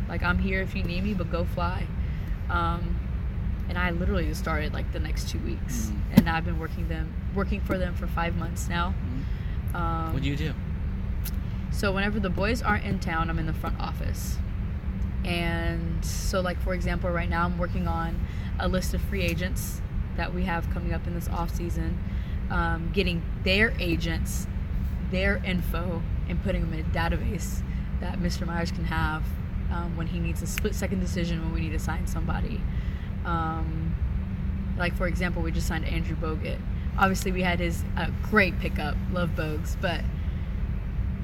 Like 0.09 0.23
I'm 0.23 0.37
here 0.39 0.61
if 0.61 0.75
you 0.75 0.83
need 0.83 1.03
me, 1.03 1.13
but 1.13 1.31
go 1.31 1.45
fly. 1.45 1.85
Um, 2.49 2.99
and 3.69 3.77
I 3.77 3.91
literally 3.91 4.25
just 4.25 4.41
started 4.41 4.73
like 4.73 4.91
the 4.91 4.99
next 4.99 5.29
two 5.29 5.39
weeks, 5.39 5.87
Mm. 5.91 6.17
and 6.17 6.29
I've 6.29 6.43
been 6.45 6.59
working 6.59 6.87
them, 6.89 7.13
working 7.33 7.61
for 7.61 7.77
them 7.77 7.95
for 7.95 8.07
five 8.07 8.35
months 8.35 8.67
now. 8.67 8.93
Mhm. 9.73 9.75
Um, 9.75 10.13
What 10.13 10.21
do 10.23 10.29
you 10.29 10.35
do? 10.35 10.53
so 11.71 11.91
whenever 11.91 12.19
the 12.19 12.29
boys 12.29 12.61
aren't 12.61 12.83
in 12.85 12.99
town, 12.99 13.29
I'm 13.29 13.39
in 13.39 13.45
the 13.47 13.53
front 13.53 13.79
office. 13.79 14.37
And 15.25 16.03
so 16.03 16.41
like 16.41 16.59
for 16.61 16.73
example, 16.73 17.09
right 17.09 17.29
now 17.29 17.45
I'm 17.45 17.57
working 17.57 17.87
on 17.87 18.19
a 18.59 18.67
list 18.67 18.93
of 18.93 19.01
free 19.01 19.21
agents 19.23 19.81
that 20.17 20.33
we 20.33 20.43
have 20.43 20.69
coming 20.71 20.93
up 20.93 21.05
in 21.07 21.13
this 21.13 21.27
off 21.29 21.53
season, 21.55 21.97
um, 22.49 22.91
getting 22.93 23.21
their 23.43 23.73
agents, 23.79 24.47
their 25.11 25.37
info, 25.45 26.01
and 26.29 26.41
putting 26.43 26.61
them 26.61 26.73
in 26.73 26.79
a 26.81 26.89
database 26.89 27.61
that 27.99 28.19
Mr. 28.19 28.45
Myers 28.45 28.71
can 28.71 28.85
have 28.85 29.23
um, 29.71 29.95
when 29.97 30.07
he 30.07 30.19
needs 30.19 30.41
a 30.41 30.47
split 30.47 30.75
second 30.75 30.99
decision 30.99 31.41
when 31.41 31.53
we 31.53 31.61
need 31.61 31.71
to 31.71 31.79
sign 31.79 32.05
somebody. 32.07 32.61
Um, 33.25 33.95
like 34.77 34.95
for 34.95 35.07
example, 35.07 35.41
we 35.41 35.51
just 35.51 35.67
signed 35.67 35.85
Andrew 35.85 36.15
Bogut. 36.15 36.59
Obviously, 36.97 37.31
we 37.31 37.41
had 37.41 37.59
his 37.59 37.83
uh, 37.97 38.07
great 38.29 38.59
pickup, 38.59 38.95
love 39.11 39.29
Bogues, 39.31 39.75
but 39.81 40.01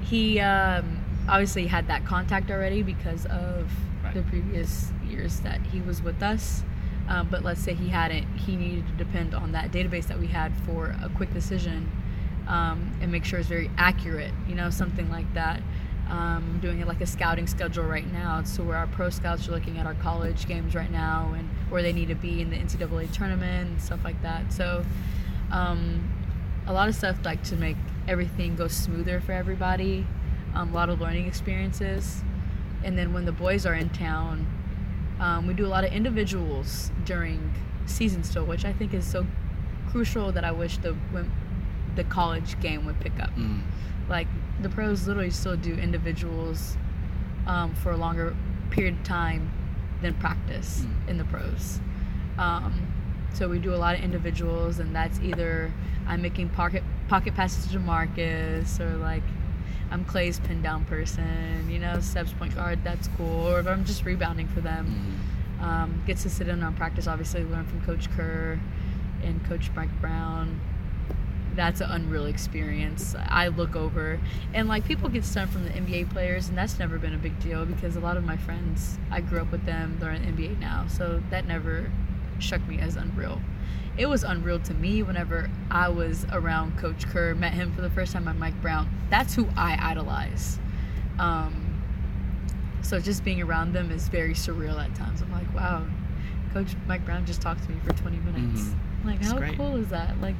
he 0.01 0.39
um, 0.39 1.03
obviously 1.27 1.67
had 1.67 1.87
that 1.87 2.05
contact 2.05 2.49
already 2.49 2.81
because 2.83 3.25
of 3.27 3.69
Right. 4.03 4.13
the 4.13 4.21
previous 4.23 4.91
years 5.09 5.41
that 5.41 5.59
he 5.73 5.81
was 5.81 6.01
with 6.01 6.23
us. 6.23 6.63
Um, 7.09 7.27
but 7.29 7.43
let's 7.43 7.59
say 7.59 7.73
he 7.73 7.89
hadn't, 7.89 8.25
he 8.37 8.55
needed 8.55 8.87
to 8.87 8.93
depend 8.93 9.33
on 9.33 9.51
that 9.53 9.71
database 9.71 10.07
that 10.07 10.19
we 10.19 10.27
had 10.27 10.53
for 10.65 10.95
a 11.03 11.09
quick 11.15 11.33
decision 11.33 11.91
um, 12.47 12.91
and 13.01 13.11
make 13.11 13.25
sure 13.25 13.39
it's 13.39 13.49
very 13.49 13.69
accurate, 13.77 14.31
you 14.47 14.55
know, 14.55 14.69
something 14.69 15.09
like 15.09 15.31
that. 15.33 15.61
Um, 16.07 16.57
doing 16.59 16.79
it 16.79 16.87
like 16.87 17.01
a 17.01 17.05
scouting 17.05 17.45
schedule 17.45 17.83
right 17.83 18.11
now, 18.11 18.41
so 18.43 18.63
where 18.63 18.77
our 18.77 18.87
pro 18.87 19.11
scouts 19.11 19.47
are 19.47 19.51
looking 19.51 19.77
at 19.77 19.85
our 19.85 19.93
college 19.93 20.47
games 20.47 20.73
right 20.73 20.91
now 20.91 21.35
and 21.37 21.47
where 21.69 21.83
they 21.83 21.93
need 21.93 22.07
to 22.07 22.15
be 22.15 22.41
in 22.41 22.49
the 22.49 22.55
NCAA 22.55 23.11
tournament 23.11 23.69
and 23.69 23.81
stuff 23.81 24.03
like 24.03 24.19
that. 24.23 24.51
So, 24.51 24.83
um, 25.51 26.11
a 26.65 26.73
lot 26.73 26.89
of 26.89 26.95
stuff 26.95 27.17
like 27.23 27.43
to 27.43 27.55
make 27.55 27.77
everything 28.07 28.55
go 28.55 28.67
smoother 28.67 29.21
for 29.21 29.33
everybody. 29.33 30.07
Um, 30.55 30.69
a 30.71 30.73
lot 30.73 30.89
of 30.89 30.99
learning 30.99 31.27
experiences, 31.27 32.23
and 32.83 32.97
then 32.97 33.13
when 33.13 33.25
the 33.25 33.31
boys 33.31 33.67
are 33.67 33.75
in 33.75 33.89
town, 33.89 34.47
um, 35.19 35.47
we 35.47 35.53
do 35.53 35.65
a 35.65 35.67
lot 35.75 35.83
of 35.83 35.91
individuals 35.91 36.91
during 37.05 37.53
season 37.85 38.23
still, 38.23 38.45
which 38.45 38.65
I 38.65 38.73
think 38.73 38.93
is 38.93 39.05
so 39.05 39.25
crucial 39.91 40.31
that 40.31 40.43
I 40.43 40.51
wish 40.51 40.77
the 40.77 40.95
the 41.95 42.03
college 42.05 42.59
game 42.61 42.85
would 42.85 42.99
pick 42.99 43.19
up. 43.19 43.35
Mm. 43.35 43.61
Like 44.07 44.27
the 44.61 44.69
pros 44.69 45.07
literally 45.07 45.31
still 45.31 45.57
do 45.57 45.73
individuals 45.73 46.77
um, 47.47 47.73
for 47.75 47.91
a 47.91 47.97
longer 47.97 48.35
period 48.69 48.95
of 48.95 49.03
time 49.03 49.51
than 50.01 50.13
practice 50.15 50.81
Mm. 50.85 51.09
in 51.09 51.17
the 51.17 51.25
pros. 51.25 51.79
Um, 52.37 52.73
so 53.33 53.49
we 53.49 53.59
do 53.59 53.73
a 53.73 53.77
lot 53.77 53.95
of 53.95 54.01
individuals, 54.01 54.79
and 54.79 54.95
that's 54.95 55.19
either 55.19 55.71
I'm 56.07 56.21
making 56.21 56.49
pocket 56.49 56.83
pocket 57.07 57.35
passes 57.35 57.71
to 57.71 57.79
Marcus, 57.79 58.79
or 58.79 58.95
like 58.97 59.23
I'm 59.91 60.05
Clay's 60.05 60.39
pin 60.39 60.61
down 60.61 60.85
person. 60.85 61.67
You 61.69 61.79
know, 61.79 61.99
Seb's 61.99 62.33
point 62.33 62.55
guard. 62.55 62.79
That's 62.83 63.07
cool. 63.17 63.47
Or 63.47 63.59
if 63.59 63.67
I'm 63.67 63.85
just 63.85 64.05
rebounding 64.05 64.47
for 64.47 64.61
them, 64.61 65.17
Mm. 65.59 65.63
um, 65.63 66.03
gets 66.05 66.23
to 66.23 66.29
sit 66.29 66.47
in 66.47 66.61
on 66.63 66.73
practice. 66.75 67.07
Obviously, 67.07 67.43
learn 67.43 67.65
from 67.65 67.81
Coach 67.81 68.09
Kerr 68.11 68.59
and 69.23 69.43
Coach 69.45 69.69
Mike 69.75 69.89
Brown. 70.01 70.59
that's 71.55 71.81
an 71.81 71.89
unreal 71.91 72.25
experience. 72.27 73.15
I 73.27 73.49
look 73.49 73.75
over 73.75 74.17
and 74.53 74.69
like 74.69 74.85
people 74.85 75.09
get 75.09 75.25
stunned 75.25 75.49
from 75.49 75.65
the 75.65 75.71
NBA 75.71 76.09
players, 76.09 76.47
and 76.47 76.57
that's 76.57 76.79
never 76.79 76.97
been 76.97 77.13
a 77.13 77.17
big 77.17 77.37
deal 77.41 77.65
because 77.65 77.97
a 77.97 77.99
lot 77.99 78.15
of 78.15 78.23
my 78.23 78.37
friends, 78.37 78.97
I 79.11 79.19
grew 79.19 79.41
up 79.41 79.51
with 79.51 79.65
them, 79.65 79.97
they're 79.99 80.11
in 80.11 80.21
the 80.21 80.27
NBA 80.43 80.59
now, 80.59 80.85
so 80.87 81.21
that 81.31 81.45
never 81.47 81.91
struck 82.41 82.65
me 82.67 82.79
as 82.79 82.95
unreal. 82.95 83.41
It 83.97 84.07
was 84.07 84.23
unreal 84.23 84.59
to 84.61 84.73
me 84.73 85.03
whenever 85.03 85.49
I 85.69 85.89
was 85.89 86.25
around 86.31 86.77
Coach 86.77 87.05
Kerr, 87.07 87.35
met 87.35 87.53
him 87.53 87.73
for 87.73 87.81
the 87.81 87.89
first 87.89 88.13
time 88.13 88.27
at 88.27 88.37
Mike 88.37 88.59
Brown. 88.61 88.89
That's 89.09 89.35
who 89.35 89.47
I 89.57 89.77
idolize. 89.91 90.57
Um, 91.17 91.81
so 92.81 92.99
just 92.99 93.23
being 93.25 93.41
around 93.41 93.73
them 93.73 93.91
is 93.91 94.07
very 94.07 94.33
surreal 94.33 94.79
at 94.81 94.95
times. 94.95 95.21
I'm 95.21 95.31
like, 95.31 95.53
wow, 95.53 95.85
Coach 96.53 96.75
Mike 96.87 97.03
Brown 97.05 97.25
just 97.25 97.41
talked 97.41 97.63
to 97.65 97.71
me 97.71 97.77
for 97.85 97.91
20 97.93 98.17
minutes. 98.17 98.61
Mhm. 98.61 98.73
Like, 99.05 99.19
That's 99.19 99.31
how 99.31 99.37
great. 99.37 99.57
cool 99.57 99.75
is 99.75 99.89
that? 99.89 100.19
Like, 100.21 100.35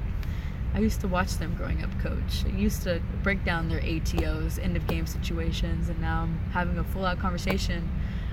I 0.74 0.80
used 0.80 1.02
to 1.02 1.08
watch 1.08 1.38
them 1.38 1.56
growing 1.56 1.84
up, 1.84 1.89
coach. 2.00 2.45
I 2.45 2.50
used 2.56 2.84
to 2.84 3.02
break 3.24 3.43
down 3.43 3.68
their 3.70 3.82
ATOs, 3.82 4.58
end 4.64 4.78
of 4.78 4.88
game 4.88 5.06
situations, 5.06 5.89
and 5.89 6.00
now 6.00 6.22
I'm 6.24 6.39
having 6.52 6.78
a 6.78 6.84
full 6.84 7.06
out 7.06 7.20
conversation 7.20 7.89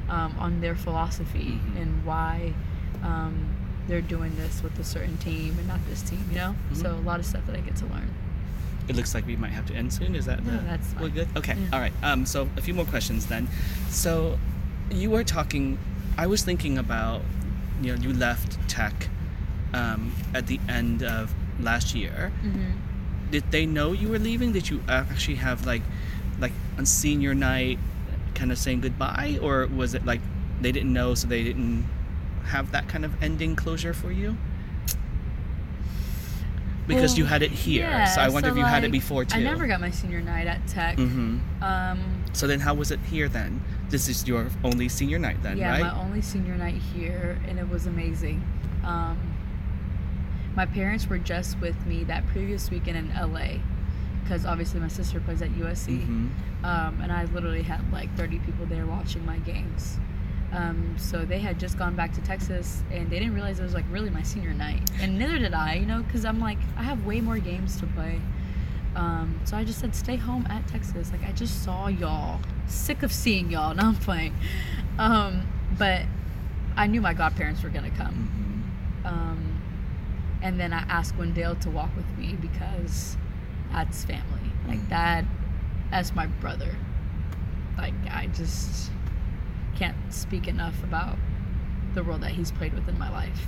um, 0.09 0.37
on 0.39 0.61
their 0.61 0.77
philosophy 0.77 1.59
Mhm. 1.75 1.83
and 1.83 2.05
why 2.05 2.53
um, 3.03 3.56
they're 3.89 4.01
doing 4.01 4.35
this 4.37 4.63
with 4.63 4.79
a 4.79 4.85
certain 4.85 5.17
team 5.19 5.57
and 5.59 5.69
not 5.69 5.81
this 5.89 6.03
team, 6.03 6.25
you 6.31 6.37
know? 6.37 6.55
Mhm. 6.73 6.77
So, 6.83 6.93
a 6.95 7.05
lot 7.07 7.21
of 7.21 7.27
stuff 7.27 7.47
that 7.47 7.57
I 7.57 7.61
get 7.61 7.77
to 7.77 7.87
learn. 7.87 8.09
It 8.89 8.95
looks 8.97 9.15
like 9.15 9.27
we 9.27 9.37
might 9.37 9.51
have 9.53 9.67
to 9.67 9.75
end 9.75 9.93
soon. 9.93 10.15
Is 10.15 10.27
that 10.27 10.45
No, 10.45 10.53
the, 10.53 10.59
that's 10.59 10.95
we're 11.01 11.09
good? 11.09 11.29
Okay. 11.37 11.57
Yeah. 11.59 11.69
All 11.73 11.81
right. 11.81 11.93
Um, 12.03 12.25
so 12.25 12.49
a 12.57 12.61
few 12.63 12.73
more 12.75 12.85
questions 12.85 13.27
then. 13.27 13.49
So 13.89 14.39
you 14.91 15.11
were 15.11 15.25
talking. 15.25 15.79
I 16.17 16.27
was 16.29 16.43
thinking 16.45 16.79
about, 16.79 17.23
you 17.83 17.95
know, 17.95 18.01
you 18.01 18.13
left 18.13 18.57
tech 18.69 19.09
um, 19.75 20.13
at 20.35 20.47
the 20.47 20.61
end 20.69 21.03
of 21.03 21.35
last 21.61 21.95
year. 21.97 22.31
Mm-hmm. 22.45 22.71
Did 23.33 23.51
they 23.51 23.67
know 23.67 23.93
you 23.93 24.09
were 24.09 24.21
leaving? 24.21 24.53
Did 24.53 24.71
you 24.71 24.81
actually 24.89 25.35
have 25.37 25.67
like, 25.67 25.83
like 26.39 26.53
on 26.79 26.87
senior 26.87 27.35
night, 27.35 27.79
kind 28.35 28.53
of 28.53 28.59
saying 28.59 28.83
goodbye, 28.83 29.41
or 29.43 29.67
was 29.67 29.95
it 29.95 30.07
like 30.07 30.21
they 30.61 30.71
didn't 30.71 30.93
know, 30.93 31.15
so 31.15 31.27
they 31.27 31.43
didn't 31.43 31.85
have 32.47 32.73
that 32.73 32.89
kind 32.89 33.05
of 33.05 33.23
ending 33.23 33.57
closure 33.57 33.93
for 33.95 34.11
you? 34.11 34.37
Because 36.87 37.13
Well, 37.13 37.19
you 37.19 37.25
had 37.25 37.43
it 37.43 37.51
here, 37.51 38.07
so 38.15 38.21
I 38.21 38.29
wonder 38.29 38.49
if 38.49 38.57
you 38.57 38.65
had 38.65 38.85
it 38.85 38.93
before 38.93 39.25
too. 39.25 39.41
I 39.41 39.43
never 39.43 39.67
got 39.67 39.81
my 39.81 39.91
senior 39.91 40.21
night 40.21 40.47
at 40.47 40.65
Tech. 40.69 40.97
Mm-hmm. 40.97 41.63
Um, 41.63 41.99
So 42.33 42.47
then, 42.47 42.61
how 42.61 42.75
was 42.75 42.93
it 42.93 43.01
here 43.11 43.29
then? 43.29 43.61
This 43.89 44.09
is 44.09 44.27
your 44.29 44.47
only 44.63 44.89
senior 44.89 45.19
night 45.19 45.43
then, 45.43 45.59
yeah, 45.59 45.71
right? 45.73 45.83
my 45.83 46.01
only 46.01 46.23
senior 46.23 46.55
night 46.55 46.77
here, 46.95 47.39
and 47.49 47.59
it 47.59 47.69
was 47.69 47.87
amazing. 47.87 48.45
Um, 48.85 49.19
my 50.55 50.65
parents 50.67 51.09
were 51.09 51.19
just 51.19 51.59
with 51.61 51.85
me 51.87 52.05
that 52.05 52.25
previous 52.29 52.71
weekend 52.71 52.97
in 52.97 53.09
LA, 53.17 53.59
because 54.23 54.47
obviously 54.47 54.79
my 54.79 54.89
sister 54.89 55.19
plays 55.19 55.43
at 55.43 55.51
USC, 55.51 55.99
Mhm. 56.07 56.31
um, 56.65 57.01
and 57.01 57.11
I 57.13 57.25
literally 57.25 57.63
had 57.63 57.81
like 57.93 58.15
30 58.17 58.39
people 58.41 58.65
there 58.67 58.87
watching 58.87 59.27
my 59.27 59.39
games. 59.39 59.99
Um, 60.53 60.95
so 60.99 61.25
they 61.25 61.39
had 61.39 61.59
just 61.61 61.77
gone 61.79 61.97
back 61.97 62.13
to 62.15 62.21
Texas, 62.23 62.83
and 62.91 63.11
they 63.11 63.19
didn't 63.19 63.35
realize 63.35 63.59
it 63.61 63.65
was 63.65 63.75
like 63.75 63.85
really 63.91 64.11
my 64.11 64.23
senior 64.23 64.55
night, 64.55 64.89
and 65.01 65.19
neither 65.19 65.39
did 65.39 65.53
I, 65.55 65.75
you 65.75 65.87
know, 65.87 66.03
because 66.03 66.25
I'm 66.25 66.41
like 66.41 66.59
I 66.77 66.83
have 66.85 67.05
way 67.05 67.21
more 67.21 67.39
games 67.39 67.77
to 67.81 67.87
play. 67.89 68.21
Um, 68.95 69.39
so 69.45 69.57
I 69.59 69.65
just 69.65 69.81
said, 69.81 69.95
stay 69.95 70.17
home 70.17 70.47
at 70.49 70.67
Texas. 70.69 71.11
Like 71.13 71.23
I 71.25 71.33
just 71.33 71.63
saw 71.63 71.89
y'all, 71.89 72.41
sick 72.67 73.03
of 73.03 73.13
seeing 73.13 73.51
y'all. 73.51 73.75
Now 73.77 73.89
I'm 73.89 73.97
playing, 73.97 74.35
um, 74.99 75.43
but 75.79 76.03
I 76.77 76.87
knew 76.87 77.01
my 77.03 77.13
godparents 77.13 77.63
were 77.63 77.69
gonna 77.69 77.91
come. 77.91 78.63
Mhm. 79.05 79.09
Um, 79.09 79.61
and 80.43 80.59
then 80.61 80.73
I 80.73 80.79
asked 80.89 81.17
Wendell 81.19 81.57
to 81.57 81.71
walk 81.71 81.95
with 81.97 82.07
me 82.17 82.35
because 82.41 83.17
that's 83.73 84.05
family. 84.05 84.53
Like 84.67 84.79
Mhm. 84.79 84.89
that, 84.91 85.25
that's 85.91 86.15
my 86.15 86.27
brother. 86.27 86.75
Like 87.77 87.95
I 88.11 88.29
just 88.29 88.91
can't 89.77 89.97
speak 90.11 90.49
enough 90.49 90.83
about 90.83 91.17
the 91.95 92.03
role 92.03 92.19
that 92.19 92.33
he's 92.33 92.51
played 92.51 92.75
within 92.75 92.99
my 92.99 93.11
life. 93.11 93.47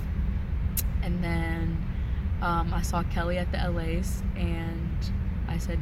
And 1.01 1.23
then 1.23 1.83
um, 2.41 2.73
I 2.73 2.81
saw 2.81 3.03
Kelly 3.03 3.37
at 3.37 3.51
the 3.51 3.57
LA's, 3.57 4.23
and 4.35 5.11
I 5.47 5.57
said, 5.57 5.79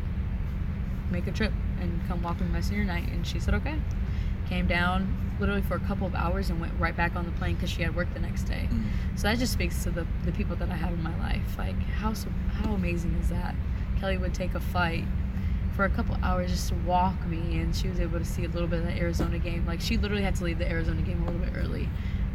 make 1.12 1.28
a 1.28 1.32
trip 1.32 1.54
and 1.80 2.02
come 2.08 2.22
walk 2.22 2.40
with 2.40 2.48
me 2.48 2.54
my 2.54 2.62
senior 2.62 2.84
night. 2.84 3.08
And 3.10 3.26
she 3.26 3.40
said, 3.40 3.54
okay. 3.56 3.76
Came 4.50 4.68
down 4.68 5.36
literally 5.40 5.62
for 5.62 5.76
a 5.76 5.80
couple 5.82 6.08
of 6.08 6.16
hours 6.16 6.50
and 6.50 6.60
went 6.60 6.74
right 6.80 6.96
back 6.96 7.16
on 7.16 7.26
the 7.26 7.32
plane 7.34 7.56
because 7.56 7.70
she 7.70 7.84
had 7.84 7.96
work 7.96 8.12
the 8.14 8.20
next 8.20 8.44
day. 8.44 8.70
Mm. 8.72 8.86
So 9.16 9.24
that 9.24 9.38
just 9.38 9.54
speaks 9.54 9.84
to 9.84 9.92
the, 9.92 10.08
the 10.26 10.32
people 10.32 10.56
that 10.56 10.70
I 10.70 10.76
have 10.76 10.94
in 10.94 11.04
my 11.04 11.18
life. 11.20 11.58
Like 11.58 11.78
how 11.80 12.14
so- 12.14 12.30
how 12.54 12.72
amazing 12.72 13.14
is 13.22 13.30
that? 13.30 13.56
Kelly 14.00 14.18
would 14.18 14.34
take 14.34 14.56
a 14.56 14.60
flight 14.60 15.04
for 15.78 15.86
a 15.86 15.90
couple 15.90 16.18
hours 16.24 16.50
just 16.50 16.70
to 16.70 16.76
walk 16.88 17.26
me, 17.28 17.60
and 17.60 17.74
she 17.74 17.88
was 17.88 18.00
able 18.00 18.18
to 18.18 18.26
see 18.26 18.44
a 18.44 18.50
little 18.50 18.68
bit 18.68 18.80
of 18.80 18.86
the 18.86 18.98
Arizona 18.98 19.38
game. 19.38 19.66
Like 19.66 19.80
she 19.80 19.96
literally 19.96 20.24
had 20.24 20.36
to 20.38 20.44
leave 20.44 20.58
the 20.58 20.68
Arizona 20.68 21.02
game 21.04 21.22
a 21.22 21.26
little 21.32 21.40
bit 21.40 21.54
early 21.56 21.88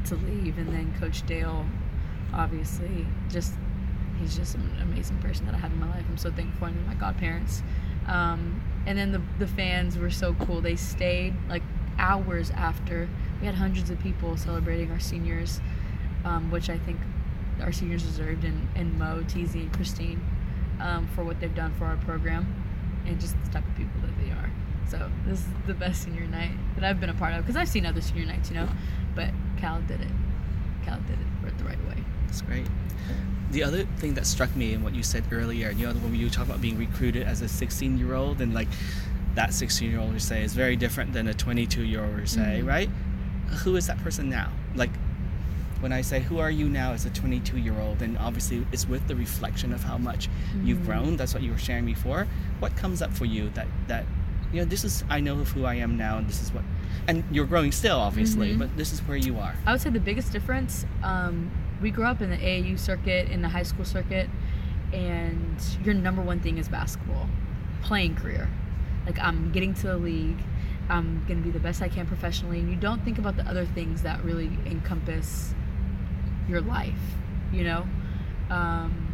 to 0.06 0.14
leave, 0.14 0.56
and 0.56 0.68
then 0.68 0.94
Coach 0.98 1.26
Dale, 1.26 1.66
obviously, 2.32 3.06
just 3.28 3.52
he's 4.20 4.36
just 4.36 4.54
an 4.54 4.78
amazing 4.80 5.18
person 5.18 5.44
that 5.46 5.56
I 5.56 5.58
have 5.58 5.72
in 5.72 5.80
my 5.80 5.90
life. 5.90 6.04
I'm 6.08 6.16
so 6.16 6.30
thankful 6.30 6.68
and 6.68 6.86
my 6.86 6.94
godparents. 6.94 7.62
Um, 8.06 8.62
and 8.86 8.96
then 8.96 9.10
the 9.10 9.20
the 9.40 9.48
fans 9.48 9.98
were 9.98 10.10
so 10.10 10.34
cool. 10.34 10.60
They 10.60 10.76
stayed 10.76 11.34
like 11.48 11.64
hours 11.98 12.52
after. 12.52 13.08
We 13.40 13.46
had 13.46 13.56
hundreds 13.56 13.90
of 13.90 13.98
people 13.98 14.36
celebrating 14.36 14.92
our 14.92 15.00
seniors, 15.00 15.60
um, 16.24 16.48
which 16.52 16.70
I 16.70 16.78
think 16.78 17.00
our 17.60 17.72
seniors 17.72 18.04
deserved, 18.04 18.44
and, 18.44 18.68
and 18.76 18.96
Mo, 18.98 19.24
Teasy, 19.26 19.62
and 19.62 19.72
Kristine 19.72 20.20
um, 20.80 21.08
for 21.08 21.24
what 21.24 21.40
they've 21.40 21.54
done 21.54 21.72
for 21.74 21.86
our 21.86 21.96
program, 21.96 22.46
and 23.06 23.20
just 23.20 23.34
the 23.44 23.50
type 23.50 23.66
of 23.66 23.74
people 23.76 24.00
that 24.02 24.16
they 24.24 24.30
are. 24.30 24.50
So 24.88 25.10
this 25.26 25.38
is 25.40 25.46
the 25.66 25.74
best 25.74 26.02
senior 26.04 26.26
night 26.26 26.52
that 26.74 26.84
I've 26.84 27.00
been 27.00 27.10
a 27.10 27.14
part 27.14 27.34
of 27.34 27.40
because 27.40 27.56
I've 27.56 27.68
seen 27.68 27.86
other 27.86 28.00
senior 28.00 28.26
nights, 28.26 28.50
you 28.50 28.56
know, 28.56 28.68
but 29.14 29.30
Cal 29.58 29.80
did 29.82 30.00
it. 30.00 30.08
Cal 30.84 30.98
did 31.06 31.18
it 31.18 31.58
the 31.58 31.64
right 31.64 31.82
way. 31.88 31.96
That's 32.26 32.42
great. 32.42 32.66
The 33.50 33.62
other 33.62 33.84
thing 33.98 34.14
that 34.14 34.26
struck 34.26 34.54
me 34.56 34.72
in 34.72 34.82
what 34.82 34.94
you 34.94 35.02
said 35.02 35.24
earlier, 35.30 35.70
you 35.70 35.86
know, 35.86 35.92
when 35.94 36.14
you 36.14 36.30
talk 36.30 36.46
about 36.46 36.60
being 36.62 36.78
recruited 36.78 37.26
as 37.26 37.42
a 37.42 37.48
16 37.48 37.98
year 37.98 38.14
old, 38.14 38.40
and 38.40 38.54
like 38.54 38.68
that 39.34 39.52
16 39.52 39.90
year 39.90 40.00
old 40.00 40.12
would 40.12 40.22
say 40.22 40.42
is 40.42 40.54
very 40.54 40.76
different 40.76 41.12
than 41.12 41.28
a 41.28 41.34
22 41.34 41.82
year 41.84 42.02
old 42.04 42.14
would 42.16 42.28
say, 42.28 42.60
Mhm. 42.62 42.66
right? 42.68 42.90
Who 43.64 43.76
is 43.76 43.86
that 43.86 43.98
person 44.02 44.28
now? 44.30 44.50
Like, 44.74 44.90
when 45.82 45.92
I 45.92 46.00
say, 46.00 46.20
Who 46.20 46.38
are 46.38 46.50
you 46.50 46.68
now 46.68 46.92
as 46.92 47.04
a 47.06 47.10
22 47.10 47.58
year 47.58 47.78
old? 47.80 48.02
And 48.02 48.16
obviously, 48.18 48.64
it's 48.72 48.88
with 48.88 49.06
the 49.08 49.16
reflection 49.16 49.72
of 49.72 49.82
how 49.82 49.98
much 49.98 50.28
you've 50.64 50.78
Mhm. 50.78 50.86
grown. 50.86 51.16
That's 51.16 51.34
what 51.34 51.42
you 51.42 51.50
were 51.50 51.58
sharing 51.58 51.84
before. 51.84 52.26
What 52.60 52.76
comes 52.76 53.02
up 53.02 53.12
for 53.12 53.24
you 53.24 53.50
that, 53.54 53.66
that, 53.88 54.04
you 54.52 54.60
know, 54.60 54.64
this 54.64 54.84
is, 54.84 55.02
I 55.10 55.20
know 55.20 55.40
of 55.40 55.50
who 55.50 55.64
I 55.64 55.74
am 55.74 55.96
now, 55.96 56.18
and 56.18 56.28
this 56.28 56.40
is 56.42 56.52
what, 56.54 56.62
and 57.08 57.24
you're 57.32 57.46
growing 57.46 57.72
still, 57.72 57.98
obviously, 57.98 58.54
Mhm. 58.54 58.58
but 58.60 58.76
this 58.76 58.92
is 58.92 59.00
where 59.00 59.16
you 59.16 59.38
are. 59.38 59.54
I 59.66 59.72
would 59.72 59.80
say 59.80 59.90
the 59.90 59.98
biggest 60.00 60.32
difference. 60.32 60.86
Um, 61.02 61.50
we 61.80 61.90
grew 61.90 62.04
up 62.04 62.22
in 62.22 62.30
the 62.30 62.36
AAU 62.36 62.76
circuit, 62.76 63.28
in 63.30 63.42
the 63.42 63.48
high 63.48 63.64
school 63.64 63.84
circuit, 63.84 64.30
and 64.92 65.56
your 65.84 65.94
number 65.94 66.22
one 66.22 66.38
thing 66.40 66.58
is 66.58 66.68
basketball, 66.68 67.28
playing 67.82 68.14
career. 68.14 68.48
Like 69.06 69.18
I'm 69.18 69.50
getting 69.50 69.74
to 69.74 69.86
the 69.88 69.96
league, 69.96 70.38
I'm 70.88 71.24
gonna 71.26 71.40
be 71.40 71.50
the 71.50 71.58
best 71.58 71.82
I 71.82 71.88
can 71.88 72.06
professionally, 72.06 72.60
and 72.60 72.70
you 72.70 72.76
don't 72.76 73.02
think 73.04 73.18
about 73.18 73.36
the 73.36 73.46
other 73.48 73.64
things 73.64 74.02
that 74.02 74.22
really 74.24 74.50
encompass 74.66 75.54
your 76.48 76.60
life, 76.60 76.98
you 77.52 77.64
know. 77.64 77.86
Um, 78.50 79.08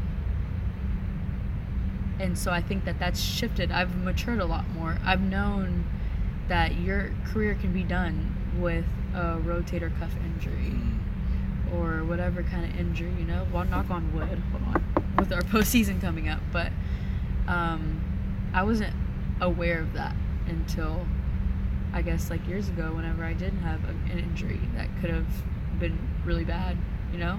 and 2.20 2.36
so 2.36 2.50
I 2.50 2.60
think 2.60 2.84
that 2.84 2.98
that's 2.98 3.20
shifted. 3.20 3.70
I've 3.70 3.94
matured 3.96 4.40
a 4.40 4.44
lot 4.44 4.68
more. 4.70 4.98
I've 5.04 5.20
known 5.20 5.84
that 6.48 6.76
your 6.76 7.12
career 7.26 7.54
can 7.54 7.72
be 7.72 7.84
done 7.84 8.34
with 8.58 8.86
a 9.14 9.36
rotator 9.36 9.96
cuff 9.98 10.10
injury 10.24 10.74
or 11.74 12.04
whatever 12.04 12.42
kind 12.42 12.64
of 12.64 12.78
injury, 12.78 13.12
you 13.18 13.24
know. 13.24 13.46
Well, 13.52 13.64
knock 13.64 13.90
on 13.90 14.12
wood. 14.14 14.42
Hold 14.50 14.74
on, 14.74 15.14
with 15.18 15.32
our 15.32 15.42
postseason 15.52 16.00
coming 16.00 16.28
up, 16.28 16.40
but 16.52 16.72
um, 17.46 18.02
I 18.52 18.62
wasn't 18.62 18.94
aware 19.40 19.80
of 19.80 19.92
that 19.92 20.16
until 20.48 21.06
I 21.92 22.02
guess 22.02 22.30
like 22.30 22.46
years 22.48 22.68
ago, 22.68 22.92
whenever 22.94 23.24
I 23.24 23.32
did 23.32 23.52
have 23.54 23.84
an 23.84 24.18
injury 24.18 24.60
that 24.74 24.88
could 25.00 25.10
have 25.10 25.26
been 25.78 25.98
really 26.24 26.44
bad, 26.44 26.76
you 27.12 27.18
know. 27.18 27.38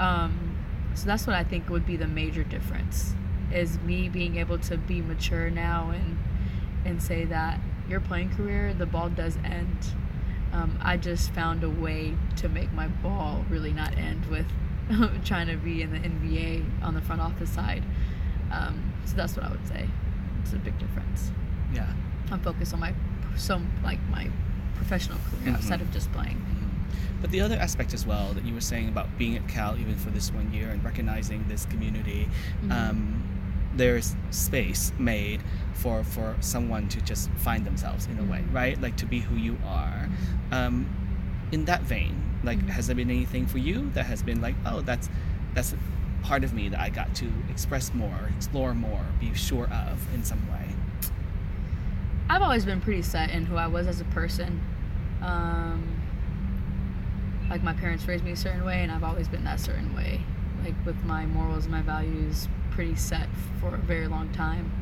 Um, 0.00 0.56
so 0.94 1.06
that's 1.06 1.26
what 1.26 1.36
I 1.36 1.44
think 1.44 1.68
would 1.68 1.86
be 1.86 1.96
the 1.96 2.06
major 2.08 2.42
difference 2.44 3.14
is 3.52 3.78
me 3.80 4.08
being 4.08 4.36
able 4.36 4.58
to 4.58 4.76
be 4.76 5.00
mature 5.02 5.50
now 5.50 5.90
and 5.90 6.18
and 6.84 7.02
say 7.02 7.24
that 7.26 7.60
your 7.88 8.00
playing 8.00 8.30
career, 8.34 8.74
the 8.74 8.86
ball 8.86 9.08
does 9.08 9.36
end. 9.44 9.76
Um, 10.52 10.78
I 10.82 10.96
just 10.96 11.30
found 11.32 11.62
a 11.64 11.70
way 11.70 12.14
to 12.36 12.48
make 12.48 12.72
my 12.72 12.88
ball 12.88 13.44
really 13.48 13.72
not 13.72 13.96
end 13.96 14.26
with 14.26 14.46
trying 15.24 15.46
to 15.46 15.56
be 15.56 15.80
in 15.82 15.92
the 15.92 15.98
NBA 15.98 16.82
on 16.82 16.94
the 16.94 17.00
front 17.00 17.20
office 17.20 17.50
side. 17.50 17.82
Um, 18.50 18.92
so 19.06 19.14
that's 19.16 19.36
what 19.36 19.46
I 19.46 19.50
would 19.50 19.66
say. 19.66 19.88
It's 20.42 20.52
a 20.52 20.56
big 20.56 20.78
difference. 20.78 21.30
Yeah. 21.72 21.90
I'm 22.30 22.40
focused 22.40 22.74
on 22.74 22.80
my 22.80 22.92
some 23.36 23.70
like 23.84 23.98
my 24.10 24.28
professional 24.76 25.18
career 25.30 25.52
Mhm. 25.52 25.56
outside 25.56 25.80
of 25.80 25.90
just 25.92 26.10
playing. 26.12 26.38
But 27.20 27.30
the 27.30 27.40
other 27.40 27.56
aspect 27.56 27.94
as 27.94 28.06
well 28.06 28.32
that 28.34 28.44
you 28.44 28.54
were 28.54 28.60
saying 28.60 28.88
about 28.88 29.16
being 29.18 29.36
at 29.36 29.46
Cal 29.48 29.76
even 29.78 29.96
for 29.96 30.10
this 30.10 30.32
one 30.32 30.52
year 30.52 30.68
and 30.70 30.82
recognizing 30.84 31.44
this 31.48 31.66
community, 31.66 32.28
Mhm. 32.64 32.72
um, 32.72 33.22
there's 33.76 34.16
space 34.30 34.92
made 34.98 35.42
for 35.74 36.04
for 36.04 36.36
someone 36.40 36.88
to 36.88 37.00
just 37.00 37.30
find 37.32 37.64
themselves 37.64 38.06
in 38.06 38.18
a 38.18 38.24
way, 38.24 38.40
Mhm. 38.40 38.54
right? 38.54 38.80
Like 38.80 38.96
to 38.96 39.06
be 39.06 39.20
who 39.20 39.36
you 39.36 39.56
are. 39.64 40.08
Um, 40.50 40.86
in 41.52 41.64
that 41.66 41.82
vein, 41.82 42.14
like, 42.42 42.58
Mhm. 42.58 42.68
has 42.70 42.86
there 42.86 42.96
been 42.96 43.10
anything 43.10 43.46
for 43.46 43.58
you 43.58 43.90
that 43.94 44.06
has 44.06 44.22
been 44.22 44.40
like, 44.40 44.54
oh, 44.66 44.80
that's 44.82 45.08
that's 45.54 45.72
a 45.74 45.76
part 46.22 46.44
of 46.44 46.52
me 46.54 46.68
that 46.70 46.80
I 46.80 46.88
got 46.88 47.14
to 47.16 47.30
express 47.50 47.92
more, 47.92 48.30
explore 48.36 48.72
more, 48.74 49.04
be 49.20 49.34
sure 49.34 49.66
of 49.68 50.14
in 50.14 50.24
some 50.24 50.40
way? 50.50 50.68
I've 52.30 52.40
always 52.42 52.64
been 52.64 52.80
pretty 52.80 53.02
set 53.02 53.30
in 53.30 53.44
who 53.46 53.56
I 53.56 53.66
was 53.66 53.86
as 53.86 54.00
a 54.00 54.04
person. 54.04 54.60
Um, 55.20 55.82
like 57.52 57.62
my 57.62 57.74
parents 57.74 58.06
raised 58.08 58.24
me 58.24 58.30
a 58.32 58.36
certain 58.36 58.64
way, 58.64 58.82
and 58.82 58.90
I've 58.90 59.04
always 59.04 59.28
been 59.28 59.44
that 59.44 59.60
certain 59.60 59.94
way. 59.94 60.22
Like 60.64 60.74
with 60.86 60.96
my 61.04 61.26
morals 61.26 61.64
and 61.64 61.72
my 61.72 61.82
values, 61.82 62.48
pretty 62.70 62.94
set 62.96 63.28
for 63.60 63.74
a 63.74 63.78
very 63.78 64.08
long 64.08 64.30
time. 64.32 64.72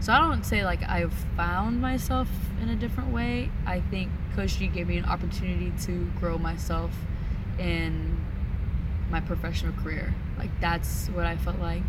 So 0.00 0.12
I 0.12 0.18
don't 0.18 0.44
say 0.44 0.62
like 0.62 0.82
I've 0.86 1.14
found 1.36 1.80
myself 1.80 2.28
in 2.62 2.68
a 2.68 2.76
different 2.76 3.10
way. 3.14 3.50
I 3.66 3.80
think 3.80 4.10
Coach 4.36 4.58
G 4.58 4.66
gave 4.66 4.88
me 4.88 4.98
an 4.98 5.06
opportunity 5.06 5.72
to 5.86 6.04
grow 6.20 6.36
myself 6.36 6.90
in 7.58 8.18
my 9.10 9.20
professional 9.20 9.72
career. 9.72 10.14
Like 10.38 10.50
that's 10.60 11.06
what 11.08 11.24
I 11.24 11.36
felt 11.38 11.58
like 11.58 11.82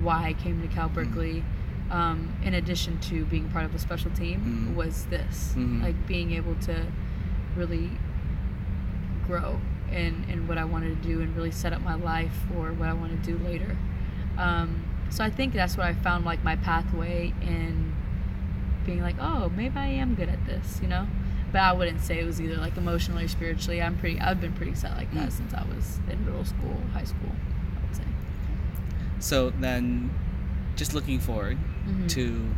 why 0.00 0.24
I 0.28 0.32
came 0.32 0.62
to 0.62 0.68
Cal 0.68 0.88
Berkeley. 0.88 1.44
Um, 1.90 2.32
in 2.44 2.54
addition 2.54 2.98
to 3.10 3.24
being 3.26 3.50
part 3.50 3.64
of 3.66 3.74
a 3.74 3.78
special 3.78 4.10
team, 4.12 4.70
Mm. 4.70 4.76
was 4.76 5.04
this 5.06 5.54
Mhm. 5.56 5.82
like 5.82 6.06
being 6.06 6.32
able 6.32 6.54
to 6.62 6.86
really 7.56 7.90
grow 9.30 9.60
in, 9.92 10.24
in 10.28 10.46
what 10.48 10.58
I 10.58 10.64
wanted 10.64 11.00
to 11.02 11.08
do 11.08 11.20
and 11.20 11.34
really 11.36 11.50
set 11.52 11.72
up 11.72 11.82
my 11.82 11.94
life 11.94 12.32
for 12.48 12.72
what 12.72 12.88
I 12.88 12.92
want 12.92 13.22
to 13.22 13.30
do 13.32 13.42
later. 13.44 13.76
Um, 14.38 14.84
so 15.10 15.24
I 15.24 15.30
think 15.30 15.52
that's 15.54 15.76
what 15.76 15.86
I 15.86 15.94
found 15.94 16.24
like 16.24 16.42
my 16.44 16.56
pathway 16.56 17.32
in 17.42 17.94
being 18.84 19.00
like, 19.02 19.16
oh, 19.20 19.50
maybe 19.56 19.76
I 19.78 19.86
am 19.86 20.14
good 20.14 20.28
at 20.28 20.44
this, 20.46 20.78
you 20.82 20.88
know. 20.88 21.06
But 21.52 21.62
I 21.62 21.72
wouldn't 21.72 22.00
say 22.00 22.20
it 22.20 22.24
was 22.26 22.40
either 22.40 22.56
like 22.56 22.76
emotionally 22.76 23.24
or 23.24 23.28
spiritually. 23.28 23.82
I'm 23.82 23.98
pretty. 23.98 24.20
I've 24.20 24.40
been 24.40 24.52
pretty 24.52 24.74
set 24.76 24.96
like 24.96 25.12
that 25.14 25.28
Mm. 25.30 25.32
since 25.32 25.52
I 25.52 25.64
was 25.64 25.98
in 26.08 26.24
middle 26.24 26.44
school, 26.44 26.80
high 26.92 27.02
school. 27.04 27.32
I 27.76 27.86
would 27.86 27.96
say. 27.96 28.04
So 29.18 29.50
then, 29.50 30.10
just 30.76 30.94
looking 30.94 31.18
forward 31.18 31.58
Mhm. 31.88 32.08
to 32.10 32.54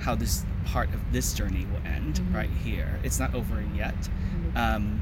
how 0.00 0.14
this 0.14 0.46
part 0.64 0.88
of 0.94 1.00
this 1.12 1.34
journey 1.34 1.66
will 1.70 1.82
end 1.86 2.14
Mhm. 2.20 2.34
right 2.34 2.48
here. 2.64 2.98
It's 3.02 3.20
not 3.20 3.34
over 3.34 3.62
yet. 3.76 4.08
Mhm. 4.54 4.56
Um, 4.56 5.00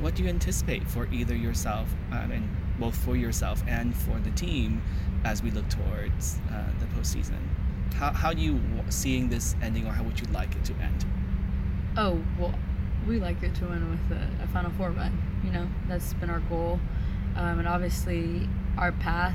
what 0.00 0.14
do 0.14 0.22
you 0.22 0.28
anticipate 0.28 0.86
for 0.88 1.06
either 1.12 1.34
yourself, 1.34 1.88
I 2.10 2.26
mean, 2.26 2.48
both 2.78 2.96
for 2.96 3.16
yourself 3.16 3.62
and 3.66 3.94
for 3.94 4.18
the 4.20 4.30
team, 4.32 4.82
as 5.24 5.42
we 5.42 5.50
look 5.50 5.68
towards 5.68 6.38
uh, 6.50 6.64
the 6.80 6.86
postseason? 6.86 7.38
How 7.94 8.10
how 8.12 8.32
do 8.32 8.42
you 8.42 8.60
seeing 8.88 9.28
this 9.28 9.54
ending, 9.62 9.86
or 9.86 9.92
how 9.92 10.02
would 10.02 10.18
you 10.18 10.26
like 10.32 10.54
it 10.56 10.64
to 10.64 10.74
end? 10.74 11.04
Oh 11.96 12.20
well, 12.38 12.54
we 13.06 13.18
like 13.20 13.42
it 13.42 13.54
to 13.56 13.66
win 13.66 13.90
with 13.90 14.18
a, 14.18 14.44
a 14.44 14.46
Final 14.48 14.72
Four 14.72 14.90
run. 14.90 15.16
You 15.44 15.52
know, 15.52 15.68
that's 15.88 16.12
been 16.14 16.30
our 16.30 16.40
goal, 16.40 16.80
um, 17.36 17.60
and 17.60 17.68
obviously 17.68 18.48
our 18.76 18.92
path 18.92 19.34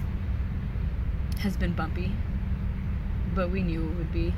has 1.40 1.56
been 1.56 1.74
bumpy, 1.74 2.12
but 3.34 3.50
we 3.50 3.64
knew 3.64 3.90
it 3.90 3.96
would 3.96 4.12
be. 4.12 4.34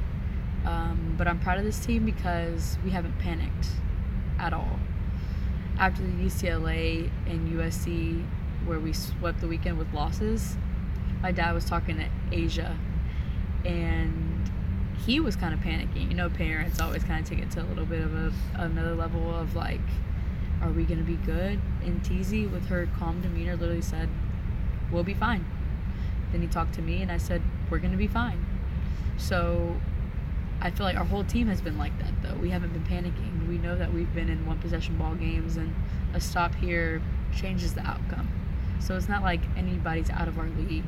Um, 0.65 1.15
but 1.17 1.27
I'm 1.27 1.39
proud 1.39 1.57
of 1.57 1.63
this 1.63 1.83
team 1.83 2.05
because 2.05 2.77
we 2.85 2.91
haven't 2.91 3.17
panicked 3.17 3.69
at 4.37 4.53
all. 4.53 4.79
After 5.81 6.03
the 6.03 6.09
UCLA 6.09 7.09
and 7.25 7.51
USC, 7.57 8.23
where 8.67 8.79
we 8.79 8.93
swept 8.93 9.41
the 9.41 9.47
weekend 9.47 9.79
with 9.79 9.91
losses, 9.95 10.55
my 11.23 11.31
dad 11.31 11.55
was 11.55 11.65
talking 11.65 11.97
to 11.97 12.05
Asia, 12.31 12.77
and 13.65 14.47
he 15.07 15.19
was 15.19 15.35
kind 15.35 15.55
of 15.55 15.59
panicking. 15.61 16.07
You 16.07 16.13
know, 16.13 16.29
parents 16.29 16.79
always 16.79 17.03
kind 17.03 17.23
of 17.23 17.27
take 17.27 17.39
it 17.39 17.49
to 17.51 17.63
a 17.63 17.65
little 17.65 17.87
bit 17.87 18.01
of 18.01 18.13
a 18.13 18.31
another 18.53 18.93
level 18.93 19.35
of 19.35 19.55
like, 19.55 19.81
are 20.61 20.69
we 20.69 20.83
gonna 20.83 21.01
be 21.01 21.15
good? 21.15 21.59
And 21.83 22.03
Teasy, 22.03 22.47
with 22.49 22.67
her 22.67 22.87
calm 22.99 23.19
demeanor, 23.21 23.55
literally 23.55 23.81
said, 23.81 24.07
"We'll 24.91 25.03
be 25.03 25.15
fine." 25.15 25.45
Then 26.31 26.41
he 26.41 26.47
talked 26.47 26.75
to 26.75 26.83
me, 26.83 27.01
and 27.01 27.11
I 27.11 27.17
said, 27.17 27.41
"We're 27.71 27.79
gonna 27.79 27.97
be 27.97 28.05
fine." 28.05 28.45
So, 29.17 29.81
I 30.61 30.69
feel 30.69 30.85
like 30.85 30.95
our 30.95 31.03
whole 31.03 31.23
team 31.23 31.47
has 31.47 31.59
been 31.59 31.77
like 31.77 31.97
that, 31.99 32.21
though. 32.21 32.35
We 32.35 32.51
haven't 32.51 32.71
been 32.71 32.83
panicking. 32.83 33.47
We 33.47 33.57
know 33.57 33.75
that 33.75 33.91
we've 33.91 34.13
been 34.13 34.29
in 34.29 34.45
one 34.45 34.59
possession 34.59 34.95
ball 34.95 35.15
games, 35.15 35.57
and 35.57 35.73
a 36.13 36.21
stop 36.21 36.53
here 36.55 37.01
changes 37.35 37.73
the 37.73 37.81
outcome. 37.81 38.29
So 38.79 38.95
it's 38.95 39.09
not 39.09 39.23
like 39.23 39.41
anybody's 39.57 40.09
out 40.11 40.27
of 40.27 40.37
our 40.37 40.49
league. 40.49 40.85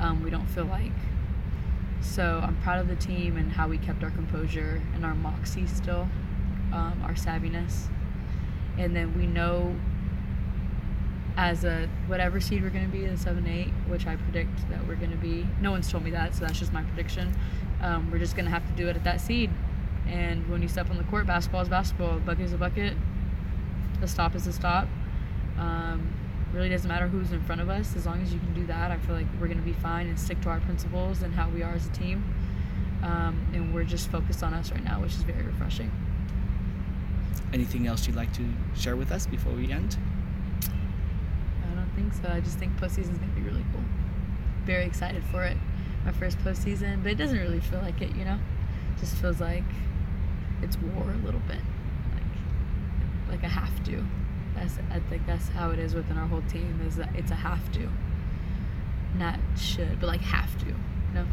Um, 0.00 0.22
we 0.24 0.30
don't 0.30 0.46
feel 0.46 0.64
like. 0.64 0.92
So 2.00 2.40
I'm 2.42 2.56
proud 2.62 2.80
of 2.80 2.88
the 2.88 2.96
team 2.96 3.36
and 3.36 3.50
how 3.52 3.68
we 3.68 3.78
kept 3.78 4.02
our 4.02 4.10
composure 4.10 4.82
and 4.94 5.04
our 5.04 5.14
moxie 5.14 5.66
still, 5.66 6.08
um, 6.72 7.00
our 7.04 7.14
savviness. 7.14 7.86
And 8.76 8.94
then 8.94 9.16
we 9.16 9.26
know 9.26 9.74
as 11.36 11.64
a 11.64 11.88
whatever 12.06 12.40
seed 12.40 12.62
we're 12.62 12.70
going 12.70 12.84
to 12.84 12.92
be, 12.92 13.06
the 13.06 13.16
7 13.16 13.46
8, 13.46 13.66
which 13.88 14.06
I 14.06 14.16
predict 14.16 14.68
that 14.68 14.86
we're 14.86 14.96
going 14.96 15.10
to 15.10 15.16
be. 15.16 15.46
No 15.60 15.70
one's 15.70 15.90
told 15.90 16.04
me 16.04 16.10
that, 16.10 16.34
so 16.34 16.40
that's 16.44 16.58
just 16.58 16.72
my 16.72 16.82
prediction. 16.82 17.34
Um, 17.84 18.10
we're 18.10 18.18
just 18.18 18.34
going 18.34 18.46
to 18.46 18.50
have 18.50 18.66
to 18.66 18.72
do 18.72 18.88
it 18.88 18.96
at 18.96 19.04
that 19.04 19.20
seed. 19.20 19.50
And 20.08 20.48
when 20.48 20.62
you 20.62 20.68
step 20.68 20.88
on 20.88 20.96
the 20.96 21.04
court, 21.04 21.26
basketball 21.26 21.60
is 21.60 21.68
basketball, 21.68 22.18
bucket 22.18 22.46
is 22.46 22.54
a 22.54 22.56
bucket, 22.56 22.94
the 24.00 24.08
stop 24.08 24.34
is 24.34 24.46
a 24.46 24.52
stop. 24.54 24.88
Um, 25.58 26.10
really 26.54 26.70
doesn't 26.70 26.88
matter 26.88 27.08
who's 27.08 27.30
in 27.32 27.42
front 27.42 27.60
of 27.60 27.68
us. 27.68 27.94
As 27.94 28.06
long 28.06 28.22
as 28.22 28.32
you 28.32 28.38
can 28.38 28.54
do 28.54 28.64
that 28.66 28.90
i 28.90 28.96
feel 28.98 29.14
like 29.14 29.26
we're 29.38 29.48
going 29.48 29.58
to 29.58 29.64
be 29.64 29.74
fine 29.74 30.06
and 30.06 30.18
stick 30.18 30.40
to 30.42 30.48
our 30.48 30.60
principles 30.60 31.22
and 31.22 31.34
how 31.34 31.50
we 31.50 31.62
are 31.62 31.74
as 31.74 31.86
a 31.86 31.90
team. 31.90 32.24
Um, 33.02 33.46
and 33.52 33.74
we're 33.74 33.84
just 33.84 34.10
focused 34.10 34.42
on 34.42 34.54
us 34.54 34.72
right 34.72 34.82
now 34.82 35.02
which 35.02 35.12
is 35.12 35.22
very 35.22 35.42
refreshing. 35.42 35.90
Anything 37.52 37.86
else 37.86 38.06
you'd 38.06 38.16
like 38.16 38.32
to 38.32 38.44
share 38.74 38.96
with 38.96 39.12
us 39.12 39.26
before 39.26 39.52
we 39.52 39.70
end? 39.70 39.98
i 40.62 41.74
don't 41.74 41.90
think 41.94 42.14
so. 42.14 42.32
I 42.32 42.40
just 42.40 42.58
think 42.58 42.74
postseason's 42.78 43.18
going 43.18 43.34
to 43.34 43.40
be 43.40 43.42
really 43.42 43.64
cool. 43.72 43.84
Very 44.64 44.84
excited 44.84 45.22
for 45.24 45.44
it 45.44 45.58
my 46.04 46.12
first 46.12 46.38
postseason 46.38 47.02
but 47.02 47.12
it 47.12 47.16
doesn't 47.16 47.38
really 47.38 47.60
feel 47.60 47.80
like 47.80 48.00
it 48.00 48.14
you 48.16 48.24
know 48.24 48.38
it 48.94 49.00
just 49.00 49.14
feels 49.16 49.40
like 49.40 49.64
it's 50.62 50.76
war 50.78 51.10
a 51.10 51.24
little 51.24 51.40
bit 51.46 51.60
like 52.14 53.30
like 53.30 53.42
a 53.42 53.48
have 53.48 53.82
to 53.84 54.04
that's 54.54 54.78
i 54.90 54.98
think 55.10 55.26
that's 55.26 55.48
how 55.48 55.70
it 55.70 55.78
is 55.78 55.94
within 55.94 56.16
our 56.18 56.26
whole 56.26 56.42
team 56.42 56.80
is 56.86 56.96
that 56.96 57.14
it's 57.14 57.30
a 57.30 57.34
have 57.34 57.70
to 57.72 57.88
not 59.18 59.38
should 59.56 60.00
but 60.00 60.06
like 60.06 60.20
have 60.20 60.58
to 60.58 60.74
you 61.14 61.20
know? 61.20 61.26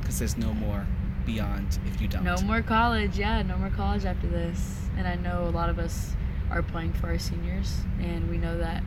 Because 0.00 0.18
there's 0.18 0.36
no 0.36 0.54
more 0.54 0.86
beyond 1.26 1.78
if 1.86 2.00
you 2.00 2.08
don't. 2.08 2.24
No 2.24 2.36
more 2.42 2.62
college, 2.62 3.18
yeah, 3.18 3.42
no 3.42 3.56
more 3.58 3.70
college 3.70 4.04
after 4.04 4.26
this. 4.26 4.88
And 4.96 5.06
I 5.06 5.16
know 5.16 5.44
a 5.44 5.50
lot 5.50 5.68
of 5.68 5.78
us 5.78 6.12
are 6.50 6.62
playing 6.62 6.92
for 6.94 7.08
our 7.08 7.18
seniors, 7.18 7.76
and 8.00 8.28
we 8.28 8.38
know 8.38 8.58
that 8.58 8.82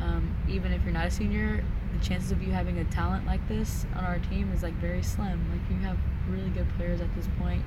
um, 0.00 0.34
even 0.48 0.72
if 0.72 0.82
you're 0.84 0.92
not 0.92 1.06
a 1.06 1.10
senior, 1.10 1.64
the 1.92 2.04
chances 2.04 2.30
of 2.32 2.42
you 2.42 2.52
having 2.52 2.78
a 2.78 2.84
talent 2.84 3.26
like 3.26 3.46
this 3.48 3.84
on 3.96 4.04
our 4.04 4.18
team 4.30 4.52
is 4.52 4.62
like 4.62 4.74
very 4.74 5.02
slim. 5.02 5.40
Like 5.50 5.70
you 5.70 5.76
have 5.86 5.98
really 6.28 6.50
good 6.50 6.68
players 6.76 7.00
at 7.00 7.14
this 7.16 7.28
point. 7.38 7.62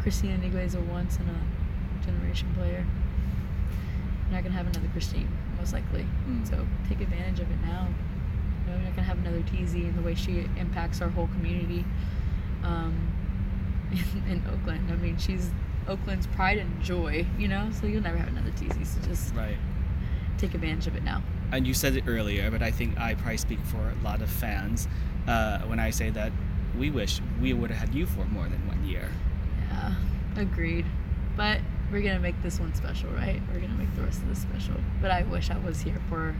Kristine 0.00 0.38
Anigwe 0.38 0.64
is 0.64 0.74
a 0.74 0.80
once 0.80 1.16
in 1.16 1.28
a 1.28 2.04
generation 2.04 2.52
player. 2.54 2.84
You're 4.26 4.32
not 4.32 4.42
gonna 4.42 4.54
have 4.56 4.66
another 4.66 4.88
Kristine, 4.88 5.28
most 5.58 5.72
likely. 5.72 6.06
Mm. 6.28 6.48
So 6.48 6.66
take 6.88 7.00
advantage 7.00 7.40
of 7.40 7.50
it 7.50 7.60
now. 7.64 7.88
You 8.66 8.70
know, 8.70 8.76
you're 8.76 8.84
not 8.86 8.96
gonna 8.96 9.06
have 9.08 9.18
another 9.18 9.42
TZ 9.42 9.74
and 9.74 9.96
the 9.96 10.02
way 10.02 10.14
she 10.14 10.46
impacts 10.56 11.00
our 11.02 11.08
whole 11.08 11.26
community 11.28 11.84
um, 12.62 12.94
in, 13.92 14.32
in 14.32 14.42
Oakland. 14.52 14.90
I 14.90 14.96
mean, 14.96 15.18
she's 15.18 15.50
Oakland's 15.88 16.26
pride 16.28 16.58
and 16.58 16.82
joy, 16.82 17.26
you 17.38 17.48
know. 17.48 17.70
So 17.80 17.86
you'll 17.86 18.02
never 18.02 18.16
have 18.18 18.28
another 18.28 18.50
TZ. 18.56 18.88
So 18.88 19.00
just 19.08 19.34
Right. 19.34 19.56
take 20.38 20.54
advantage 20.54 20.86
of 20.86 20.96
it 20.96 21.02
now. 21.04 21.22
And 21.54 21.66
you 21.66 21.74
said 21.74 21.96
it 21.96 22.04
earlier, 22.06 22.50
but 22.50 22.62
I 22.62 22.70
think 22.70 22.98
I 22.98 23.14
probably 23.14 23.36
speak 23.36 23.60
for 23.66 23.78
a 23.78 24.04
lot 24.04 24.20
of 24.20 24.28
fans 24.28 24.88
uh, 25.28 25.60
when 25.60 25.78
I 25.78 25.90
say 25.90 26.10
that 26.10 26.32
we 26.76 26.90
wish 26.90 27.20
we 27.40 27.52
would 27.52 27.70
have 27.70 27.88
had 27.88 27.94
you 27.94 28.06
for 28.06 28.24
more 28.24 28.48
than 28.48 28.66
one 28.66 28.84
year. 28.84 29.08
Yeah, 29.70 29.94
agreed. 30.36 30.84
But 31.36 31.60
we're 31.92 32.02
gonna 32.02 32.18
make 32.18 32.40
this 32.42 32.58
one 32.58 32.74
special, 32.74 33.10
right? 33.10 33.40
We're 33.52 33.60
gonna 33.60 33.74
make 33.74 33.94
the 33.94 34.02
rest 34.02 34.20
of 34.22 34.28
this 34.28 34.40
special. 34.40 34.74
But 35.00 35.12
I 35.12 35.22
wish 35.22 35.50
I 35.50 35.58
was 35.58 35.80
here 35.80 36.00
for 36.08 36.34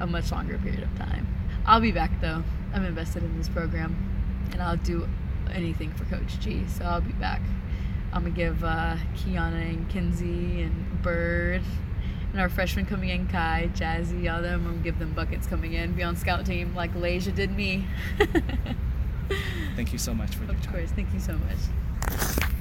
a 0.00 0.06
much 0.06 0.30
longer 0.30 0.58
period 0.58 0.82
of 0.82 0.94
time. 0.98 1.26
I'll 1.64 1.80
be 1.80 1.92
back 1.92 2.20
though. 2.20 2.42
I'm 2.74 2.84
invested 2.84 3.22
in 3.22 3.36
this 3.38 3.48
program, 3.48 3.96
and 4.52 4.62
I'll 4.62 4.76
do 4.76 5.08
anything 5.50 5.92
for 5.94 6.04
Coach 6.04 6.38
G. 6.40 6.64
So 6.68 6.84
I'll 6.84 7.00
be 7.00 7.12
back. 7.12 7.40
I'm 8.12 8.24
gonna 8.24 8.34
give 8.34 8.62
uh, 8.62 8.96
Kiana 9.16 9.70
and 9.70 9.88
Kinsey 9.88 10.62
and 10.62 11.02
Bird 11.02 11.62
and 12.32 12.40
our 12.40 12.48
freshmen 12.48 12.86
coming 12.86 13.10
in, 13.10 13.28
Kai, 13.28 13.70
Jazzy, 13.74 14.32
all 14.32 14.42
them. 14.42 14.64
Gonna 14.64 14.78
give 14.78 14.98
them 14.98 15.12
buckets 15.12 15.46
coming 15.46 15.74
in. 15.74 15.92
Be 15.92 16.02
on 16.02 16.16
scout 16.16 16.46
team 16.46 16.74
like 16.74 16.94
Leja 16.94 17.34
did 17.34 17.54
me. 17.54 17.86
Thank 19.76 19.92
you 19.92 19.98
so 19.98 20.14
much 20.14 20.34
for 20.34 20.44
your 20.44 20.54
of 20.54 20.66
course. 20.68 20.90
Thank 20.90 21.12
you 21.12 21.20
so 21.20 21.34
much. 21.38 22.58